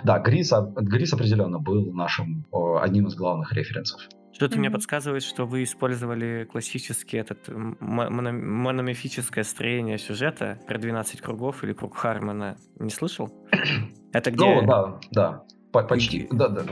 Да, 0.05 0.19
Грис, 0.19 0.53
Грис 0.77 1.13
определенно 1.13 1.59
был 1.59 1.93
нашим, 1.93 2.47
одним 2.53 3.07
из 3.07 3.15
главных 3.15 3.53
референсов. 3.53 4.01
Что-то 4.33 4.57
mm-hmm. 4.57 4.59
мне 4.59 4.71
подсказывает, 4.71 5.23
что 5.23 5.47
вы 5.47 5.63
использовали 5.63 6.49
классический 6.51 7.19
этот 7.19 7.49
моно- 7.49 8.33
мономифическое 8.33 9.45
строение 9.45 9.99
сюжета 9.99 10.59
про 10.67 10.79
12 10.79 11.21
кругов 11.21 11.65
или 11.65 11.73
круг 11.73 11.97
Хармона. 11.97 12.57
Не 12.79 12.91
слышал? 12.91 13.31
Это 14.13 14.31
где... 14.31 14.63
Ну, 14.63 14.67
да, 14.67 15.01
да. 15.11 15.45
Почти. 15.73 16.29
Да, 16.31 16.49
да 16.49 16.65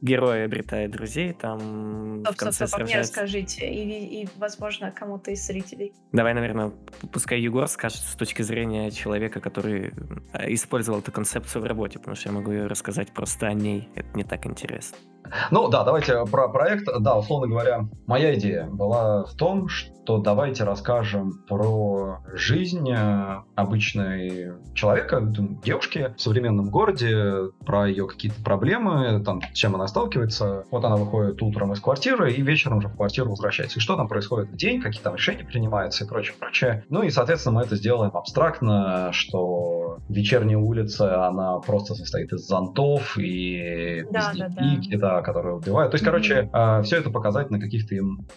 герой 0.00 0.44
обретает 0.44 0.90
друзей, 0.90 1.32
там 1.32 2.20
стоп, 2.20 2.34
в 2.34 2.36
конце 2.36 2.66
стоп, 2.66 2.68
стоп, 2.68 2.88
сражается. 2.88 2.94
мне 2.94 3.00
расскажите, 3.00 3.68
и, 3.68 4.22
и, 4.22 4.28
возможно, 4.36 4.90
кому-то 4.90 5.30
из 5.30 5.46
зрителей. 5.46 5.92
Давай, 6.12 6.34
наверное, 6.34 6.72
пускай 7.12 7.40
Егор 7.40 7.68
скажет 7.68 8.00
с 8.00 8.14
точки 8.14 8.42
зрения 8.42 8.90
человека, 8.90 9.40
который 9.40 9.92
э, 10.32 10.52
использовал 10.52 11.00
эту 11.00 11.12
концепцию 11.12 11.62
в 11.62 11.66
работе, 11.66 11.98
потому 11.98 12.16
что 12.16 12.28
я 12.28 12.34
могу 12.34 12.52
ее 12.52 12.66
рассказать 12.66 13.12
просто 13.12 13.46
о 13.46 13.52
ней, 13.52 13.88
это 13.94 14.08
не 14.14 14.24
так 14.24 14.46
интересно. 14.46 14.96
Ну 15.50 15.68
да, 15.68 15.84
давайте 15.84 16.24
про 16.26 16.48
проект. 16.48 16.86
Да, 17.00 17.18
условно 17.18 17.48
говоря, 17.48 17.88
моя 18.06 18.34
идея 18.34 18.66
была 18.66 19.24
в 19.24 19.34
том, 19.34 19.68
что 19.68 20.18
давайте 20.18 20.64
расскажем 20.64 21.44
про 21.48 22.20
жизнь 22.32 22.88
э, 22.90 23.42
обычной 23.54 24.52
человека, 24.74 25.20
девушки 25.64 26.14
в 26.16 26.20
современном 26.20 26.70
городе, 26.70 27.50
про 27.64 27.88
ее 27.88 28.06
какие-то 28.06 28.42
проблемы, 28.42 29.22
там, 29.24 29.40
чем 29.52 29.74
она 29.74 29.85
сталкивается. 29.88 30.64
Вот 30.70 30.84
она 30.84 30.96
выходит 30.96 31.40
утром 31.42 31.72
из 31.72 31.80
квартиры 31.80 32.32
и 32.32 32.42
вечером 32.42 32.78
уже 32.78 32.88
в 32.88 32.96
квартиру 32.96 33.30
возвращается. 33.30 33.78
И 33.78 33.80
что 33.80 33.96
там 33.96 34.08
происходит 34.08 34.50
в 34.50 34.56
день, 34.56 34.80
какие 34.80 35.02
там 35.02 35.14
решения 35.14 35.44
принимаются 35.44 36.04
и 36.04 36.08
прочее, 36.08 36.34
прочее. 36.38 36.84
Ну 36.88 37.02
и, 37.02 37.10
соответственно, 37.10 37.56
мы 37.56 37.62
это 37.62 37.76
сделаем 37.76 38.10
абстрактно, 38.14 39.10
что 39.12 39.98
вечерняя 40.08 40.58
улица, 40.58 41.26
она 41.26 41.58
просто 41.58 41.94
состоит 41.94 42.32
из 42.32 42.46
зонтов 42.46 43.16
и 43.18 44.04
да, 44.10 44.32
да, 44.34 44.48
да. 44.48 44.98
да, 44.98 45.22
которые 45.22 45.56
убивают. 45.56 45.90
То 45.90 45.96
есть, 45.96 46.04
короче, 46.04 46.42
mm-hmm. 46.42 46.50
А, 46.52 46.82
все 46.82 46.96
это 46.96 47.10
показать 47.10 47.50
на 47.50 47.60
каких-то 47.60 47.96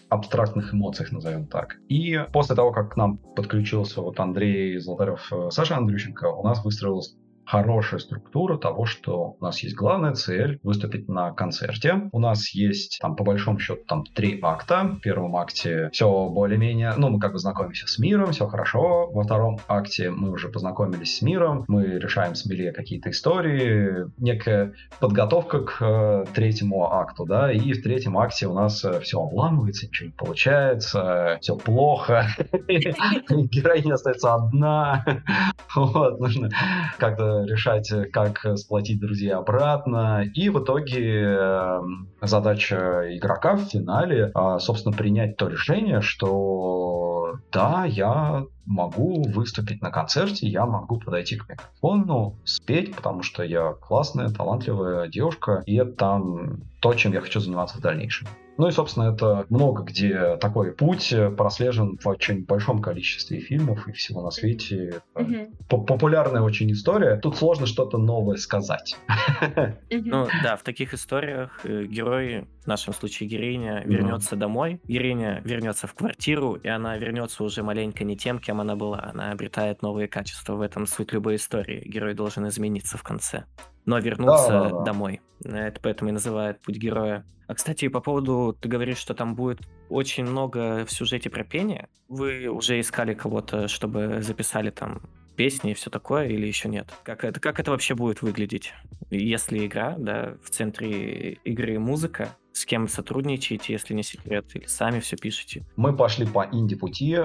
абстрактных 0.09 0.73
эмоциях, 0.73 1.11
назовем 1.11 1.47
так. 1.47 1.77
И 1.87 2.19
после 2.31 2.55
того, 2.55 2.71
как 2.71 2.93
к 2.93 2.97
нам 2.97 3.17
подключился 3.17 4.01
вот 4.01 4.19
Андрей 4.19 4.77
Золотарев, 4.77 5.31
э, 5.31 5.49
Саша 5.51 5.77
Андрющенко, 5.77 6.25
у 6.25 6.43
нас 6.43 6.63
выстроилась 6.63 7.15
хорошая 7.49 7.99
структура 7.99 8.57
того, 8.57 8.85
что 8.85 9.35
у 9.39 9.43
нас 9.43 9.63
есть 9.63 9.75
главная 9.75 10.13
цель 10.13 10.59
выступить 10.61 11.07
на 11.09 11.31
концерте. 11.31 12.09
У 12.11 12.19
нас 12.19 12.53
есть 12.53 12.99
там 13.01 13.15
по 13.15 13.23
большому 13.23 13.57
счету 13.57 13.81
там 13.87 14.03
три 14.03 14.39
акта. 14.39 14.83
В 14.83 14.99
первом 14.99 15.35
акте 15.35 15.89
все 15.91 16.29
более-менее, 16.29 16.93
ну 16.97 17.09
мы 17.09 17.19
как 17.19 17.33
бы 17.33 17.39
знакомимся 17.39 17.87
с 17.87 17.97
миром, 17.97 18.33
все 18.33 18.45
хорошо. 18.47 19.09
Во 19.11 19.23
втором 19.23 19.57
акте 19.67 20.11
мы 20.11 20.29
уже 20.29 20.49
познакомились 20.49 21.17
с 21.17 21.21
миром, 21.23 21.65
мы 21.67 21.85
решаем 21.85 22.35
с 22.35 22.45
Мире 22.45 22.71
какие-то 22.71 23.09
истории, 23.09 24.05
некая 24.17 24.73
подготовка 24.99 25.61
к 25.61 25.77
э, 25.81 26.25
третьему 26.33 26.91
акту, 26.93 27.25
да, 27.25 27.51
и 27.51 27.73
в 27.73 27.81
третьем 27.81 28.17
акте 28.19 28.45
у 28.47 28.53
нас 28.53 28.85
э, 28.85 28.99
все 28.99 29.21
обламывается, 29.21 29.87
ничего 29.87 30.07
не 30.07 30.13
получается, 30.13 31.39
все 31.41 31.55
плохо, 31.55 32.27
героиня 32.51 33.95
остается 33.95 34.35
одна, 34.35 35.03
вот, 35.75 36.19
нужно 36.19 36.49
как-то 36.97 37.38
решать, 37.45 37.91
э, 37.91 38.05
как 38.05 38.45
сплотить 38.57 38.99
друзей 38.99 39.33
обратно. 39.33 40.23
И 40.33 40.49
в 40.49 40.63
итоге 40.63 41.23
эм, 41.23 42.09
задача 42.21 43.15
игрока 43.15 43.55
в 43.55 43.65
финале, 43.65 44.31
а, 44.33 44.59
собственно, 44.59 44.95
принять 44.95 45.37
то 45.37 45.47
решение, 45.47 46.01
что 46.01 47.35
да, 47.51 47.85
я 47.85 48.45
могу 48.65 49.23
выступить 49.29 49.81
на 49.81 49.91
концерте, 49.91 50.47
я 50.47 50.65
могу 50.65 50.99
подойти 50.99 51.37
к 51.37 51.49
микрофону, 51.49 52.35
спеть, 52.45 52.95
потому 52.95 53.23
что 53.23 53.43
я 53.43 53.73
классная, 53.73 54.29
талантливая 54.29 55.07
девушка, 55.07 55.63
и 55.65 55.75
это 55.75 55.91
там 55.91 56.61
то, 56.79 56.93
чем 56.93 57.13
я 57.13 57.21
хочу 57.21 57.39
заниматься 57.39 57.77
в 57.77 57.81
дальнейшем. 57.81 58.27
Ну 58.59 58.67
и, 58.67 58.71
собственно, 58.71 59.13
это 59.13 59.45
много 59.47 59.83
где 59.83 60.35
такой 60.35 60.73
путь 60.73 61.15
прослежен 61.37 61.97
в 61.97 62.05
очень 62.05 62.43
большом 62.43 62.81
количестве 62.81 63.39
фильмов 63.39 63.87
и 63.87 63.93
всего 63.93 64.21
на 64.21 64.31
свете. 64.31 65.01
Mm-hmm. 65.15 65.85
Популярная 65.85 66.41
очень 66.41 66.69
история. 66.73 67.15
Тут 67.15 67.37
сложно 67.37 67.65
что-то 67.65 67.97
новое 67.97 68.35
сказать. 68.35 68.97
Ну 69.91 70.27
да, 70.43 70.55
в 70.55 70.63
таких 70.63 70.93
историях 70.93 71.61
э, 71.63 71.83
герой, 71.85 72.47
в 72.63 72.67
нашем 72.67 72.93
случае 72.93 73.29
героиня, 73.29 73.83
вернется 73.85 74.35
домой. 74.35 74.81
Героиня 74.87 75.41
вернется 75.45 75.87
в 75.87 75.93
квартиру, 75.93 76.55
и 76.55 76.67
она 76.67 76.97
вернется 76.97 77.43
уже 77.43 77.63
маленько 77.63 78.03
не 78.03 78.17
тем, 78.17 78.39
кем 78.39 78.59
она 78.59 78.75
была. 78.75 79.09
Она 79.13 79.31
обретает 79.31 79.81
новые 79.81 80.07
качества. 80.07 80.55
В 80.55 80.61
этом 80.61 80.85
суть 80.85 81.13
любой 81.13 81.35
истории. 81.37 81.81
Герой 81.85 82.13
должен 82.13 82.47
измениться 82.47 82.97
в 82.97 83.03
конце 83.03 83.45
но 83.89 83.97
вернуться 83.97 84.71
домой. 84.85 85.19
Это 85.43 85.79
поэтому 85.81 86.09
и 86.09 86.13
называют 86.13 86.61
путь 86.61 86.77
героя. 86.77 87.25
А, 87.47 87.55
кстати, 87.55 87.87
по 87.87 87.99
поводу, 87.99 88.55
ты 88.59 88.69
говоришь, 88.69 88.97
что 88.97 89.13
там 89.13 89.35
будет 89.35 89.59
очень 89.89 90.23
много 90.23 90.85
в 90.85 90.91
сюжете 90.91 91.29
про 91.29 91.43
пение. 91.43 91.87
Вы 92.07 92.47
уже 92.47 92.79
искали 92.79 93.13
кого-то, 93.13 93.67
чтобы 93.67 94.21
записали 94.21 94.69
там 94.69 95.01
песни 95.35 95.71
и 95.71 95.73
все 95.73 95.89
такое, 95.89 96.27
или 96.27 96.45
еще 96.45 96.67
нет? 96.67 96.93
Как 97.03 97.23
это, 97.23 97.39
как 97.39 97.59
это 97.59 97.71
вообще 97.71 97.95
будет 97.95 98.21
выглядеть? 98.21 98.73
Если 99.09 99.65
игра, 99.65 99.95
да, 99.97 100.35
в 100.43 100.49
центре 100.49 101.33
игры 101.43 101.79
музыка, 101.79 102.29
с 102.51 102.65
кем 102.65 102.87
сотрудничаете, 102.87 103.73
если 103.73 103.93
не 103.93 104.03
секрет, 104.03 104.45
или 104.53 104.65
сами 104.65 104.99
все 104.99 105.15
пишете? 105.15 105.65
Мы 105.77 105.95
пошли 105.95 106.25
по 106.25 106.45
инди-пути. 106.51 107.15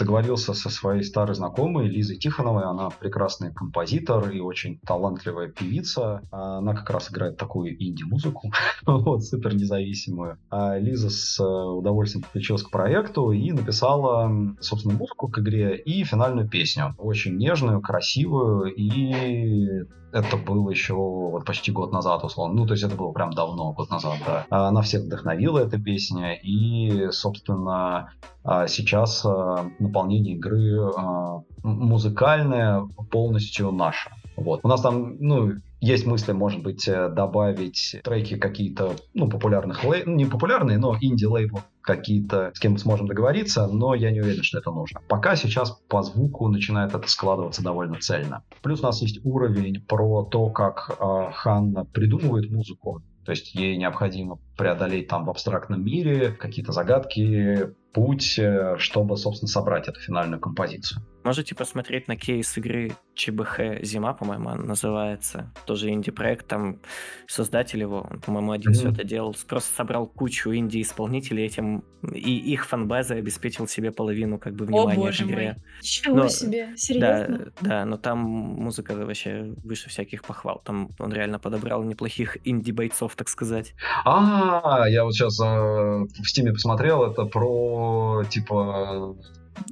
А, 0.00 0.04
договорился 0.04 0.54
со 0.54 0.70
своей 0.70 1.02
старой 1.02 1.34
знакомой 1.34 1.88
Лизой 1.88 2.16
Тихоновой. 2.16 2.64
Она 2.64 2.90
прекрасный 2.90 3.52
композитор 3.52 4.30
и 4.30 4.40
очень 4.40 4.78
талантливая 4.86 5.48
певица. 5.48 6.22
Она 6.30 6.74
как 6.74 6.90
раз 6.90 7.10
играет 7.10 7.36
такую 7.36 7.74
инди-музыку, 7.82 8.52
вот, 8.86 9.24
супер 9.24 9.54
независимую. 9.54 10.38
А 10.50 10.78
Лиза 10.78 11.10
с 11.10 11.38
э, 11.40 11.44
удовольствием 11.44 12.22
подключилась 12.22 12.62
к 12.62 12.70
проекту 12.70 13.32
и 13.32 13.52
написала, 13.52 14.30
собственно, 14.60 14.94
музыку 14.94 15.28
к 15.28 15.38
игре 15.38 15.76
и 15.76 16.04
финальную 16.04 16.48
песню. 16.48 16.94
Очень 16.98 17.36
нежную, 17.36 17.80
красивую 17.80 18.74
и 18.74 19.84
это 20.12 20.36
было 20.36 20.70
еще 20.70 20.94
вот 20.94 21.44
почти 21.44 21.72
год 21.72 21.92
назад, 21.92 22.24
условно. 22.24 22.54
Ну, 22.54 22.66
то 22.66 22.74
есть 22.74 22.84
это 22.84 22.96
было 22.96 23.12
прям 23.12 23.30
давно, 23.30 23.72
год 23.72 23.90
назад, 23.90 24.16
да. 24.26 24.46
Она 24.50 24.82
всех 24.82 25.02
вдохновила, 25.02 25.60
эта 25.60 25.78
песня, 25.78 26.34
и, 26.34 27.10
собственно, 27.10 28.12
а, 28.42 28.66
сейчас 28.66 29.24
а, 29.24 29.70
наполнение 29.90 30.36
игры 30.36 30.90
а, 30.96 31.42
музыкальное 31.62 32.88
полностью 33.10 33.70
наше. 33.72 34.10
Вот. 34.36 34.60
У 34.62 34.68
нас 34.68 34.80
там, 34.80 35.16
ну, 35.18 35.52
есть 35.80 36.06
мысли, 36.06 36.32
может 36.32 36.62
быть, 36.62 36.88
э, 36.88 37.08
добавить 37.10 37.96
треки 38.02 38.36
какие-то, 38.36 38.96
ну, 39.12 39.28
популярных 39.28 39.84
лей... 39.84 40.02
ну, 40.06 40.14
не 40.14 40.24
популярные, 40.24 40.78
но 40.78 40.96
инди-лейбл 40.98 41.60
какие-то, 41.82 42.52
с 42.54 42.60
кем 42.60 42.72
мы 42.72 42.78
сможем 42.78 43.06
договориться, 43.06 43.66
но 43.66 43.94
я 43.94 44.10
не 44.10 44.20
уверен, 44.20 44.42
что 44.42 44.58
это 44.58 44.70
нужно. 44.70 45.00
Пока 45.08 45.36
сейчас 45.36 45.72
по 45.88 46.02
звуку 46.02 46.48
начинает 46.48 46.94
это 46.94 47.08
складываться 47.08 47.62
довольно 47.62 47.96
цельно. 47.98 48.42
Плюс 48.62 48.80
у 48.80 48.84
нас 48.84 49.02
есть 49.02 49.20
уровень 49.24 49.84
про 49.86 50.24
то, 50.24 50.48
как 50.50 50.96
э, 50.98 51.30
Ханна 51.34 51.84
придумывает 51.84 52.50
музыку. 52.50 53.02
То 53.24 53.32
есть 53.32 53.54
ей 53.54 53.76
необходимо 53.76 54.38
преодолеть 54.56 55.08
там 55.08 55.24
в 55.24 55.30
абстрактном 55.30 55.84
мире 55.84 56.32
какие-то 56.32 56.72
загадки, 56.72 57.74
путь, 57.92 58.38
э, 58.38 58.76
чтобы, 58.78 59.16
собственно, 59.16 59.48
собрать 59.48 59.88
эту 59.88 60.00
финальную 60.00 60.40
композицию. 60.40 61.02
Можете 61.22 61.54
посмотреть 61.54 62.08
на 62.08 62.16
кейс 62.16 62.56
игры 62.56 62.92
ЧБХ 63.14 63.82
«Зима», 63.82 64.14
по-моему, 64.14 64.48
она 64.48 64.62
называется. 64.62 65.52
Тоже 65.66 65.90
инди-проект, 65.90 66.46
там 66.46 66.80
создатель 67.26 67.80
его, 67.80 68.06
он, 68.10 68.20
по-моему, 68.20 68.52
один 68.52 68.72
mm-hmm. 68.72 68.74
все 68.74 68.90
это 68.90 69.04
делал. 69.04 69.36
Просто 69.46 69.74
собрал 69.74 70.06
кучу 70.06 70.54
инди-исполнителей 70.54 71.44
этим, 71.44 71.84
и 72.10 72.36
их 72.38 72.66
фанбазой 72.66 73.18
обеспечил 73.18 73.68
себе 73.68 73.92
половину 73.92 74.38
как 74.38 74.54
бы 74.54 74.64
внимания 74.64 74.94
О, 74.94 75.06
боже 75.06 75.24
к 75.24 75.26
игре. 75.26 75.56
Мой. 75.56 75.82
Чего 75.82 76.16
но, 76.16 76.28
себе, 76.28 76.72
серьезно? 76.76 77.52
Да, 77.60 77.68
да, 77.68 77.84
но 77.84 77.98
там 77.98 78.18
музыка 78.20 78.94
вообще 78.94 79.54
выше 79.62 79.90
всяких 79.90 80.22
похвал. 80.22 80.62
Там 80.64 80.88
он 80.98 81.12
реально 81.12 81.38
подобрал 81.38 81.82
неплохих 81.82 82.38
инди-бойцов, 82.44 83.14
так 83.14 83.28
сказать. 83.28 83.74
А, 84.04 84.88
я 84.88 85.04
вот 85.04 85.12
сейчас 85.12 85.38
э, 85.40 85.44
в 85.44 86.24
Стиме 86.24 86.52
посмотрел, 86.52 87.04
это 87.04 87.24
про, 87.24 88.24
типа, 88.30 89.16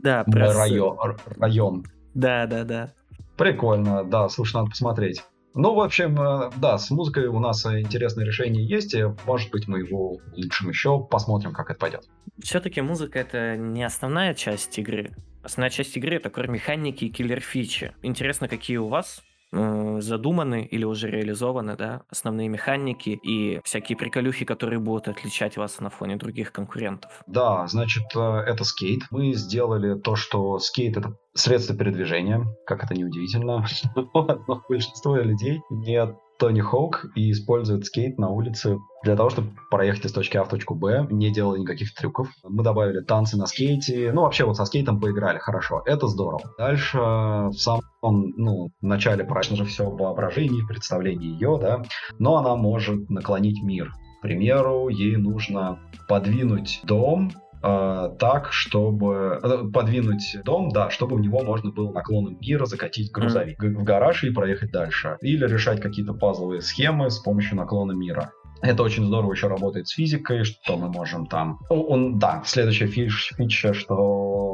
да, 0.03 0.24
про... 0.24 0.53
Район, 0.53 0.97
район. 1.39 1.85
Да, 2.14 2.47
да, 2.47 2.64
да. 2.64 2.93
Прикольно, 3.37 4.05
да, 4.05 4.29
слушай, 4.29 4.57
надо 4.57 4.70
посмотреть. 4.70 5.22
Ну, 5.55 5.74
в 5.74 5.81
общем, 5.81 6.20
э, 6.20 6.51
да, 6.57 6.79
с 6.79 6.91
музыкой 6.91 7.26
у 7.26 7.39
нас 7.41 7.64
интересное 7.66 8.24
решение 8.24 8.64
есть, 8.66 8.95
и, 8.95 9.05
может 9.26 9.51
быть, 9.51 9.66
мы 9.66 9.81
его 9.81 10.18
улучшим 10.33 10.68
еще, 10.68 11.01
посмотрим, 11.01 11.53
как 11.53 11.70
это 11.70 11.79
пойдет. 11.79 12.09
Все-таки 12.41 12.81
музыка 12.81 13.18
это 13.18 13.57
не 13.57 13.83
основная 13.83 14.35
часть 14.35 14.79
игры. 14.79 15.14
Основная 15.43 15.70
часть 15.70 15.97
игры 15.97 16.16
это 16.16 16.31
кор 16.31 16.49
механики 16.49 17.05
и 17.05 17.11
киллер-фичи. 17.11 17.93
Интересно, 18.03 18.49
какие 18.49 18.76
у 18.76 18.89
вас 18.89 19.22
Э, 19.22 19.38
задуманы 19.53 20.64
или 20.64 20.84
уже 20.84 21.11
реализованы, 21.11 21.76
да, 21.76 22.03
основные 22.11 22.49
механики 22.49 23.11
и 23.11 23.61
всякие 23.64 23.96
приколюхи, 23.96 24.44
которые 24.44 24.78
будут 24.78 25.09
отличать 25.09 25.57
вас 25.57 25.80
на 25.80 25.90
фоне 25.90 26.16
других 26.16 26.53
конкурентов. 26.53 27.11
Да, 27.26 27.66
значит, 27.66 28.05
э, 28.14 28.20
это 28.20 28.64
скейт. 28.64 29.03
Мы 29.11 29.32
сделали 29.34 29.99
то, 29.99 30.16
что 30.16 30.59
скейт— 30.59 30.96
это 30.99 31.16
средство 31.34 31.76
передвижения, 31.76 32.44
как 32.66 32.84
это 32.84 32.94
неудивительно, 32.94 33.64
но 33.94 34.62
большинство 34.68 35.16
людей 35.16 35.61
не 35.70 36.14
Тони 36.39 36.61
Хоук 36.61 37.07
и 37.16 37.32
использует 37.32 37.84
скейт 37.84 38.18
на 38.18 38.30
улице 38.30 38.78
для 39.03 39.16
того, 39.16 39.30
чтобы 39.30 39.51
проехать 39.70 40.07
из 40.07 40.12
точки 40.12 40.36
А 40.36 40.45
в 40.45 40.49
точку 40.49 40.74
Б, 40.74 41.07
не 41.11 41.32
делая 41.32 41.59
никаких 41.59 41.93
трюков. 41.95 42.28
Мы 42.45 42.62
добавили 42.62 43.01
танцы 43.01 43.36
на 43.36 43.47
скейте. 43.47 44.12
Ну, 44.12 44.22
вообще, 44.22 44.45
вот 44.45 44.57
со 44.57 44.64
скейтом 44.64 45.01
поиграли 45.01 45.39
хорошо. 45.39 45.82
Это 45.84 46.07
здорово. 46.07 46.43
Дальше 46.57 46.99
в 46.99 47.55
самом 47.55 47.82
ну, 48.01 48.70
в 48.80 48.84
начале, 48.84 49.24
конечно 49.24 49.57
же, 49.57 49.64
все 49.64 49.84
в 49.84 49.97
воображении, 49.97 50.66
представлении 50.66 51.32
ее, 51.32 51.59
да, 51.61 51.82
но 52.18 52.36
она 52.36 52.55
может 52.55 53.11
наклонить 53.11 53.62
мир. 53.62 53.93
К 54.18 54.22
примеру, 54.22 54.89
ей 54.89 55.16
нужно 55.16 55.78
подвинуть 56.09 56.80
дом 56.84 57.32
э, 57.62 58.09
так, 58.18 58.52
чтобы 58.52 59.40
э, 59.42 59.70
подвинуть 59.72 60.36
дом, 60.44 60.70
да, 60.70 60.90
чтобы 60.90 61.16
в 61.16 61.20
него 61.20 61.42
можно 61.42 61.70
было 61.70 61.92
наклоном 61.92 62.38
мира 62.40 62.66
закатить 62.66 63.11
грузовик 63.12 63.62
mm. 63.62 63.74
в 63.74 63.84
гараж 63.84 64.24
и 64.24 64.30
проехать 64.30 64.70
дальше. 64.70 65.16
Или 65.20 65.46
решать 65.46 65.80
какие-то 65.80 66.14
пазловые 66.14 66.61
схемы 66.61 67.11
с 67.11 67.18
помощью 67.18 67.56
наклона 67.56 67.92
мира. 67.92 68.32
Это 68.61 68.82
очень 68.82 69.04
здорово 69.06 69.32
еще 69.32 69.46
работает 69.46 69.88
с 69.88 69.92
физикой, 69.92 70.44
что 70.44 70.76
мы 70.76 70.88
можем 70.88 71.26
там... 71.26 71.61
Ну, 71.70 71.82
он, 71.82 72.18
да, 72.18 72.42
следующая 72.44 72.86
фич, 72.86 73.32
фича, 73.36 73.72
что 73.72 73.94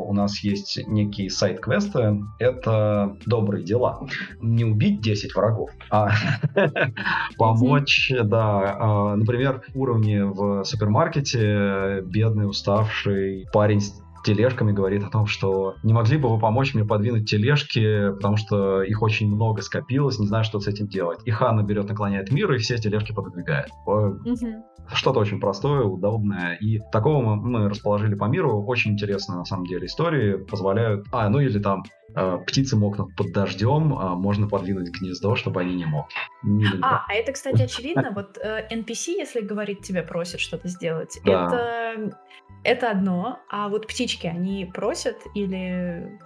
у 0.04 0.12
нас 0.12 0.40
есть 0.40 0.86
некие 0.86 1.30
сайт-квесты. 1.30 2.20
Это 2.38 3.16
добрые 3.26 3.64
дела. 3.64 4.06
Не 4.40 4.64
убить 4.64 5.00
10 5.00 5.34
врагов, 5.34 5.70
а 5.90 6.12
помочь, 7.38 8.12
да. 8.24 8.76
А, 8.78 9.16
например, 9.16 9.62
уровни 9.74 10.20
в 10.20 10.64
супермаркете 10.64 12.02
бедный, 12.02 12.48
уставший 12.48 13.46
парень 13.52 13.80
тележками 14.24 14.72
говорит 14.72 15.04
о 15.04 15.10
том, 15.10 15.26
что 15.26 15.76
не 15.82 15.92
могли 15.92 16.16
бы 16.16 16.28
вы 16.28 16.38
помочь 16.38 16.74
мне 16.74 16.84
подвинуть 16.84 17.28
тележки, 17.28 18.12
потому 18.14 18.36
что 18.36 18.82
их 18.82 19.02
очень 19.02 19.32
много 19.32 19.62
скопилось, 19.62 20.18
не 20.18 20.26
знаю, 20.26 20.44
что 20.44 20.58
с 20.58 20.66
этим 20.66 20.88
делать. 20.88 21.20
И 21.24 21.30
Ханна 21.30 21.62
берет, 21.62 21.88
наклоняет 21.88 22.32
мир, 22.32 22.52
и 22.52 22.58
все 22.58 22.78
тележки 22.78 23.12
подвигает. 23.12 23.68
Что-то 24.92 25.20
очень 25.20 25.40
простое, 25.40 25.82
удобное. 25.82 26.56
И 26.60 26.80
такого 26.92 27.22
мы, 27.22 27.36
мы 27.36 27.68
расположили 27.68 28.14
по 28.14 28.24
миру. 28.24 28.62
Очень 28.64 28.92
интересные, 28.92 29.38
на 29.38 29.44
самом 29.44 29.66
деле, 29.66 29.86
истории. 29.86 30.36
Позволяют... 30.36 31.06
А, 31.10 31.28
ну 31.30 31.40
или 31.40 31.58
там 31.58 31.84
э, 32.14 32.38
птицы 32.46 32.76
мокнут 32.76 33.16
под 33.16 33.32
дождем, 33.32 33.94
э, 33.94 34.14
можно 34.14 34.46
подвинуть 34.46 34.90
гнездо, 34.90 35.36
чтобы 35.36 35.62
они 35.62 35.74
не 35.74 35.86
мокли. 35.86 36.14
А, 36.82 37.04
а 37.08 37.14
это, 37.14 37.32
кстати, 37.32 37.62
очевидно. 37.62 38.12
Вот 38.14 38.36
э, 38.36 38.68
NPC, 38.70 39.12
если 39.16 39.40
говорит, 39.40 39.80
тебе 39.80 40.02
просит 40.02 40.40
что-то 40.40 40.68
сделать, 40.68 41.18
это 41.24 42.14
это 42.64 42.90
одно, 42.90 43.40
а 43.50 43.68
вот 43.68 43.86
птички, 43.86 44.26
они 44.26 44.64
просят 44.66 45.18
или... 45.34 46.18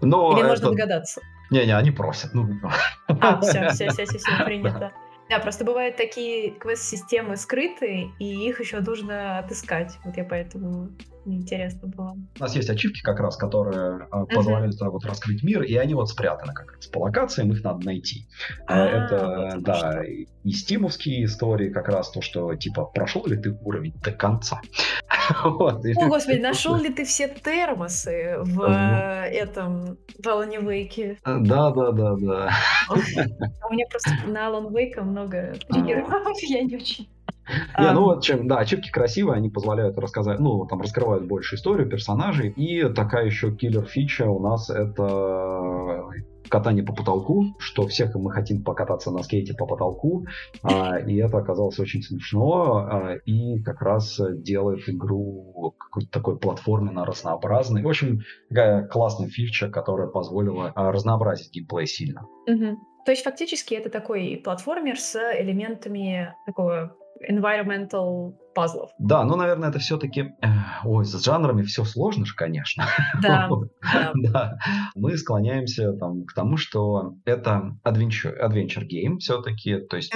Но 0.00 0.32
или 0.32 0.40
это... 0.40 0.48
можно 0.48 0.70
догадаться? 0.70 1.20
Не-не, 1.50 1.76
они 1.76 1.90
просят. 1.90 2.34
Ну... 2.34 2.48
А, 3.20 3.40
все, 3.40 3.68
все, 3.70 3.88
все, 3.88 4.04
все, 4.04 4.18
все 4.18 4.30
принято. 4.44 4.92
Да, 5.28 5.38
просто 5.40 5.64
бывают 5.64 5.96
такие 5.96 6.52
квест-системы 6.52 7.36
скрытые, 7.36 8.10
и 8.18 8.48
их 8.48 8.60
еще 8.60 8.80
нужно 8.80 9.38
отыскать. 9.38 9.98
Вот 10.04 10.16
я 10.16 10.24
поэтому 10.24 10.90
интересно 11.34 11.88
было. 11.88 12.16
У 12.38 12.40
нас 12.40 12.54
есть 12.56 12.70
ачивки 12.70 13.00
как 13.02 13.20
раз, 13.20 13.36
которые 13.36 14.06
uh-huh. 14.10 14.26
позволяют 14.26 14.80
вот 14.80 15.04
раскрыть 15.04 15.42
мир, 15.42 15.62
и 15.62 15.74
они 15.76 15.94
вот 15.94 16.08
спрятаны 16.08 16.52
как 16.52 16.72
раз 16.72 16.86
по 16.86 16.98
локациям, 17.00 17.52
их 17.52 17.62
надо 17.62 17.84
найти. 17.84 18.26
А, 18.66 18.86
это, 18.86 19.50
вот 19.54 19.62
да, 19.62 20.02
и 20.04 20.26
стимовские 20.50 21.24
истории 21.24 21.70
как 21.70 21.88
раз 21.88 22.10
то, 22.10 22.22
что 22.22 22.54
типа 22.54 22.84
прошел 22.84 23.26
ли 23.26 23.36
ты 23.36 23.52
уровень 23.62 23.94
до 24.02 24.12
конца. 24.12 24.60
вот, 25.44 25.84
О, 25.84 26.08
господи, 26.08 26.40
нашел 26.40 26.76
ли 26.76 26.90
ты 26.90 27.04
все 27.04 27.28
термосы 27.28 28.36
в 28.40 28.60
uh-huh. 28.60 29.24
этом 29.24 29.98
в 30.18 30.26
Alan 30.26 30.64
Wake? 30.64 31.18
Да, 31.24 31.70
да, 31.70 31.92
да, 31.92 32.16
да. 32.16 32.50
У 32.90 33.72
меня 33.72 33.86
просто 33.90 34.10
на 34.26 34.48
Alan 34.48 34.68
Wake 34.70 35.00
много 35.02 35.54
триггеров, 35.68 36.08
я 36.42 36.62
не 36.62 36.76
очень 36.76 37.08
не, 37.78 37.92
ну 37.92 38.04
вот 38.04 38.22
чем, 38.22 38.48
да, 38.48 38.58
ачивки 38.58 38.90
красивые, 38.90 39.36
они 39.36 39.50
позволяют 39.50 39.98
рассказать, 39.98 40.38
ну, 40.38 40.66
там 40.66 40.80
раскрывают 40.80 41.26
больше 41.26 41.56
историю 41.56 41.88
персонажей. 41.88 42.50
И 42.50 42.88
такая 42.92 43.26
еще 43.26 43.54
киллер-фича 43.54 44.26
у 44.28 44.40
нас 44.40 44.70
это 44.70 46.04
катание 46.48 46.84
по 46.84 46.94
потолку, 46.94 47.54
что 47.58 47.86
всех 47.86 48.14
мы 48.14 48.32
хотим 48.32 48.62
покататься 48.62 49.10
на 49.10 49.22
скейте 49.22 49.54
по 49.54 49.66
потолку, 49.66 50.26
а, 50.62 50.98
и 50.98 51.16
это 51.16 51.38
оказалось 51.38 51.78
очень 51.78 52.02
смешно, 52.02 52.88
а, 52.90 53.14
и 53.24 53.60
как 53.62 53.82
раз 53.82 54.18
делает 54.38 54.88
игру 54.88 55.74
какой-то 55.78 56.10
такой 56.10 56.38
платформенно 56.38 57.04
разнообразной. 57.04 57.82
В 57.82 57.88
общем, 57.88 58.20
такая 58.48 58.86
классная 58.86 59.28
фича, 59.28 59.68
которая 59.68 60.08
позволила 60.08 60.72
а, 60.74 60.90
разнообразить 60.90 61.52
геймплей 61.52 61.86
сильно. 61.86 62.26
Угу. 62.46 62.78
То 63.04 63.12
есть 63.12 63.24
фактически 63.24 63.74
это 63.74 63.88
такой 63.88 64.40
платформер 64.42 64.98
с 64.98 65.16
элементами 65.16 66.34
такого 66.44 66.94
environmental 67.28 68.34
пазлов. 68.54 68.90
Да, 68.98 69.24
ну, 69.24 69.36
наверное, 69.36 69.68
это 69.70 69.78
все-таки... 69.78 70.32
Э, 70.42 70.48
ой, 70.84 71.04
с 71.04 71.24
жанрами 71.24 71.62
все 71.62 71.84
сложно 71.84 72.26
же, 72.26 72.34
конечно. 72.34 72.86
Да. 73.22 73.48
да. 74.14 74.58
Мы 74.94 75.16
склоняемся 75.16 75.92
там, 75.92 76.24
к 76.24 76.34
тому, 76.34 76.56
что 76.56 77.14
это 77.24 77.76
adventure, 77.84 78.34
adventure 78.40 78.86
game 78.86 79.18
все-таки, 79.18 79.78
то 79.78 79.96
есть 79.96 80.14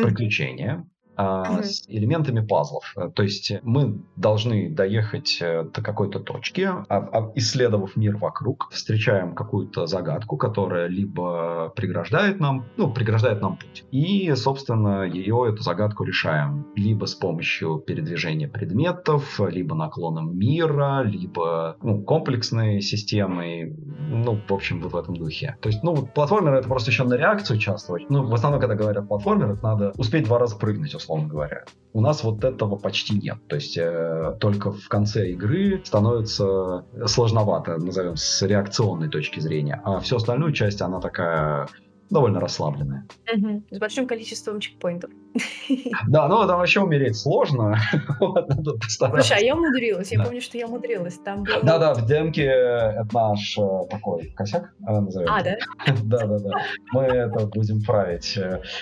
угу. 1.22 1.62
с 1.62 1.84
элементами 1.88 2.44
пазлов. 2.44 2.92
Э, 2.96 3.10
то 3.14 3.22
есть 3.22 3.52
мы 3.62 4.02
должны 4.16 4.70
доехать 4.70 5.38
э, 5.40 5.64
до 5.64 5.82
какой-то 5.82 6.20
точки, 6.20 6.62
а, 6.62 6.84
а, 6.88 7.32
исследовав 7.34 7.96
мир 7.96 8.16
вокруг, 8.16 8.68
встречаем 8.72 9.34
какую-то 9.34 9.86
загадку, 9.86 10.36
которая 10.36 10.86
либо 10.88 11.72
преграждает 11.76 12.40
нам, 12.40 12.66
ну, 12.76 12.92
преграждает 12.92 13.40
нам 13.40 13.56
путь. 13.56 13.84
И, 13.90 14.32
собственно, 14.34 15.02
ее, 15.02 15.46
эту 15.48 15.62
загадку 15.62 16.04
решаем 16.04 16.66
либо 16.76 17.06
с 17.06 17.14
помощью 17.14 17.78
передвижения 17.78 18.48
предметов, 18.48 19.40
либо 19.40 19.74
наклоном 19.74 20.36
мира, 20.36 21.02
либо 21.02 21.76
ну, 21.82 22.02
комплексной 22.02 22.80
системой, 22.80 23.76
ну, 24.10 24.38
в 24.46 24.52
общем, 24.52 24.80
вот 24.80 24.92
в 24.92 24.96
этом 24.96 25.16
духе. 25.16 25.56
То 25.60 25.68
есть, 25.68 25.82
ну, 25.82 25.94
платформер 25.94 26.54
это 26.54 26.68
просто 26.68 26.90
еще 26.90 27.04
на 27.04 27.14
реакцию 27.14 27.56
участвовать. 27.56 28.08
Ну, 28.10 28.26
в 28.26 28.34
основном, 28.34 28.60
когда 28.60 28.74
говорят 28.74 29.08
платформер, 29.08 29.52
это 29.52 29.62
надо 29.62 29.92
успеть 29.96 30.24
два 30.24 30.38
раза 30.38 30.56
прыгнуть, 30.56 30.94
условно 30.94 31.11
говоря. 31.20 31.64
У 31.94 32.00
нас 32.00 32.24
вот 32.24 32.42
этого 32.42 32.76
почти 32.76 33.18
нет. 33.18 33.36
То 33.48 33.56
есть 33.56 33.76
э, 33.76 34.36
только 34.40 34.72
в 34.72 34.88
конце 34.88 35.30
игры 35.30 35.82
становится 35.84 36.86
сложновато, 37.06 37.76
назовем, 37.76 38.16
с 38.16 38.42
реакционной 38.42 39.10
точки 39.10 39.40
зрения. 39.40 39.80
А 39.84 40.00
всю 40.00 40.16
остальную 40.16 40.52
часть, 40.52 40.80
она 40.80 41.00
такая 41.00 41.68
довольно 42.08 42.40
расслабленная. 42.40 43.06
Угу. 43.32 43.64
С 43.70 43.78
большим 43.78 44.06
количеством 44.06 44.60
чекпоинтов. 44.60 45.10
Да, 46.08 46.28
ну 46.28 46.46
там 46.46 46.58
вообще 46.58 46.80
умереть 46.80 47.16
сложно. 47.16 47.76
Надо 48.20 48.72
Слушай, 48.88 49.38
а 49.38 49.40
я 49.40 49.54
умудрилась. 49.54 50.12
Я 50.12 50.22
помню, 50.22 50.40
что 50.40 50.58
я 50.58 50.66
умудрилась. 50.66 51.18
Там 51.18 51.44
было... 51.44 51.62
Да, 51.62 51.78
да, 51.78 51.94
в 51.94 52.06
демке 52.06 52.44
это 52.44 53.08
наш 53.12 53.56
э, 53.58 53.62
такой 53.90 54.32
косяк, 54.36 54.72
э, 54.86 55.00
назовем. 55.00 55.28
А, 55.30 55.42
да? 55.42 55.56
Да, 56.02 56.26
да, 56.26 56.38
да. 56.38 56.50
Мы 56.92 57.02
это 57.02 57.46
будем 57.46 57.82
править. 57.82 58.38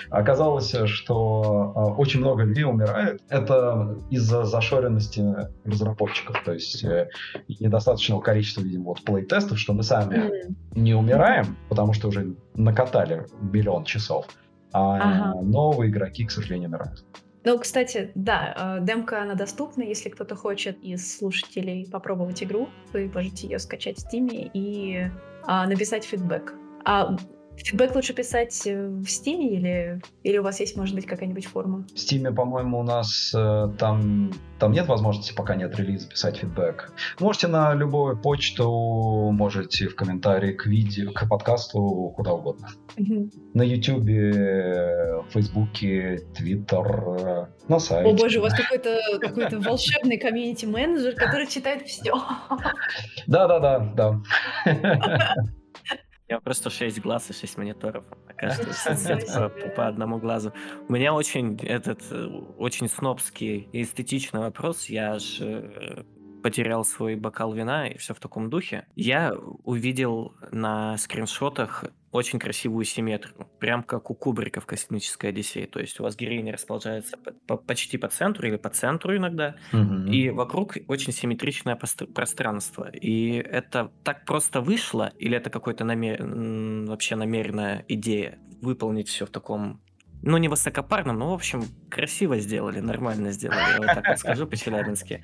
Оказалось, 0.09 0.75
что 0.85 1.73
э, 1.75 2.01
очень 2.01 2.19
много 2.19 2.43
людей 2.43 2.63
умирает. 2.63 3.21
Это 3.29 3.97
из-за 4.09 4.43
зашоренности 4.43 5.23
разработчиков. 5.65 6.41
То 6.43 6.53
есть 6.53 6.83
недостаточного 7.47 8.21
количества, 8.21 8.61
видимо, 8.61 8.85
вот 8.85 9.03
плей-тестов, 9.03 9.59
что 9.59 9.73
мы 9.73 9.83
сами 9.83 10.31
не 10.75 10.93
умираем, 10.93 11.57
потому 11.69 11.93
что 11.93 12.09
уже 12.09 12.35
накатали 12.55 13.25
миллион 13.41 13.85
часов. 13.85 14.25
А 14.73 14.95
ага. 14.95 15.41
новые 15.41 15.89
игроки, 15.89 16.25
к 16.25 16.31
сожалению, 16.31 16.69
умирают. 16.69 17.03
Ну, 17.43 17.57
кстати, 17.57 18.11
да, 18.13 18.77
э, 18.79 18.85
демка, 18.85 19.23
она 19.23 19.33
доступна. 19.33 19.81
Если 19.81 20.09
кто-то 20.09 20.35
хочет 20.35 20.77
из 20.83 21.17
слушателей 21.17 21.89
попробовать 21.91 22.43
игру, 22.43 22.69
вы 22.93 23.09
можете 23.13 23.47
ее 23.47 23.57
скачать 23.57 23.97
в 23.97 24.07
Steam 24.07 24.51
и 24.53 25.09
а, 25.43 25.65
написать 25.65 26.03
фидбэк. 26.03 26.53
А 26.85 27.15
Фидбэк 27.57 27.95
лучше 27.95 28.13
писать 28.13 28.65
э, 28.65 28.87
в 28.87 29.03
Steam 29.03 29.39
или, 29.39 30.01
или 30.23 30.37
у 30.37 30.43
вас 30.43 30.59
есть, 30.59 30.75
может 30.75 30.95
быть, 30.95 31.05
какая-нибудь 31.05 31.45
форма? 31.45 31.85
В 31.93 31.97
Steam, 31.97 32.33
по-моему, 32.33 32.79
у 32.79 32.83
нас 32.83 33.33
э, 33.35 33.69
там, 33.77 34.31
там 34.59 34.71
нет 34.71 34.87
возможности, 34.87 35.33
пока 35.33 35.55
нет 35.55 35.75
релиза, 35.77 36.09
писать 36.09 36.37
фидбэк. 36.37 36.91
Можете 37.19 37.47
на 37.47 37.73
любую 37.73 38.17
почту, 38.17 39.31
можете 39.31 39.87
в 39.87 39.95
комментарии 39.95 40.53
к 40.53 40.65
видео, 40.65 41.11
к 41.11 41.27
подкасту, 41.27 42.13
куда 42.15 42.33
угодно. 42.33 42.69
На 43.53 43.63
в 43.63 45.25
Фейсбуке, 45.31 46.19
Твиттер, 46.35 47.49
на 47.67 47.79
сайте. 47.79 48.09
О 48.09 48.13
боже, 48.13 48.39
у 48.39 48.41
вас 48.41 48.53
какой-то 48.57 48.97
какой 49.19 49.47
волшебный 49.59 50.17
комьюнити-менеджер, 50.17 51.15
который 51.15 51.47
читает 51.47 51.87
все. 51.87 52.13
Да-да-да, 53.27 53.93
да. 53.95 54.21
Я 56.31 56.39
просто 56.39 56.69
6 56.69 57.01
глаз 57.01 57.29
и 57.29 57.33
6 57.33 57.57
мониторов. 57.57 58.05
Кажется, 58.37 59.49
по, 59.63 59.69
по 59.75 59.87
одному 59.87 60.17
глазу. 60.17 60.53
У 60.87 60.93
меня 60.93 61.13
очень 61.13 61.59
этот 61.61 62.01
э, 62.09 62.25
очень 62.57 62.87
снобский 62.87 63.67
и 63.73 63.81
эстетичный 63.81 64.39
вопрос. 64.39 64.85
Я 64.85 65.19
же 65.19 65.45
э, 65.45 66.03
потерял 66.41 66.85
свой 66.85 67.15
бокал 67.15 67.51
вина 67.51 67.89
и 67.89 67.97
все 67.97 68.13
в 68.13 68.21
таком 68.21 68.49
духе. 68.49 68.87
Я 68.95 69.33
увидел 69.65 70.33
на 70.51 70.97
скриншотах 70.97 71.83
очень 72.11 72.39
красивую 72.39 72.83
симметрию, 72.85 73.47
прям 73.59 73.83
как 73.83 74.11
у 74.11 74.13
Кубрика 74.13 74.59
в 74.59 74.65
«Космической 74.65 75.27
Одиссее». 75.27 75.67
То 75.67 75.79
есть 75.79 75.99
у 75.99 76.03
вас 76.03 76.15
героиня 76.15 76.53
расположается 76.53 77.17
по, 77.17 77.31
по, 77.31 77.57
почти 77.57 77.97
по 77.97 78.09
центру 78.09 78.47
или 78.47 78.57
по 78.57 78.69
центру 78.69 79.15
иногда, 79.15 79.55
угу. 79.71 80.11
и 80.11 80.29
вокруг 80.29 80.77
очень 80.87 81.13
симметричное 81.13 81.79
пространство. 82.13 82.89
И 82.89 83.33
это 83.35 83.91
так 84.03 84.25
просто 84.25 84.61
вышло, 84.61 85.11
или 85.17 85.37
это 85.37 85.49
какой-то 85.49 85.85
намер... 85.85 86.21
вообще 86.87 87.15
намеренная 87.15 87.85
идея 87.87 88.39
выполнить 88.61 89.07
все 89.07 89.25
в 89.25 89.29
таком 89.29 89.81
ну, 90.23 90.37
не 90.37 90.49
высокопарном, 90.49 91.17
но, 91.17 91.31
в 91.31 91.33
общем, 91.33 91.63
красиво 91.89 92.37
сделали, 92.37 92.79
нормально 92.79 93.31
сделали, 93.31 93.71
я 93.71 93.77
вот 93.77 93.87
так 93.87 94.07
вот 94.07 94.19
скажу 94.19 94.45
по-челябински. 94.45 95.23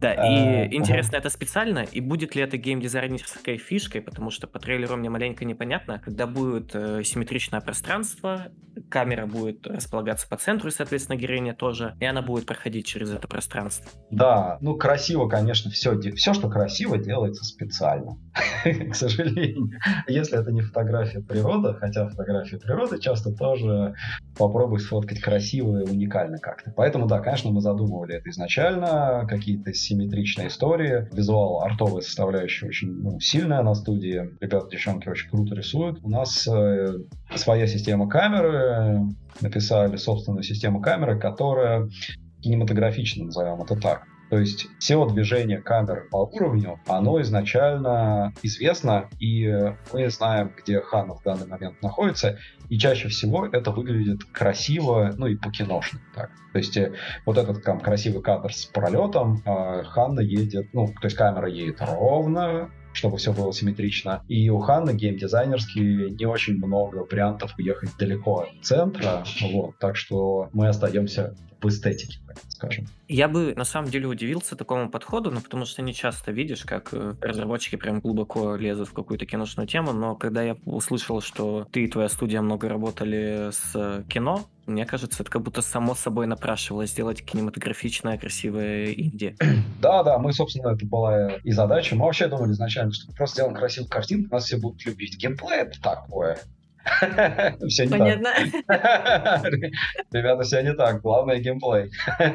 Да, 0.00 0.12
и 0.12 0.74
интересно, 0.74 1.16
это 1.16 1.30
специально, 1.30 1.80
и 1.80 2.00
будет 2.00 2.34
ли 2.34 2.42
это 2.42 2.56
геймдизайнерской 2.56 3.56
фишкой, 3.56 4.02
потому 4.02 4.30
что 4.30 4.46
по 4.46 4.58
трейлеру 4.58 4.96
мне 4.96 5.08
маленько 5.08 5.44
непонятно, 5.44 6.00
когда 6.04 6.26
будет 6.26 6.74
э, 6.74 7.02
симметричное 7.02 7.60
пространство, 7.60 8.48
камера 8.90 9.26
будет 9.26 9.66
располагаться 9.66 10.28
по 10.28 10.36
центру, 10.36 10.68
и, 10.68 10.72
соответственно, 10.72 11.16
героиня 11.16 11.54
тоже, 11.54 11.96
и 12.00 12.04
она 12.04 12.22
будет 12.22 12.46
проходить 12.46 12.86
через 12.86 13.10
это 13.10 13.26
пространство. 13.26 13.90
Да, 14.10 14.58
ну 14.60 14.76
красиво, 14.76 15.28
конечно, 15.28 15.70
все, 15.70 15.98
все, 16.12 16.34
что 16.34 16.48
красиво, 16.48 16.98
делается 16.98 17.44
специально, 17.44 18.18
к 18.64 18.94
сожалению. 18.94 19.70
Если 20.08 20.38
это 20.38 20.52
не 20.52 20.60
фотография 20.60 21.20
природы, 21.20 21.74
хотя 21.74 22.08
фотография 22.08 22.58
природы 22.58 22.98
часто 22.98 23.32
тоже 23.32 23.94
попробуй 24.36 24.80
сфоткать 24.80 25.20
красиво 25.20 25.82
и 25.82 25.90
уникально 25.90 26.38
как-то. 26.38 26.72
Поэтому, 26.76 27.06
да, 27.06 27.20
конечно, 27.20 27.50
мы 27.50 27.60
задумывали 27.60 28.16
это 28.16 28.28
изначально, 28.30 29.26
какие-то 29.28 29.72
симметричная 29.86 30.48
история. 30.48 31.08
Визуал, 31.12 31.62
артовая 31.62 32.02
составляющая 32.02 32.66
очень 32.66 32.92
ну, 32.92 33.20
сильная 33.20 33.62
на 33.62 33.74
студии. 33.74 34.30
Ребята, 34.40 34.68
девчонки 34.70 35.08
очень 35.08 35.30
круто 35.30 35.54
рисуют. 35.54 36.00
У 36.02 36.08
нас 36.08 36.46
э, 36.46 36.94
своя 37.34 37.66
система 37.66 38.08
камеры. 38.08 39.00
Написали 39.40 39.96
собственную 39.96 40.42
систему 40.42 40.80
камеры, 40.80 41.18
которая 41.18 41.88
кинематографична, 42.40 43.26
назовем 43.26 43.62
это 43.62 43.76
так. 43.76 44.04
То 44.28 44.38
есть 44.38 44.66
все 44.78 45.04
движение 45.06 45.62
камеры 45.62 46.08
по 46.10 46.24
уровню, 46.26 46.80
оно 46.86 47.20
изначально 47.20 48.32
известно, 48.42 49.08
и 49.20 49.72
мы 49.92 50.10
знаем, 50.10 50.52
где 50.56 50.80
Хана 50.80 51.14
в 51.14 51.22
данный 51.22 51.46
момент 51.46 51.80
находится, 51.82 52.38
и 52.68 52.78
чаще 52.78 53.08
всего 53.08 53.46
это 53.46 53.70
выглядит 53.70 54.24
красиво, 54.24 55.12
ну 55.16 55.26
и 55.26 55.36
по-киношно. 55.36 56.00
Так. 56.14 56.30
То 56.52 56.58
есть 56.58 56.76
э, 56.76 56.92
вот 57.24 57.38
этот 57.38 57.62
там 57.62 57.80
красивый 57.80 58.22
кадр 58.22 58.52
с 58.52 58.64
пролетом, 58.64 59.42
э, 59.44 59.82
Ханна 59.84 60.20
едет, 60.20 60.72
ну, 60.72 60.86
то 60.86 61.04
есть 61.04 61.16
камера 61.16 61.48
едет 61.48 61.80
ровно, 61.80 62.70
чтобы 62.96 63.18
все 63.18 63.32
было 63.32 63.52
симметрично. 63.52 64.22
И 64.28 64.48
у 64.50 64.58
Ханны 64.58 64.94
геймдизайнерски 64.94 65.78
не 66.18 66.26
очень 66.26 66.56
много 66.56 67.06
вариантов 67.10 67.54
уехать 67.58 67.90
далеко 67.98 68.40
от 68.40 68.64
центра, 68.64 69.24
вот, 69.42 69.78
так 69.78 69.96
что 69.96 70.48
мы 70.52 70.68
остаемся 70.68 71.34
в 71.60 71.68
эстетике, 71.68 72.18
скажем. 72.48 72.86
Я 73.08 73.28
бы 73.28 73.54
на 73.54 73.64
самом 73.64 73.90
деле 73.90 74.06
удивился 74.06 74.56
такому 74.56 74.90
подходу, 74.90 75.30
ну, 75.30 75.40
потому 75.40 75.64
что 75.64 75.82
не 75.82 75.94
часто 75.94 76.32
видишь, 76.32 76.64
как 76.64 76.92
э, 76.92 77.14
разработчики 77.20 77.76
прям 77.76 78.00
глубоко 78.00 78.56
лезут 78.56 78.88
в 78.88 78.92
какую-то 78.92 79.26
киношную 79.26 79.66
тему, 79.66 79.92
но 79.92 80.16
когда 80.16 80.42
я 80.42 80.56
услышал, 80.64 81.20
что 81.20 81.66
ты 81.72 81.84
и 81.84 81.88
твоя 81.88 82.08
студия 82.08 82.42
много 82.42 82.68
работали 82.68 83.50
с 83.52 84.04
кино, 84.08 84.46
мне 84.66 84.86
кажется, 84.86 85.22
это 85.22 85.30
как 85.30 85.42
будто 85.42 85.62
само 85.62 85.94
собой 85.94 86.26
напрашивалось 86.26 86.90
сделать 86.90 87.24
кинематографичное, 87.24 88.18
красивое 88.18 88.92
инди. 88.92 89.36
Да, 89.80 90.02
да, 90.02 90.18
мы, 90.18 90.32
собственно, 90.32 90.74
это 90.74 90.84
была 90.86 91.34
и 91.44 91.52
задача. 91.52 91.94
Мы 91.94 92.04
вообще 92.04 92.28
думали 92.28 92.52
изначально, 92.52 92.92
что 92.92 93.12
просто 93.12 93.36
сделаем 93.36 93.54
красивую 93.54 93.88
картинку, 93.90 94.34
нас 94.34 94.44
все 94.44 94.56
будут 94.56 94.84
любить. 94.84 95.16
Геймплей 95.18 95.60
это 95.60 95.80
такое. 95.80 96.38
Все 97.68 97.84
не 97.84 97.90
Понятно. 97.90 98.30
так. 98.66 99.44
Ребята, 100.12 100.42
все 100.42 100.62
не 100.62 100.74
так. 100.74 101.02
Главное 101.02 101.38
геймплей. 101.38 101.90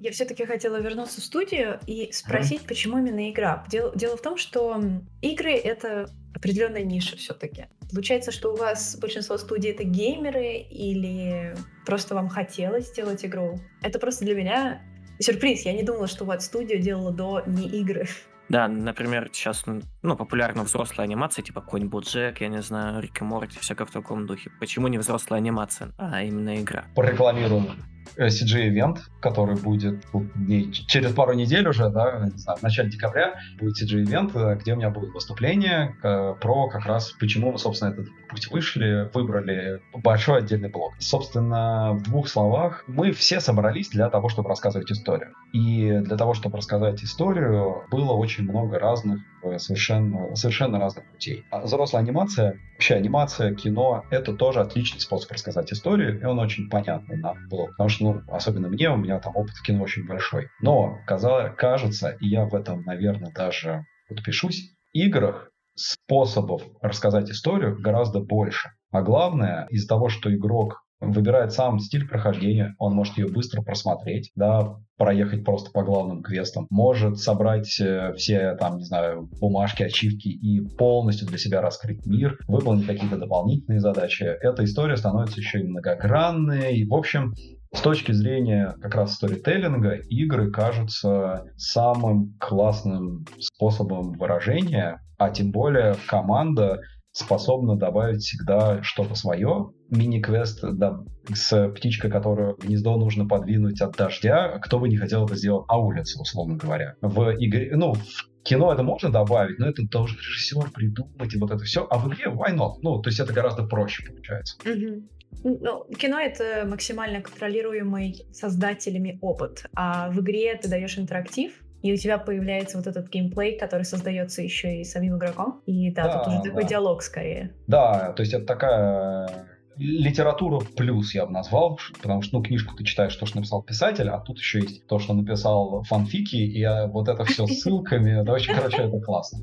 Я 0.00 0.12
все-таки 0.12 0.44
хотела 0.44 0.80
вернуться 0.80 1.20
в 1.20 1.24
студию 1.24 1.80
и 1.86 2.10
спросить, 2.12 2.62
mm-hmm. 2.62 2.68
почему 2.68 2.98
именно 2.98 3.30
игра. 3.30 3.64
Дело, 3.68 3.92
дело 3.94 4.16
в 4.16 4.22
том, 4.22 4.36
что 4.36 4.80
игры 5.22 5.52
это 5.52 6.08
определенная 6.34 6.84
ниша 6.84 7.16
все-таки. 7.16 7.66
Получается, 7.90 8.32
что 8.32 8.52
у 8.52 8.56
вас 8.56 8.96
большинство 9.00 9.38
студий 9.38 9.70
это 9.70 9.84
геймеры 9.84 10.58
или 10.58 11.54
просто 11.84 12.14
вам 12.14 12.28
хотелось 12.28 12.88
сделать 12.88 13.24
игру? 13.24 13.58
Это 13.82 13.98
просто 13.98 14.24
для 14.24 14.34
меня 14.34 14.82
сюрприз. 15.18 15.64
Я 15.64 15.72
не 15.72 15.82
думала, 15.82 16.06
что 16.06 16.24
вот 16.24 16.42
студию 16.42 16.80
делала 16.80 17.12
до 17.12 17.42
не 17.46 17.68
игры. 17.68 18.06
Да, 18.48 18.68
например, 18.68 19.28
сейчас 19.32 19.64
ну, 20.02 20.16
популярна 20.16 20.62
взрослая 20.62 21.06
анимация, 21.06 21.42
типа 21.42 21.60
Конь 21.60 21.88
Боджек, 21.88 22.40
я 22.40 22.48
не 22.48 22.62
знаю, 22.62 23.00
Рик 23.00 23.20
и 23.20 23.24
Морти, 23.24 23.58
всякое 23.58 23.86
в 23.86 23.90
таком 23.90 24.26
духе. 24.26 24.50
Почему 24.60 24.88
не 24.88 24.98
взрослая 24.98 25.38
анимация, 25.38 25.92
а 25.98 26.22
именно 26.22 26.60
игра? 26.60 26.84
Порекламируем 26.94 27.95
CG-эвент, 28.16 28.98
который 29.20 29.56
будет 29.56 30.04
дней, 30.34 30.70
через 30.72 31.12
пару 31.12 31.34
недель 31.34 31.68
уже, 31.68 31.88
да, 31.90 32.28
не 32.32 32.38
знаю, 32.38 32.58
в 32.58 32.62
начале 32.62 32.90
декабря 32.90 33.34
будет 33.58 33.80
CG-эвент, 33.80 34.34
э, 34.34 34.56
где 34.56 34.74
у 34.74 34.76
меня 34.76 34.90
будет 34.90 35.12
выступление 35.12 35.96
э, 36.02 36.34
про 36.40 36.68
как 36.68 36.86
раз 36.86 37.12
почему 37.18 37.52
мы, 37.52 37.58
собственно, 37.58 37.90
этот 37.90 38.06
путь 38.28 38.50
вышли, 38.50 39.10
выбрали 39.12 39.80
большой 39.94 40.38
отдельный 40.38 40.68
блок. 40.68 40.94
Собственно, 40.98 41.92
в 41.94 42.02
двух 42.02 42.28
словах, 42.28 42.84
мы 42.86 43.12
все 43.12 43.40
собрались 43.40 43.88
для 43.90 44.08
того, 44.10 44.28
чтобы 44.28 44.48
рассказывать 44.48 44.90
историю. 44.90 45.32
И 45.52 46.00
для 46.00 46.16
того, 46.16 46.34
чтобы 46.34 46.58
рассказать 46.58 47.02
историю, 47.02 47.84
было 47.90 48.12
очень 48.12 48.44
много 48.44 48.78
разных, 48.78 49.20
э, 49.20 49.35
совершенно, 49.58 50.34
совершенно 50.34 50.78
разных 50.78 51.10
путей. 51.10 51.44
А 51.50 51.60
взрослая 51.60 52.02
анимация, 52.02 52.58
вообще 52.74 52.94
анимация, 52.94 53.54
кино, 53.54 54.04
это 54.10 54.34
тоже 54.34 54.60
отличный 54.60 55.00
способ 55.00 55.32
рассказать 55.32 55.72
историю, 55.72 56.20
и 56.20 56.24
он 56.24 56.38
очень 56.38 56.68
понятный 56.68 57.16
нам 57.16 57.48
был. 57.48 57.68
Потому 57.68 57.88
что, 57.88 58.04
ну, 58.04 58.22
особенно 58.28 58.68
мне, 58.68 58.90
у 58.90 58.96
меня 58.96 59.18
там 59.20 59.36
опыт 59.36 59.54
в 59.54 59.62
кино 59.62 59.82
очень 59.82 60.06
большой. 60.06 60.48
Но, 60.60 60.98
кажется, 61.06 62.16
и 62.20 62.28
я 62.28 62.44
в 62.44 62.54
этом, 62.54 62.82
наверное, 62.82 63.32
даже 63.32 63.84
подпишусь, 64.08 64.70
играх 64.92 65.50
способов 65.74 66.62
рассказать 66.80 67.30
историю 67.30 67.80
гораздо 67.80 68.20
больше. 68.20 68.70
А 68.90 69.02
главное, 69.02 69.66
из-за 69.70 69.88
того, 69.88 70.08
что 70.08 70.34
игрок 70.34 70.82
выбирает 71.00 71.52
сам 71.52 71.78
стиль 71.78 72.08
прохождения, 72.08 72.74
он 72.78 72.94
может 72.94 73.18
ее 73.18 73.28
быстро 73.28 73.62
просмотреть, 73.62 74.32
да, 74.34 74.76
проехать 74.96 75.44
просто 75.44 75.70
по 75.70 75.82
главным 75.82 76.22
квестам, 76.22 76.66
может 76.70 77.18
собрать 77.18 77.78
э, 77.80 78.14
все, 78.16 78.54
там, 78.56 78.78
не 78.78 78.84
знаю, 78.84 79.28
бумажки, 79.40 79.82
ачивки 79.82 80.28
и 80.28 80.60
полностью 80.76 81.28
для 81.28 81.38
себя 81.38 81.60
раскрыть 81.60 82.06
мир, 82.06 82.38
выполнить 82.48 82.86
какие-то 82.86 83.18
дополнительные 83.18 83.80
задачи. 83.80 84.22
Эта 84.22 84.64
история 84.64 84.96
становится 84.96 85.40
еще 85.40 85.60
и 85.60 85.64
многогранной, 85.68 86.76
и, 86.76 86.88
в 86.88 86.94
общем, 86.94 87.34
с 87.74 87.80
точки 87.80 88.12
зрения 88.12 88.74
как 88.80 88.94
раз 88.94 89.14
сторителлинга, 89.14 89.96
игры 90.08 90.50
кажутся 90.50 91.44
самым 91.56 92.34
классным 92.40 93.26
способом 93.38 94.12
выражения, 94.12 95.02
а 95.18 95.30
тем 95.30 95.50
более 95.50 95.96
команда 96.06 96.80
способна 97.16 97.76
добавить 97.76 98.20
всегда 98.20 98.82
что-то 98.82 99.14
свое. 99.14 99.70
Мини-квест 99.88 100.60
да, 100.74 101.00
с 101.32 101.70
птичкой, 101.70 102.10
которую 102.10 102.56
гнездо 102.56 102.96
нужно 102.96 103.26
подвинуть 103.26 103.80
от 103.80 103.96
дождя. 103.96 104.58
Кто 104.58 104.78
бы 104.78 104.88
не 104.88 104.96
хотел 104.96 105.24
это 105.24 105.34
сделать 105.34 105.66
на 105.68 105.76
улице, 105.76 106.20
условно 106.20 106.56
говоря. 106.56 106.94
В 107.00 107.34
игре, 107.38 107.74
ну, 107.74 107.94
в 107.94 108.42
кино 108.42 108.72
это 108.72 108.82
можно 108.82 109.10
добавить, 109.10 109.58
но 109.58 109.68
это 109.68 109.82
должен 109.90 110.18
режиссер 110.18 110.70
придумать 110.72 111.34
и 111.34 111.38
вот 111.38 111.50
это 111.50 111.64
все. 111.64 111.86
А 111.88 111.98
в 111.98 112.08
игре 112.08 112.26
why 112.26 112.54
not? 112.54 112.74
Ну, 112.82 113.00
то 113.00 113.08
есть 113.08 113.18
это 113.18 113.32
гораздо 113.32 113.62
проще 113.64 114.04
получается. 114.06 114.58
Mm-hmm. 114.64 115.02
Ну, 115.42 115.84
кино 115.98 116.20
это 116.20 116.66
максимально 116.66 117.22
контролируемый 117.22 118.26
создателями 118.32 119.18
опыт, 119.22 119.64
а 119.74 120.10
в 120.10 120.20
игре 120.20 120.54
ты 120.56 120.68
даешь 120.68 120.98
интерактив, 120.98 121.52
и 121.82 121.92
у 121.92 121.96
тебя 121.96 122.18
появляется 122.18 122.78
вот 122.78 122.86
этот 122.86 123.08
геймплей, 123.10 123.58
который 123.58 123.84
создается 123.84 124.42
еще 124.42 124.80
и 124.80 124.84
самим 124.84 125.16
игроком. 125.16 125.62
И 125.66 125.90
да, 125.92 126.04
да 126.04 126.18
тут 126.18 126.28
уже 126.28 126.36
да. 126.38 126.42
такой 126.44 126.64
диалог 126.64 127.02
скорее. 127.02 127.54
Да, 127.66 128.12
то 128.12 128.22
есть 128.22 128.32
это 128.32 128.44
такая 128.44 129.46
литература 129.78 130.60
плюс 130.76 131.14
я 131.14 131.26
бы 131.26 131.32
назвал, 131.32 131.78
потому 132.00 132.22
что, 132.22 132.38
ну, 132.38 132.42
книжку 132.42 132.74
ты 132.74 132.84
читаешь 132.84 133.14
то, 133.14 133.26
что 133.26 133.36
написал 133.36 133.62
писатель, 133.62 134.08
а 134.08 134.18
тут 134.20 134.38
еще 134.38 134.60
есть 134.60 134.86
то, 134.86 134.98
что 134.98 135.14
написал 135.14 135.82
фанфики, 135.84 136.36
и 136.36 136.66
вот 136.88 137.08
это 137.08 137.24
все 137.24 137.46
ссылками, 137.46 138.22
это 138.22 138.32
очень, 138.32 138.54
короче, 138.54 138.82
это 138.82 138.98
классно. 139.00 139.40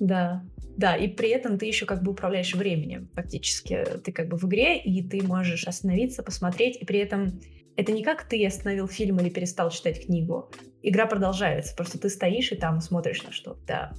Да, 0.00 0.42
да, 0.76 0.96
и 0.96 1.08
при 1.08 1.30
этом 1.30 1.58
ты 1.58 1.66
еще 1.66 1.86
как 1.86 2.02
бы 2.02 2.12
управляешь 2.12 2.54
временем 2.54 3.08
фактически. 3.14 3.84
Ты 4.04 4.12
как 4.12 4.28
бы 4.28 4.36
в 4.36 4.44
игре, 4.44 4.78
и 4.78 5.02
ты 5.02 5.22
можешь 5.22 5.66
остановиться, 5.66 6.22
посмотреть, 6.22 6.80
и 6.80 6.84
при 6.84 7.00
этом 7.00 7.40
это 7.78 7.92
не 7.92 8.02
как 8.02 8.24
ты 8.24 8.44
остановил 8.44 8.88
фильм 8.88 9.20
или 9.20 9.30
перестал 9.30 9.70
читать 9.70 10.04
книгу. 10.04 10.50
Игра 10.82 11.06
продолжается, 11.06 11.76
просто 11.76 11.96
ты 11.96 12.08
стоишь 12.08 12.50
и 12.50 12.56
там 12.56 12.80
смотришь 12.80 13.22
на 13.22 13.30
что. 13.30 13.56
Да, 13.68 13.92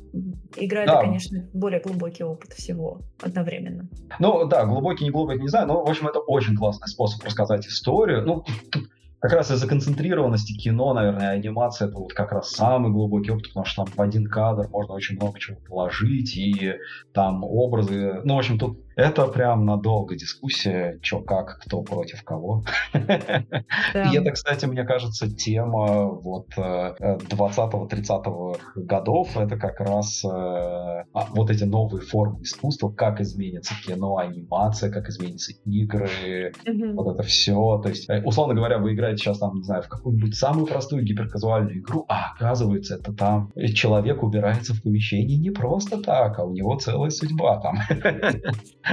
игра 0.58 0.86
да. 0.86 0.96
это, 0.96 1.02
конечно, 1.06 1.50
более 1.54 1.80
глубокий 1.80 2.26
опыт 2.26 2.52
всего 2.52 3.00
одновременно. 3.22 3.90
Ну 4.20 4.46
да, 4.48 4.66
глубокий, 4.66 5.06
не 5.06 5.12
глубокий, 5.12 5.42
не 5.42 5.48
знаю, 5.48 5.68
но 5.68 5.82
в 5.82 5.90
общем 5.90 6.08
это 6.10 6.20
очень 6.20 6.58
классный 6.58 6.90
способ 6.90 7.24
рассказать 7.24 7.66
историю. 7.68 8.26
Ну, 8.26 8.44
как 9.20 9.32
раз 9.32 9.50
из-за 9.50 9.66
концентрированности 9.66 10.58
кино, 10.58 10.94
наверное, 10.94 11.30
анимация 11.30 11.88
это 11.88 11.98
вот 11.98 12.12
как 12.12 12.34
раз 12.34 12.52
самый 12.52 12.92
глубокий 12.92 13.32
опыт, 13.32 13.48
потому 13.48 13.66
что 13.66 13.86
там 13.86 13.94
в 13.96 14.02
один 14.02 14.26
кадр 14.26 14.68
можно 14.68 14.94
очень 14.94 15.16
много 15.16 15.40
чего 15.40 15.58
положить, 15.66 16.36
и 16.36 16.74
там 17.14 17.46
образы. 17.46 18.20
Ну, 18.26 18.36
в 18.36 18.40
общем, 18.40 18.60
тут 18.60 18.78
это 19.00 19.28
прям 19.28 19.66
надолго 19.66 20.16
дискуссия, 20.16 21.00
что 21.02 21.22
как, 21.22 21.60
кто 21.60 21.82
против 21.82 22.24
кого. 22.24 22.64
И 22.94 24.16
это, 24.16 24.32
кстати, 24.32 24.66
мне 24.66 24.84
кажется, 24.84 25.30
тема 25.30 26.06
вот 26.06 26.50
20-30 26.58 28.56
э, 28.76 28.82
годов, 28.82 29.38
это 29.38 29.58
как 29.58 29.80
раз 29.80 30.24
э, 30.24 30.28
а, 30.28 31.06
вот 31.32 31.50
эти 31.50 31.64
новые 31.64 32.02
формы 32.02 32.44
искусства, 32.44 32.90
как 32.90 33.22
изменится 33.22 33.74
кино, 33.86 34.18
анимация, 34.18 34.92
как 34.92 35.08
изменятся 35.08 35.54
игры, 35.66 36.54
вот 36.94 37.14
это 37.14 37.24
все. 37.24 37.80
То 37.82 37.90
есть, 37.90 38.10
э, 38.10 38.22
условно 38.24 38.54
говоря, 38.54 38.80
вы 38.80 38.94
играете 38.94 39.24
сейчас 39.24 39.40
там, 39.40 39.56
не 39.56 39.64
знаю, 39.64 39.84
в 39.84 39.88
какую-нибудь 39.88 40.36
самую 40.36 40.68
простую 40.68 41.04
гиперказуальную 41.04 41.80
игру, 41.80 42.06
а 42.10 42.34
оказывается, 42.34 42.96
это 42.96 43.14
там 43.14 43.52
человек 43.74 44.24
убирается 44.24 44.74
в 44.74 44.84
помещении 44.84 45.38
не 45.38 45.52
просто 45.52 46.02
так, 46.02 46.38
а 46.40 46.44
у 46.44 46.52
него 46.54 46.76
целая 46.76 47.10
судьба 47.10 47.62
там. 47.62 47.80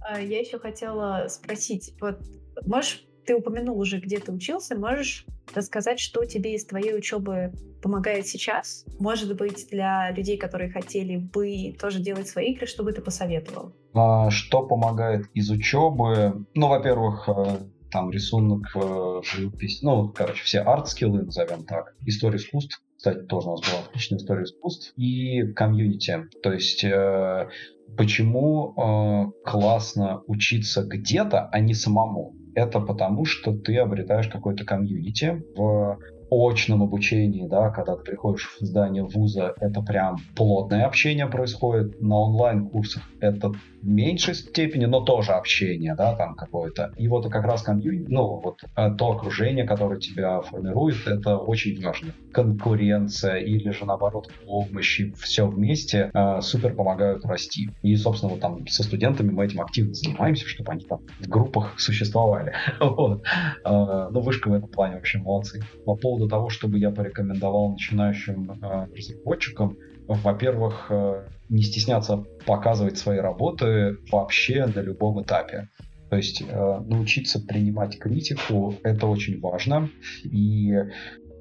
А, 0.00 0.20
я 0.20 0.40
еще 0.40 0.58
хотела 0.58 1.26
спросить, 1.28 1.94
вот 2.00 2.18
можешь 2.66 3.06
ты 3.24 3.34
упомянул 3.34 3.78
уже, 3.78 3.98
где 3.98 4.18
ты 4.18 4.32
учился, 4.32 4.76
можешь 4.76 5.26
рассказать, 5.54 6.00
что 6.00 6.24
тебе 6.24 6.54
из 6.54 6.64
твоей 6.64 6.96
учебы 6.96 7.52
помогает 7.82 8.26
сейчас? 8.26 8.84
Может 8.98 9.36
быть, 9.36 9.68
для 9.70 10.10
людей, 10.10 10.36
которые 10.36 10.70
хотели 10.70 11.16
бы 11.16 11.74
тоже 11.78 12.00
делать 12.00 12.28
свои 12.28 12.52
игры, 12.52 12.66
что 12.66 12.82
бы 12.82 12.92
ты 12.92 13.00
посоветовал? 13.00 13.72
А, 13.94 14.30
что 14.30 14.66
помогает 14.66 15.26
из 15.34 15.50
учебы? 15.50 16.46
Ну, 16.54 16.68
во-первых, 16.68 17.28
э, 17.28 17.58
там 17.90 18.10
рисунок, 18.10 18.64
э, 18.74 19.20
живопись, 19.24 19.82
ну, 19.82 20.08
короче, 20.08 20.42
все 20.44 20.60
арт-скиллы, 20.60 21.22
назовем 21.22 21.64
так, 21.64 21.94
история 22.04 22.36
искусств, 22.36 22.82
кстати, 23.04 23.26
тоже 23.26 23.48
у 23.48 23.50
нас 23.50 23.60
была 23.60 23.80
отличная 23.86 24.18
история 24.18 24.44
искусств, 24.44 24.94
и 24.96 25.42
комьюнити. 25.52 26.24
То 26.42 26.52
есть 26.54 26.82
э, 26.84 27.48
Почему 27.96 28.74
э, 28.76 29.48
классно 29.48 30.22
учиться 30.26 30.82
где-то, 30.82 31.48
а 31.52 31.60
не 31.60 31.74
самому? 31.74 32.34
Это 32.54 32.80
потому, 32.80 33.24
что 33.24 33.52
ты 33.56 33.78
обретаешь 33.78 34.28
какой-то 34.28 34.64
комьюнити 34.64 35.42
в 35.56 35.98
очном 36.30 36.82
обучении, 36.82 37.46
да, 37.46 37.70
когда 37.70 37.96
ты 37.96 38.02
приходишь 38.02 38.56
в 38.58 38.64
здание 38.64 39.04
вуза, 39.04 39.54
это 39.60 39.82
прям 39.82 40.16
плотное 40.36 40.86
общение 40.86 41.26
происходит. 41.26 42.00
На 42.00 42.16
онлайн-курсах 42.16 43.02
это 43.20 43.52
меньшей 43.84 44.34
степени, 44.34 44.86
но 44.86 45.00
тоже 45.00 45.32
общение, 45.32 45.94
да, 45.94 46.14
там 46.16 46.34
какое-то. 46.34 46.92
И 46.96 47.08
вот 47.08 47.30
как 47.30 47.44
раз 47.44 47.62
комьюнити, 47.62 48.10
ну, 48.10 48.40
вот 48.40 48.60
э, 48.76 48.90
то 48.96 49.12
окружение, 49.12 49.64
которое 49.64 50.00
тебя 50.00 50.40
формирует, 50.40 51.06
это 51.06 51.36
очень 51.36 51.82
важно. 51.84 52.12
Конкуренция 52.32 53.36
или 53.36 53.70
же, 53.70 53.84
наоборот, 53.84 54.30
помощь, 54.46 55.02
все 55.16 55.46
вместе 55.46 56.10
э, 56.12 56.40
супер 56.40 56.74
помогают 56.74 57.24
расти. 57.24 57.70
И, 57.82 57.94
собственно, 57.96 58.32
вот 58.32 58.40
там 58.40 58.66
со 58.66 58.82
студентами 58.82 59.30
мы 59.30 59.44
этим 59.44 59.60
активно 59.60 59.94
занимаемся, 59.94 60.46
чтобы 60.46 60.72
они 60.72 60.84
там 60.84 61.00
в 61.20 61.28
группах 61.28 61.78
существовали. 61.78 62.54
вот. 62.80 63.22
э, 63.64 64.08
ну, 64.10 64.20
вышка 64.20 64.48
в 64.48 64.54
этом 64.54 64.68
плане 64.68 64.96
вообще 64.96 65.18
молодцы. 65.18 65.62
По 65.84 65.94
поводу 65.94 66.28
того, 66.28 66.48
чтобы 66.48 66.78
я 66.78 66.90
порекомендовал 66.90 67.70
начинающим 67.70 68.50
э, 68.50 68.86
разработчикам, 68.96 69.76
во-первых, 70.06 70.86
э, 70.90 71.26
не 71.48 71.62
стесняться 71.62 72.24
показывать 72.46 72.98
свои 72.98 73.18
работы 73.18 73.96
вообще 74.10 74.66
на 74.66 74.80
любом 74.80 75.22
этапе. 75.22 75.68
То 76.10 76.16
есть 76.16 76.42
э, 76.42 76.80
научиться 76.86 77.40
принимать 77.40 77.98
критику 77.98 78.74
это 78.82 79.06
очень 79.06 79.40
важно. 79.40 79.90
И 80.24 80.74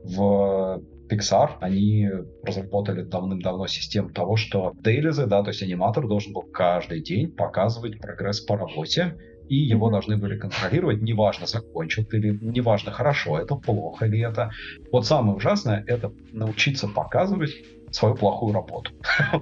в 0.04 0.82
Pixar, 1.10 1.58
они 1.60 2.10
разработали 2.44 3.04
давным-давно 3.04 3.68
систему 3.68 4.10
того, 4.10 4.36
что 4.36 4.74
дейлизы, 4.84 5.26
да, 5.28 5.44
то 5.44 5.50
есть 5.50 5.62
аниматор 5.62 6.08
должен 6.08 6.34
был 6.34 6.44
каждый 6.44 7.02
день 7.02 7.32
показывать 7.32 8.00
прогресс 8.00 8.42
по 8.42 8.58
работе, 8.58 9.18
и 9.50 9.56
его 9.56 9.90
должны 9.90 10.18
были 10.18 10.38
контролировать, 10.38 11.02
неважно, 11.02 11.46
закончил 11.46 12.06
ты 12.06 12.18
или 12.18 12.40
неважно, 12.42 12.92
хорошо 12.92 13.40
это, 13.40 13.56
плохо 13.56 14.06
ли 14.06 14.22
это. 14.22 14.52
Вот 14.92 15.06
самое 15.06 15.36
ужасное— 15.36 15.84
это 15.88 16.12
научиться 16.32 16.88
показывать 16.88 17.52
свою 17.94 18.16
плохую 18.16 18.54
работу, 18.54 18.92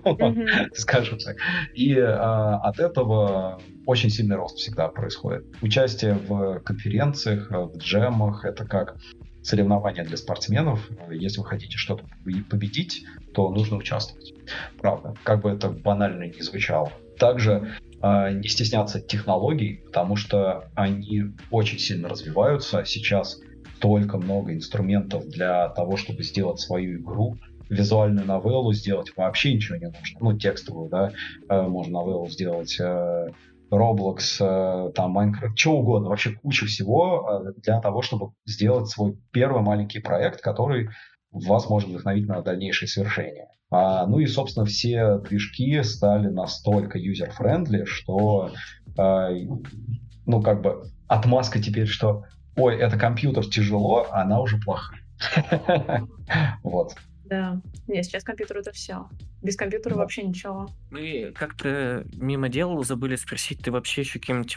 скажем 0.74 1.18
так. 1.20 1.38
И 1.74 1.98
а, 1.98 2.58
от 2.58 2.80
этого 2.80 3.62
очень 3.86 4.10
сильный 4.10 4.36
рост 4.36 4.58
всегда 4.58 4.90
происходит. 4.90 5.46
Участие 5.62 6.16
в 6.16 6.60
конференциях, 6.60 7.50
в 7.50 7.78
джемах, 7.78 8.46
это 8.46 8.66
как 8.66 8.98
соревнования 9.42 10.04
для 10.04 10.18
спортсменов. 10.18 10.88
Если 11.10 11.40
вы 11.40 11.46
хотите 11.46 11.78
что-то 11.78 12.06
победить, 12.50 13.06
то 13.34 13.50
нужно 13.50 13.78
участвовать. 13.78 14.34
Правда, 14.80 15.16
как 15.24 15.42
бы 15.42 15.50
это 15.50 15.70
банально 15.70 16.26
не 16.26 16.42
звучало. 16.42 16.92
Также 17.18 17.76
э, 18.02 18.34
не 18.34 18.48
стесняться 18.48 19.00
технологий, 19.00 19.84
потому 19.86 20.16
что 20.16 20.70
они 20.76 21.24
очень 21.50 21.80
сильно 21.80 22.10
развиваются. 22.10 22.84
Сейчас 22.86 23.40
столько 23.78 24.18
много 24.18 24.54
инструментов 24.54 25.28
для 25.28 25.70
того, 25.70 25.98
чтобы 25.98 26.22
сделать 26.24 26.60
свою 26.60 27.00
игру, 27.00 27.38
визуальную 27.72 28.28
новеллу 28.28 28.74
сделать 28.74 29.12
вообще 29.16 29.54
ничего 29.54 29.78
не 29.78 29.88
нужно. 29.88 30.20
Ну, 30.20 30.38
текстовую, 30.38 30.90
да, 30.90 31.12
э, 31.50 31.62
можно 31.62 32.00
новеллу 32.02 32.28
сделать, 32.28 32.78
э, 32.80 33.28
Roblox, 33.72 34.20
э, 34.42 34.92
там, 34.92 35.18
Minecraft, 35.18 35.56
что 35.56 35.78
угодно, 35.78 36.10
вообще 36.10 36.32
куча 36.32 36.66
всего 36.66 37.44
для 37.64 37.80
того, 37.80 38.02
чтобы 38.02 38.34
сделать 38.46 38.90
свой 38.90 39.18
первый 39.32 39.62
маленький 39.62 40.00
проект, 40.00 40.42
который 40.42 40.90
вас 41.32 41.70
может 41.70 41.88
вдохновить 41.90 42.28
на 42.28 42.42
дальнейшее 42.42 42.90
свершение. 42.90 43.48
А, 43.70 44.06
ну 44.06 44.20
и, 44.20 44.26
собственно, 44.28 44.66
все 44.66 45.20
движки 45.20 45.82
стали 45.84 46.28
настолько 46.28 47.00
user-friendly, 47.00 47.86
что, 47.86 48.52
а, 48.98 49.30
ну, 50.26 50.42
как 50.42 50.62
бы, 50.62 50.84
отмазка 51.08 51.62
теперь, 51.64 51.88
что, 51.88 52.26
ой, 52.58 52.76
это 52.76 53.00
компьютер 53.00 53.46
тяжело, 53.46 54.08
она 54.12 54.42
уже 54.42 54.58
плохая. 54.58 55.00
Вот. 56.64 56.96
Да. 57.32 57.62
Нет, 57.88 58.04
сейчас 58.04 58.26
компьютер 58.26 58.58
это 58.58 58.74
все. 58.74 59.08
Без 59.42 59.56
компьютера 59.56 59.94
да. 59.94 60.02
вообще 60.02 60.24
ничего. 60.24 60.68
Мы 60.90 61.32
как-то 61.34 62.06
мимо 62.14 62.50
дела 62.50 62.84
забыли 62.84 63.16
спросить, 63.16 63.64
ты 63.64 63.72
вообще 63.72 64.02
еще 64.02 64.20
какими-то 64.20 64.56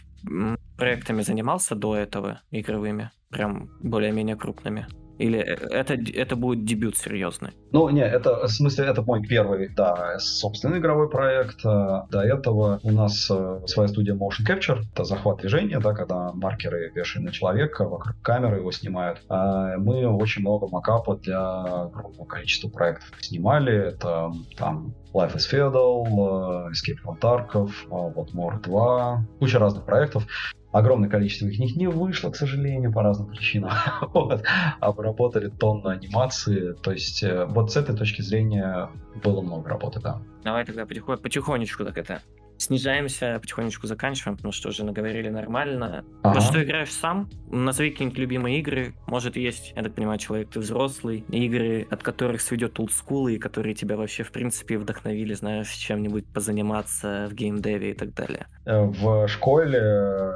проектами 0.77 1.23
занимался 1.23 1.77
до 1.77 1.95
этого 1.95 2.43
игровыми? 2.51 3.13
Прям 3.31 3.71
более-менее 3.81 4.35
крупными? 4.35 4.89
Или 5.19 5.39
э, 5.39 5.55
это, 5.71 5.95
это 5.95 6.37
будет 6.37 6.65
дебют 6.65 6.97
серьезный? 6.97 7.51
Ну, 7.73 7.89
не, 7.91 8.03
это, 8.03 8.47
в 8.47 8.51
смысле, 8.51 8.87
это 8.87 9.03
мой 9.03 9.23
первый, 9.23 9.69
да, 9.75 10.19
собственный 10.19 10.79
игровой 10.79 11.09
проект. 11.09 11.65
А 11.65 12.07
до 12.11 12.23
этого 12.23 12.81
у 12.83 12.91
нас 12.91 13.31
э, 13.31 13.61
своя 13.67 13.89
студия 13.89 14.15
Motion 14.15 14.47
Capture, 14.49 14.83
это 14.93 15.05
захват 15.05 15.39
движения, 15.39 15.79
да, 15.79 15.93
когда 15.95 16.33
маркеры 16.33 16.91
вешают 16.95 17.27
на 17.27 17.33
человека, 17.33 17.85
вокруг 17.85 18.17
камеры 18.23 18.59
его 18.59 18.73
снимают. 18.73 19.23
А 19.29 19.77
мы 19.77 20.07
очень 20.07 20.43
много 20.43 20.69
макапа 20.69 21.17
для 21.17 21.63
огромного 21.63 22.27
количества 22.27 22.69
проектов 22.69 23.07
снимали. 23.21 23.89
Это 23.89 24.33
там 24.57 24.95
Life 25.13 25.37
is 25.37 25.49
Feudal, 25.51 26.07
э, 26.07 26.73
Escape 26.73 26.99
from 27.05 27.21
Tarkov, 27.21 27.71
вот 27.89 28.33
More 28.35 28.61
2, 28.61 29.27
куча 29.39 29.59
разных 29.59 29.85
проектов. 29.85 30.27
Огромное 30.75 31.09
количество 31.09 31.47
их 31.47 31.61
них 31.61 31.77
не 31.77 31.87
вышло, 31.87 32.31
к 32.31 32.37
сожалению, 32.37 32.93
по 32.93 33.01
разным 33.01 33.29
причинам. 33.29 33.71
вот. 34.13 34.43
Обработали 34.81 35.49
тонну 35.49 35.89
анимации. 35.89 36.73
То 36.73 36.91
есть 36.91 37.23
э, 37.23 37.45
вот 37.45 37.73
с 37.73 37.77
этой 37.77 37.95
точки 37.95 38.23
зрения 38.23 38.91
было 39.23 39.41
много 39.41 39.69
работы, 39.69 40.01
да. 40.01 40.21
Давай 40.43 40.65
тогда 40.65 40.85
потихонечку, 40.85 41.23
потихонечку 41.23 41.85
так 41.85 41.97
это 41.97 42.23
снижаемся, 42.59 43.39
потихонечку 43.41 43.87
заканчиваем, 43.87 44.37
потому 44.37 44.53
что 44.53 44.69
уже 44.69 44.85
наговорили 44.85 45.29
нормально. 45.29 46.05
Ага. 46.23 46.35
Во 46.35 46.41
что 46.41 46.63
играешь 46.63 46.93
сам? 46.93 47.29
Назови 47.51 47.91
какие-нибудь 47.91 48.19
любимые 48.19 48.59
игры. 48.61 48.95
Может, 49.07 49.37
есть, 49.37 49.73
я 49.77 49.83
так 49.83 49.95
понимаю, 49.95 50.19
человек, 50.19 50.51
ты 50.51 50.61
взрослый. 50.61 51.25
Игры, 51.29 51.87
от 51.91 52.03
которых 52.03 52.41
сведет 52.41 52.79
олдскулы, 52.79 53.35
и 53.35 53.39
которые 53.39 53.75
тебя 53.75 53.97
вообще, 53.97 54.23
в 54.23 54.33
принципе, 54.33 54.79
вдохновили, 54.79 55.35
знаешь, 55.35 55.71
чем-нибудь 55.71 56.27
позаниматься 56.33 57.29
в 57.31 57.35
геймдеве 57.35 57.91
и 57.91 57.95
так 57.95 58.15
далее. 58.15 58.47
Э, 58.65 58.85
в 58.85 59.29
школе 59.29 59.79
э, 59.81 60.33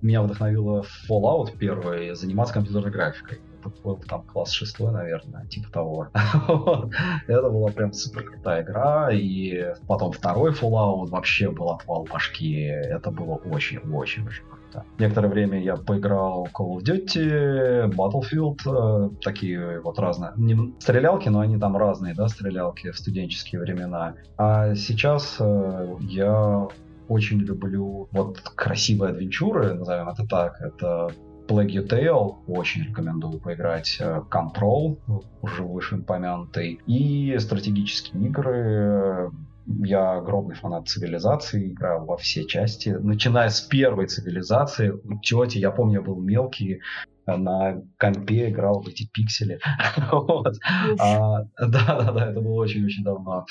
меня 0.00 0.22
вдохновило 0.22 0.84
Fallout 1.08 1.56
первый, 1.58 2.14
заниматься 2.14 2.54
компьютерной 2.54 2.90
графикой 2.90 3.40
был 3.68 3.96
там 3.96 4.22
класс 4.22 4.50
шестой, 4.52 4.92
наверное, 4.92 5.46
типа 5.46 5.70
того. 5.72 6.08
Это 7.26 7.50
была 7.50 7.70
прям 7.70 7.92
супер 7.92 8.24
крутая 8.24 8.62
игра, 8.62 9.10
и 9.12 9.74
потом 9.86 10.12
второй 10.12 10.52
Fallout 10.52 11.08
вообще 11.08 11.50
был 11.50 11.70
отвал 11.70 12.04
башки. 12.04 12.64
Это 12.64 13.10
было 13.10 13.34
очень-очень-очень 13.34 14.44
круто. 14.44 14.84
Некоторое 14.98 15.28
время 15.28 15.62
я 15.62 15.76
поиграл 15.76 16.48
Call 16.52 16.76
of 16.76 16.82
Duty, 16.82 17.90
Battlefield, 17.94 18.60
э, 18.66 19.10
такие 19.20 19.80
вот 19.80 19.98
разные. 19.98 20.32
Не 20.36 20.74
стрелялки, 20.80 21.28
но 21.28 21.40
они 21.40 21.58
там 21.58 21.76
разные, 21.76 22.14
да, 22.14 22.28
стрелялки 22.28 22.90
в 22.90 22.98
студенческие 22.98 23.60
времена. 23.60 24.14
А 24.36 24.74
сейчас 24.74 25.36
э, 25.38 25.96
я 26.00 26.68
очень 27.08 27.40
люблю 27.40 28.08
вот 28.12 28.40
красивые 28.40 29.10
адвенчуры, 29.10 29.74
назовем 29.74 30.08
это 30.08 30.26
так. 30.26 30.60
Это 30.60 31.10
Plague 31.48 31.70
You 31.70 31.88
Tale, 31.88 32.36
очень 32.46 32.84
рекомендую 32.84 33.40
поиграть. 33.40 34.00
Control, 34.00 34.98
уже 35.42 35.62
выше 35.62 35.96
упомянутый. 35.96 36.80
И 36.86 37.36
стратегические 37.38 38.26
игры 38.26 39.30
я 39.66 40.14
огромный 40.14 40.54
фанат 40.54 40.88
цивилизации, 40.88 41.72
играл 41.72 42.04
во 42.04 42.16
все 42.16 42.44
части, 42.44 42.90
начиная 42.90 43.48
с 43.48 43.60
первой 43.60 44.06
цивилизации. 44.06 44.90
У 44.90 45.18
тети, 45.20 45.58
я 45.58 45.70
помню, 45.70 46.00
я 46.00 46.02
был 46.02 46.20
мелкий, 46.20 46.80
на 47.26 47.82
компе 47.98 48.50
играл 48.50 48.80
в 48.80 48.88
эти 48.88 49.08
пиксели. 49.12 49.60
вот. 50.12 50.56
а, 50.98 51.42
да, 51.58 51.68
да, 51.86 52.12
да, 52.12 52.30
это 52.30 52.40
было 52.40 52.54
очень-очень 52.54 53.04
давно. 53.04 53.46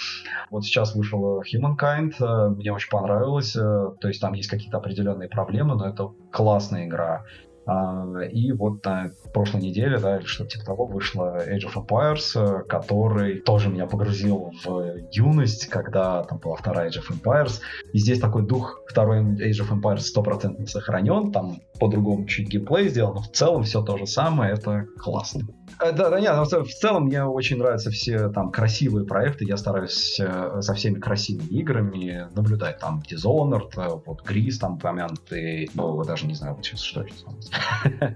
Вот 0.49 0.65
сейчас 0.65 0.95
вышел 0.95 1.41
Humankind, 1.41 2.13
э, 2.19 2.49
мне 2.49 2.73
очень 2.73 2.89
понравилось. 2.89 3.55
Э, 3.55 3.91
то 3.99 4.07
есть 4.07 4.19
там 4.19 4.33
есть 4.33 4.49
какие-то 4.49 4.77
определенные 4.77 5.29
проблемы, 5.29 5.75
но 5.75 5.87
это 5.87 6.11
классная 6.31 6.85
игра. 6.85 7.23
А, 7.65 8.21
и 8.21 8.51
вот 8.51 8.83
на 8.85 9.11
прошлой 9.33 9.61
неделе, 9.61 9.99
да, 9.99 10.17
или 10.17 10.25
что-то 10.25 10.51
типа 10.51 10.65
того, 10.65 10.85
вышла 10.85 11.47
Age 11.47 11.67
of 11.67 11.75
Empires, 11.75 12.31
э, 12.35 12.63
который 12.63 13.39
тоже 13.39 13.69
меня 13.69 13.85
погрузил 13.85 14.51
в 14.63 14.97
юность, 15.11 15.67
когда 15.67 16.23
там 16.23 16.39
была 16.39 16.55
вторая 16.55 16.89
Age 16.89 17.01
of 17.01 17.11
Empires. 17.15 17.59
И 17.93 17.99
здесь 17.99 18.19
такой 18.19 18.45
дух 18.45 18.81
второй 18.87 19.21
Age 19.21 19.61
of 19.61 19.71
Empires 19.71 19.99
стопроцентно 19.99 20.65
сохранен, 20.65 21.31
там 21.31 21.61
по-другому 21.81 22.27
чуть 22.27 22.47
геймплей 22.47 22.89
сделан, 22.89 23.15
но 23.15 23.21
в 23.23 23.31
целом 23.31 23.63
все 23.63 23.81
то 23.81 23.97
же 23.97 24.05
самое, 24.05 24.53
это 24.53 24.85
классно. 24.99 25.47
Э, 25.83 25.91
да, 25.91 26.11
да, 26.11 26.19
нет, 26.19 26.31
в 26.35 26.73
целом 26.79 27.05
мне 27.05 27.23
очень 27.23 27.57
нравятся 27.57 27.89
все 27.89 28.29
там 28.29 28.51
красивые 28.51 29.07
проекты. 29.07 29.45
Я 29.45 29.57
стараюсь 29.57 30.19
э, 30.19 30.61
со 30.61 30.75
всеми 30.75 30.99
красивыми 30.99 31.47
играми 31.47 32.27
наблюдать. 32.35 32.77
Там 32.77 33.01
Dishonored, 33.01 33.71
э, 33.77 33.99
вот 34.05 34.21
Грис 34.23 34.59
там 34.59 34.75
упомянутый. 34.75 35.71
Ну, 35.73 36.03
даже 36.03 36.27
не 36.27 36.35
знаю, 36.35 36.53
вот 36.53 36.63
сейчас 36.63 36.81
что 36.81 37.01
это. 37.01 38.15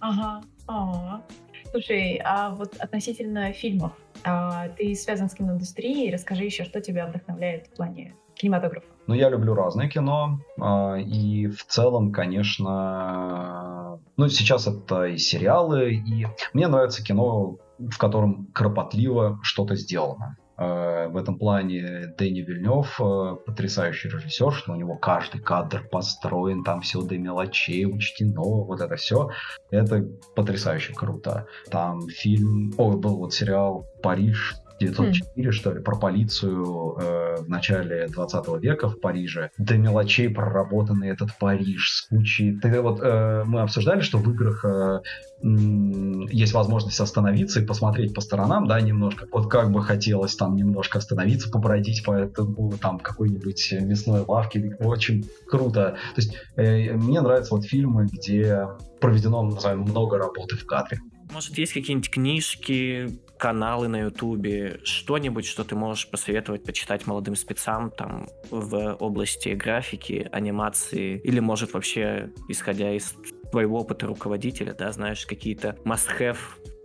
Ага. 0.00 0.42
А-а-а. 0.66 1.22
Слушай, 1.70 2.20
а 2.24 2.50
вот 2.50 2.74
относительно 2.78 3.52
фильмов, 3.52 3.92
а, 4.24 4.68
ты 4.70 4.94
связан 4.96 5.30
с 5.30 5.34
киноиндустрией, 5.34 6.12
расскажи 6.12 6.44
еще, 6.44 6.64
что 6.64 6.80
тебя 6.80 7.06
вдохновляет 7.06 7.68
в 7.68 7.76
плане 7.76 8.14
кинематографа. 8.34 8.86
Ну, 9.06 9.14
я 9.14 9.28
люблю 9.28 9.54
разное 9.54 9.88
кино, 9.88 10.40
а, 10.58 10.96
и 10.96 11.46
в 11.46 11.64
целом, 11.66 12.10
конечно, 12.12 14.00
ну, 14.16 14.28
сейчас 14.28 14.66
это 14.66 15.04
и 15.04 15.18
сериалы, 15.18 15.94
и 15.94 16.26
мне 16.52 16.68
нравится 16.68 17.04
кино, 17.04 17.58
в 17.78 17.98
котором 17.98 18.46
кропотливо 18.54 19.38
что-то 19.42 19.76
сделано. 19.76 20.36
А, 20.56 21.08
в 21.08 21.16
этом 21.16 21.38
плане 21.38 22.14
Дэнни 22.16 22.40
Вильнев 22.40 23.00
а, 23.00 23.34
потрясающий 23.34 24.08
режиссер, 24.08 24.52
что 24.52 24.72
у 24.72 24.76
него 24.76 24.96
каждый 24.96 25.40
кадр 25.40 25.86
построен, 25.90 26.62
там 26.62 26.80
все 26.80 27.02
до 27.02 27.18
мелочей 27.18 27.84
учтено, 27.86 28.64
вот 28.64 28.80
это 28.80 28.96
все. 28.96 29.30
Это 29.70 30.08
потрясающе 30.36 30.94
круто. 30.94 31.46
Там 31.70 32.08
фильм, 32.08 32.72
ой, 32.78 32.96
был 32.96 33.18
вот 33.18 33.34
сериал 33.34 33.86
«Париж», 34.02 34.54
904, 34.88 35.48
mm. 35.48 35.52
что 35.52 35.72
ли, 35.72 35.80
про 35.80 35.96
полицию 35.96 36.96
э, 37.00 37.36
в 37.42 37.48
начале 37.48 38.08
20 38.08 38.62
века 38.62 38.88
в 38.88 39.00
Париже. 39.00 39.50
До 39.58 39.76
мелочей 39.76 40.28
проработанный 40.28 41.08
этот 41.08 41.36
Париж 41.38 41.90
с 41.90 42.02
кучей... 42.08 42.58
Ты, 42.58 42.80
вот, 42.80 43.00
э, 43.02 43.44
мы 43.46 43.60
обсуждали, 43.60 44.00
что 44.00 44.18
в 44.18 44.30
играх 44.30 44.64
э, 44.64 45.00
есть 45.42 46.54
возможность 46.54 47.00
остановиться 47.00 47.60
и 47.60 47.66
посмотреть 47.66 48.14
по 48.14 48.20
сторонам, 48.20 48.66
да, 48.66 48.80
немножко. 48.80 49.26
Вот 49.30 49.50
как 49.50 49.70
бы 49.70 49.82
хотелось 49.82 50.34
там 50.36 50.56
немножко 50.56 50.98
остановиться, 50.98 51.50
побродить 51.50 52.04
по 52.04 52.12
этому, 52.12 52.72
там, 52.80 52.98
какой-нибудь 52.98 53.74
мясной 53.80 54.24
лавке. 54.26 54.76
Очень 54.80 55.28
круто. 55.46 55.96
То 56.14 56.20
есть 56.20 56.34
э, 56.56 56.92
мне 56.94 57.20
нравятся 57.20 57.54
вот 57.54 57.64
фильмы, 57.64 58.06
где 58.10 58.68
проведено, 59.00 59.42
назовем, 59.42 59.82
много 59.82 60.18
работы 60.18 60.56
в 60.56 60.64
кадре. 60.64 60.98
Может, 61.32 61.58
есть 61.58 61.72
какие-нибудь 61.72 62.10
книжки, 62.10 63.08
каналы 63.38 63.88
на 63.88 64.00
Ютубе, 64.00 64.80
что-нибудь, 64.84 65.46
что 65.46 65.64
ты 65.64 65.74
можешь 65.74 66.08
посоветовать 66.08 66.64
почитать 66.64 67.06
молодым 67.06 67.36
спецам 67.36 67.90
там 67.90 68.28
в 68.50 68.94
области 69.00 69.50
графики, 69.50 70.28
анимации, 70.32 71.20
или 71.24 71.40
может 71.40 71.74
вообще, 71.74 72.30
исходя 72.48 72.92
из 72.92 73.14
твоего 73.50 73.80
опыта 73.80 74.06
руководителя, 74.06 74.74
да, 74.74 74.92
знаешь, 74.92 75.26
какие-то 75.26 75.76
must-have 75.84 76.38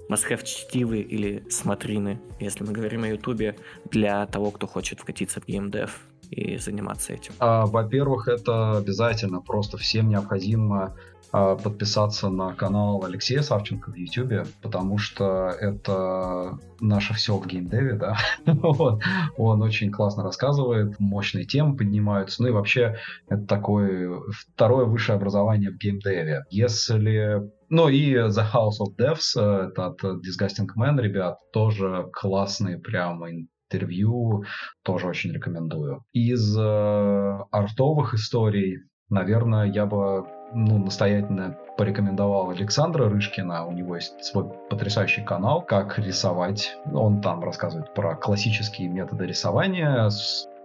must-have 0.10 0.44
чтивы 0.44 1.00
или 1.02 1.44
смотрины, 1.50 2.20
если 2.40 2.64
мы 2.64 2.74
говорим 2.74 3.04
о 3.04 3.08
Ютубе, 3.08 3.56
для 3.92 4.26
того, 4.26 4.52
кто 4.52 4.68
хочет 4.68 5.00
вкатиться 5.00 5.40
в 5.40 5.46
геймдев 5.46 6.02
и 6.32 6.58
заниматься 6.58 7.14
этим? 7.14 7.34
А, 7.40 7.66
во-первых, 7.66 8.28
это 8.28 8.78
обязательно. 8.78 9.40
Просто 9.40 9.78
всем 9.78 10.10
необходимо 10.10 10.98
подписаться 11.32 12.30
на 12.30 12.54
канал 12.54 13.04
Алексея 13.06 13.42
Савченко 13.42 13.92
в 13.92 13.96
YouTube, 13.96 14.48
потому 14.62 14.98
что 14.98 15.50
это 15.50 16.58
наше 16.80 17.14
все 17.14 17.38
в 17.38 17.46
геймдеве, 17.46 17.94
да. 17.94 18.18
вот. 18.46 19.02
Он 19.38 19.62
очень 19.62 19.92
классно 19.92 20.24
рассказывает, 20.24 21.00
мощные 21.00 21.46
темы 21.46 21.76
поднимаются. 21.76 22.42
Ну 22.42 22.50
и 22.50 22.52
вообще 22.52 22.96
это 23.28 23.46
такое 23.46 24.20
второе 24.32 24.86
высшее 24.86 25.18
образование 25.18 25.72
в 25.72 25.78
геймдеве. 25.78 26.44
Если 26.50 27.50
ну 27.70 27.88
и 27.88 28.16
The 28.16 28.46
House 28.52 28.80
of 28.82 28.96
Devs, 29.00 29.40
э, 29.40 29.68
это 29.68 29.88
от 29.88 30.04
Disgusting 30.04 30.68
Man, 30.76 31.00
ребят, 31.00 31.38
тоже 31.54 32.10
классные 32.14 32.80
прямо 32.80 33.30
интервью, 33.30 34.44
тоже 34.84 35.08
очень 35.08 35.32
рекомендую. 35.32 36.04
Из 36.12 36.58
э, 36.58 37.38
артовых 37.52 38.16
историй, 38.16 38.80
наверное, 39.10 39.72
я 39.72 39.86
бы 39.86 40.26
ну, 40.54 40.78
настоятельно 40.78 41.56
порекомендовал 41.78 42.50
Александра 42.50 43.10
Рышкина. 43.10 43.66
У 43.66 43.72
него 43.72 43.96
есть 43.96 44.24
свой 44.24 44.46
потрясающий 44.70 45.22
канал 45.22 45.62
«Как 45.62 45.98
рисовать». 46.00 46.78
Он 46.94 47.22
там 47.22 47.44
рассказывает 47.44 47.94
про 47.94 48.16
классические 48.16 48.90
методы 48.90 49.26
рисования 49.26 50.10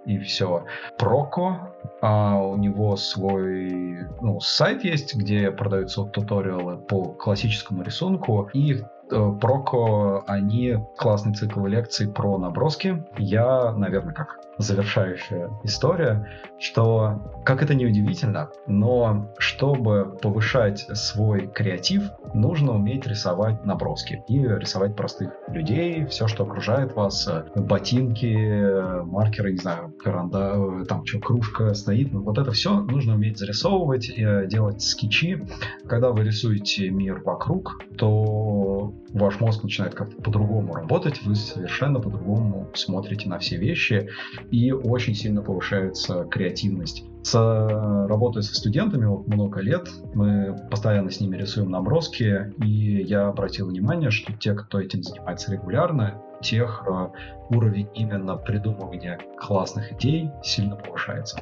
и 0.07 0.19
все. 0.19 0.65
Проко, 0.99 1.75
а 2.03 2.37
у 2.37 2.57
него 2.57 2.97
свой 2.97 4.07
ну, 4.21 4.41
сайт 4.41 4.85
есть, 4.85 5.15
где 5.15 5.51
продаются 5.51 6.05
туториалы 6.05 6.77
по 6.77 7.05
классическому 7.05 7.83
рисунку. 7.83 8.51
И 8.53 8.83
Э, 9.11 9.33
Проко, 9.41 10.25
они 10.27 10.77
классный 10.97 11.35
цикл 11.35 11.65
лекций 11.67 12.09
про 12.09 12.39
наброски. 12.39 13.05
Я, 13.19 13.73
наверное, 13.73 14.15
как 14.15 14.41
завершающая 14.59 15.51
история, 15.65 16.29
что, 16.59 17.41
как 17.45 17.63
это 17.63 17.75
не 17.75 17.87
удивительно, 17.87 18.51
но 18.67 19.33
чтобы 19.39 20.17
повышать 20.21 20.87
свой 20.95 21.47
креатив, 21.47 22.11
нужно 22.33 22.73
уметь 22.73 23.07
рисовать 23.07 23.65
наброски 23.65 24.23
и 24.29 24.39
рисовать 24.39 24.97
простых 24.97 25.33
людей, 25.49 26.07
все, 26.07 26.27
что 26.27 26.45
окружает 26.45 26.95
вас, 26.95 27.29
ботинки, 27.55 29.05
маркеры, 29.05 29.53
не 29.53 29.59
знаю, 29.59 29.93
каранда, 29.99 30.85
там 30.87 31.05
что, 31.05 31.21
кружка 31.21 31.75
стоит, 31.75 32.13
ну, 32.13 32.23
вот 32.23 32.39
это 32.39 32.53
все 32.53 32.81
нужно 32.81 33.15
уметь 33.15 33.39
зарисовывать, 33.39 34.13
делать 34.49 34.83
скетчи. 34.83 35.47
Когда 35.87 36.11
вы 36.11 36.25
рисуете 36.25 36.91
мир 36.91 37.21
вокруг, 37.25 37.83
то 37.97 38.93
ваш 39.13 39.41
мозг 39.41 39.63
начинает 39.63 39.95
как-то 39.95 40.21
по-другому 40.23 40.75
работать, 40.75 41.23
вы 41.23 41.35
совершенно 41.35 42.01
по-другому 42.01 42.69
смотрите 42.75 43.29
на 43.29 43.39
все 43.39 43.57
вещи, 43.57 44.09
и 44.51 44.73
очень 44.73 45.15
сильно 45.15 45.43
повышается 45.43 46.25
креативность. 46.25 47.05
С, 47.23 47.35
работая 47.35 48.43
со 48.43 48.55
студентами 48.55 49.07
вот 49.07 49.27
много 49.27 49.61
лет, 49.61 49.89
мы 50.15 50.55
постоянно 50.71 51.11
с 51.11 51.21
ними 51.21 51.37
рисуем 51.37 51.71
наброски, 51.71 52.53
и 52.63 53.03
я 53.03 53.29
обратил 53.29 53.69
внимание, 53.69 54.11
что 54.11 54.33
те, 54.35 54.55
кто 54.55 54.79
этим 54.79 55.03
занимается 55.03 55.53
регулярно, 55.53 56.21
тех 56.43 56.85
э, 56.87 57.09
уровень 57.49 57.89
именно 57.95 58.37
придумывания 58.37 59.19
классных 59.39 59.93
идей 59.93 60.31
сильно 60.43 60.77
повышается. 60.77 61.39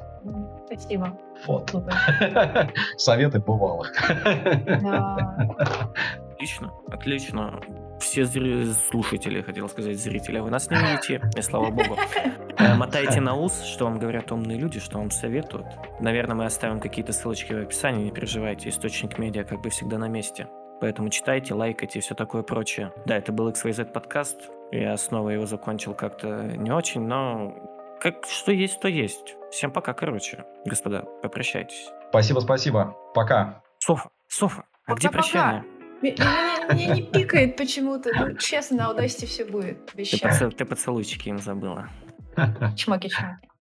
Спасибо. 0.66 1.18
Вот. 1.46 1.70
Советы 2.96 3.40
бывалых. 3.40 3.92
Отлично, 6.42 6.72
отлично. 6.88 7.60
Все 8.00 8.24
зри... 8.24 8.64
слушатели, 8.72 9.42
хотел 9.42 9.68
сказать, 9.68 9.96
зрители, 9.96 10.40
вы 10.40 10.50
нас 10.50 10.68
не 10.68 10.76
видите, 10.76 11.20
и 11.36 11.40
слава 11.40 11.70
богу. 11.70 11.96
Э, 12.58 12.74
мотайте 12.74 13.20
на 13.20 13.36
ус, 13.36 13.62
что 13.62 13.84
вам 13.84 14.00
говорят 14.00 14.32
умные 14.32 14.58
люди, 14.58 14.80
что 14.80 14.98
вам 14.98 15.12
советуют. 15.12 15.66
Наверное, 16.00 16.34
мы 16.34 16.44
оставим 16.44 16.80
какие-то 16.80 17.12
ссылочки 17.12 17.52
в 17.52 17.62
описании, 17.62 18.06
не 18.06 18.10
переживайте, 18.10 18.70
источник 18.70 19.18
медиа 19.18 19.44
как 19.44 19.60
бы 19.60 19.70
всегда 19.70 19.98
на 19.98 20.08
месте. 20.08 20.48
Поэтому 20.80 21.10
читайте, 21.10 21.54
лайкайте 21.54 22.00
и 22.00 22.02
все 22.02 22.16
такое 22.16 22.42
прочее. 22.42 22.92
Да, 23.06 23.16
это 23.16 23.30
был 23.30 23.48
XYZ 23.48 23.92
подкаст. 23.92 24.50
Я 24.72 24.96
снова 24.96 25.28
его 25.28 25.46
закончил 25.46 25.94
как-то 25.94 26.42
не 26.56 26.72
очень, 26.72 27.02
но 27.02 27.54
как 28.00 28.26
что 28.26 28.50
есть, 28.50 28.80
то 28.80 28.88
есть. 28.88 29.36
Всем 29.52 29.70
пока, 29.70 29.92
короче. 29.92 30.44
Господа, 30.64 31.04
попрощайтесь. 31.22 31.88
Спасибо, 32.08 32.40
спасибо. 32.40 32.96
Пока. 33.14 33.62
Софа, 33.78 34.10
Софа, 34.26 34.64
а 34.86 34.90
пока, 34.90 34.98
где 34.98 35.08
прощание? 35.08 35.64
Мне 36.02 36.86
не 36.86 37.02
пикает 37.02 37.56
почему-то. 37.56 38.10
Ну, 38.14 38.36
честно, 38.36 38.76
на 38.76 38.90
удачи 38.90 39.26
все 39.26 39.44
будет. 39.44 39.86
Ты, 39.86 40.64
поцелуйчики 40.64 41.28
им 41.28 41.38
забыла. 41.38 41.88
Чмоки-чмоки. 42.76 43.51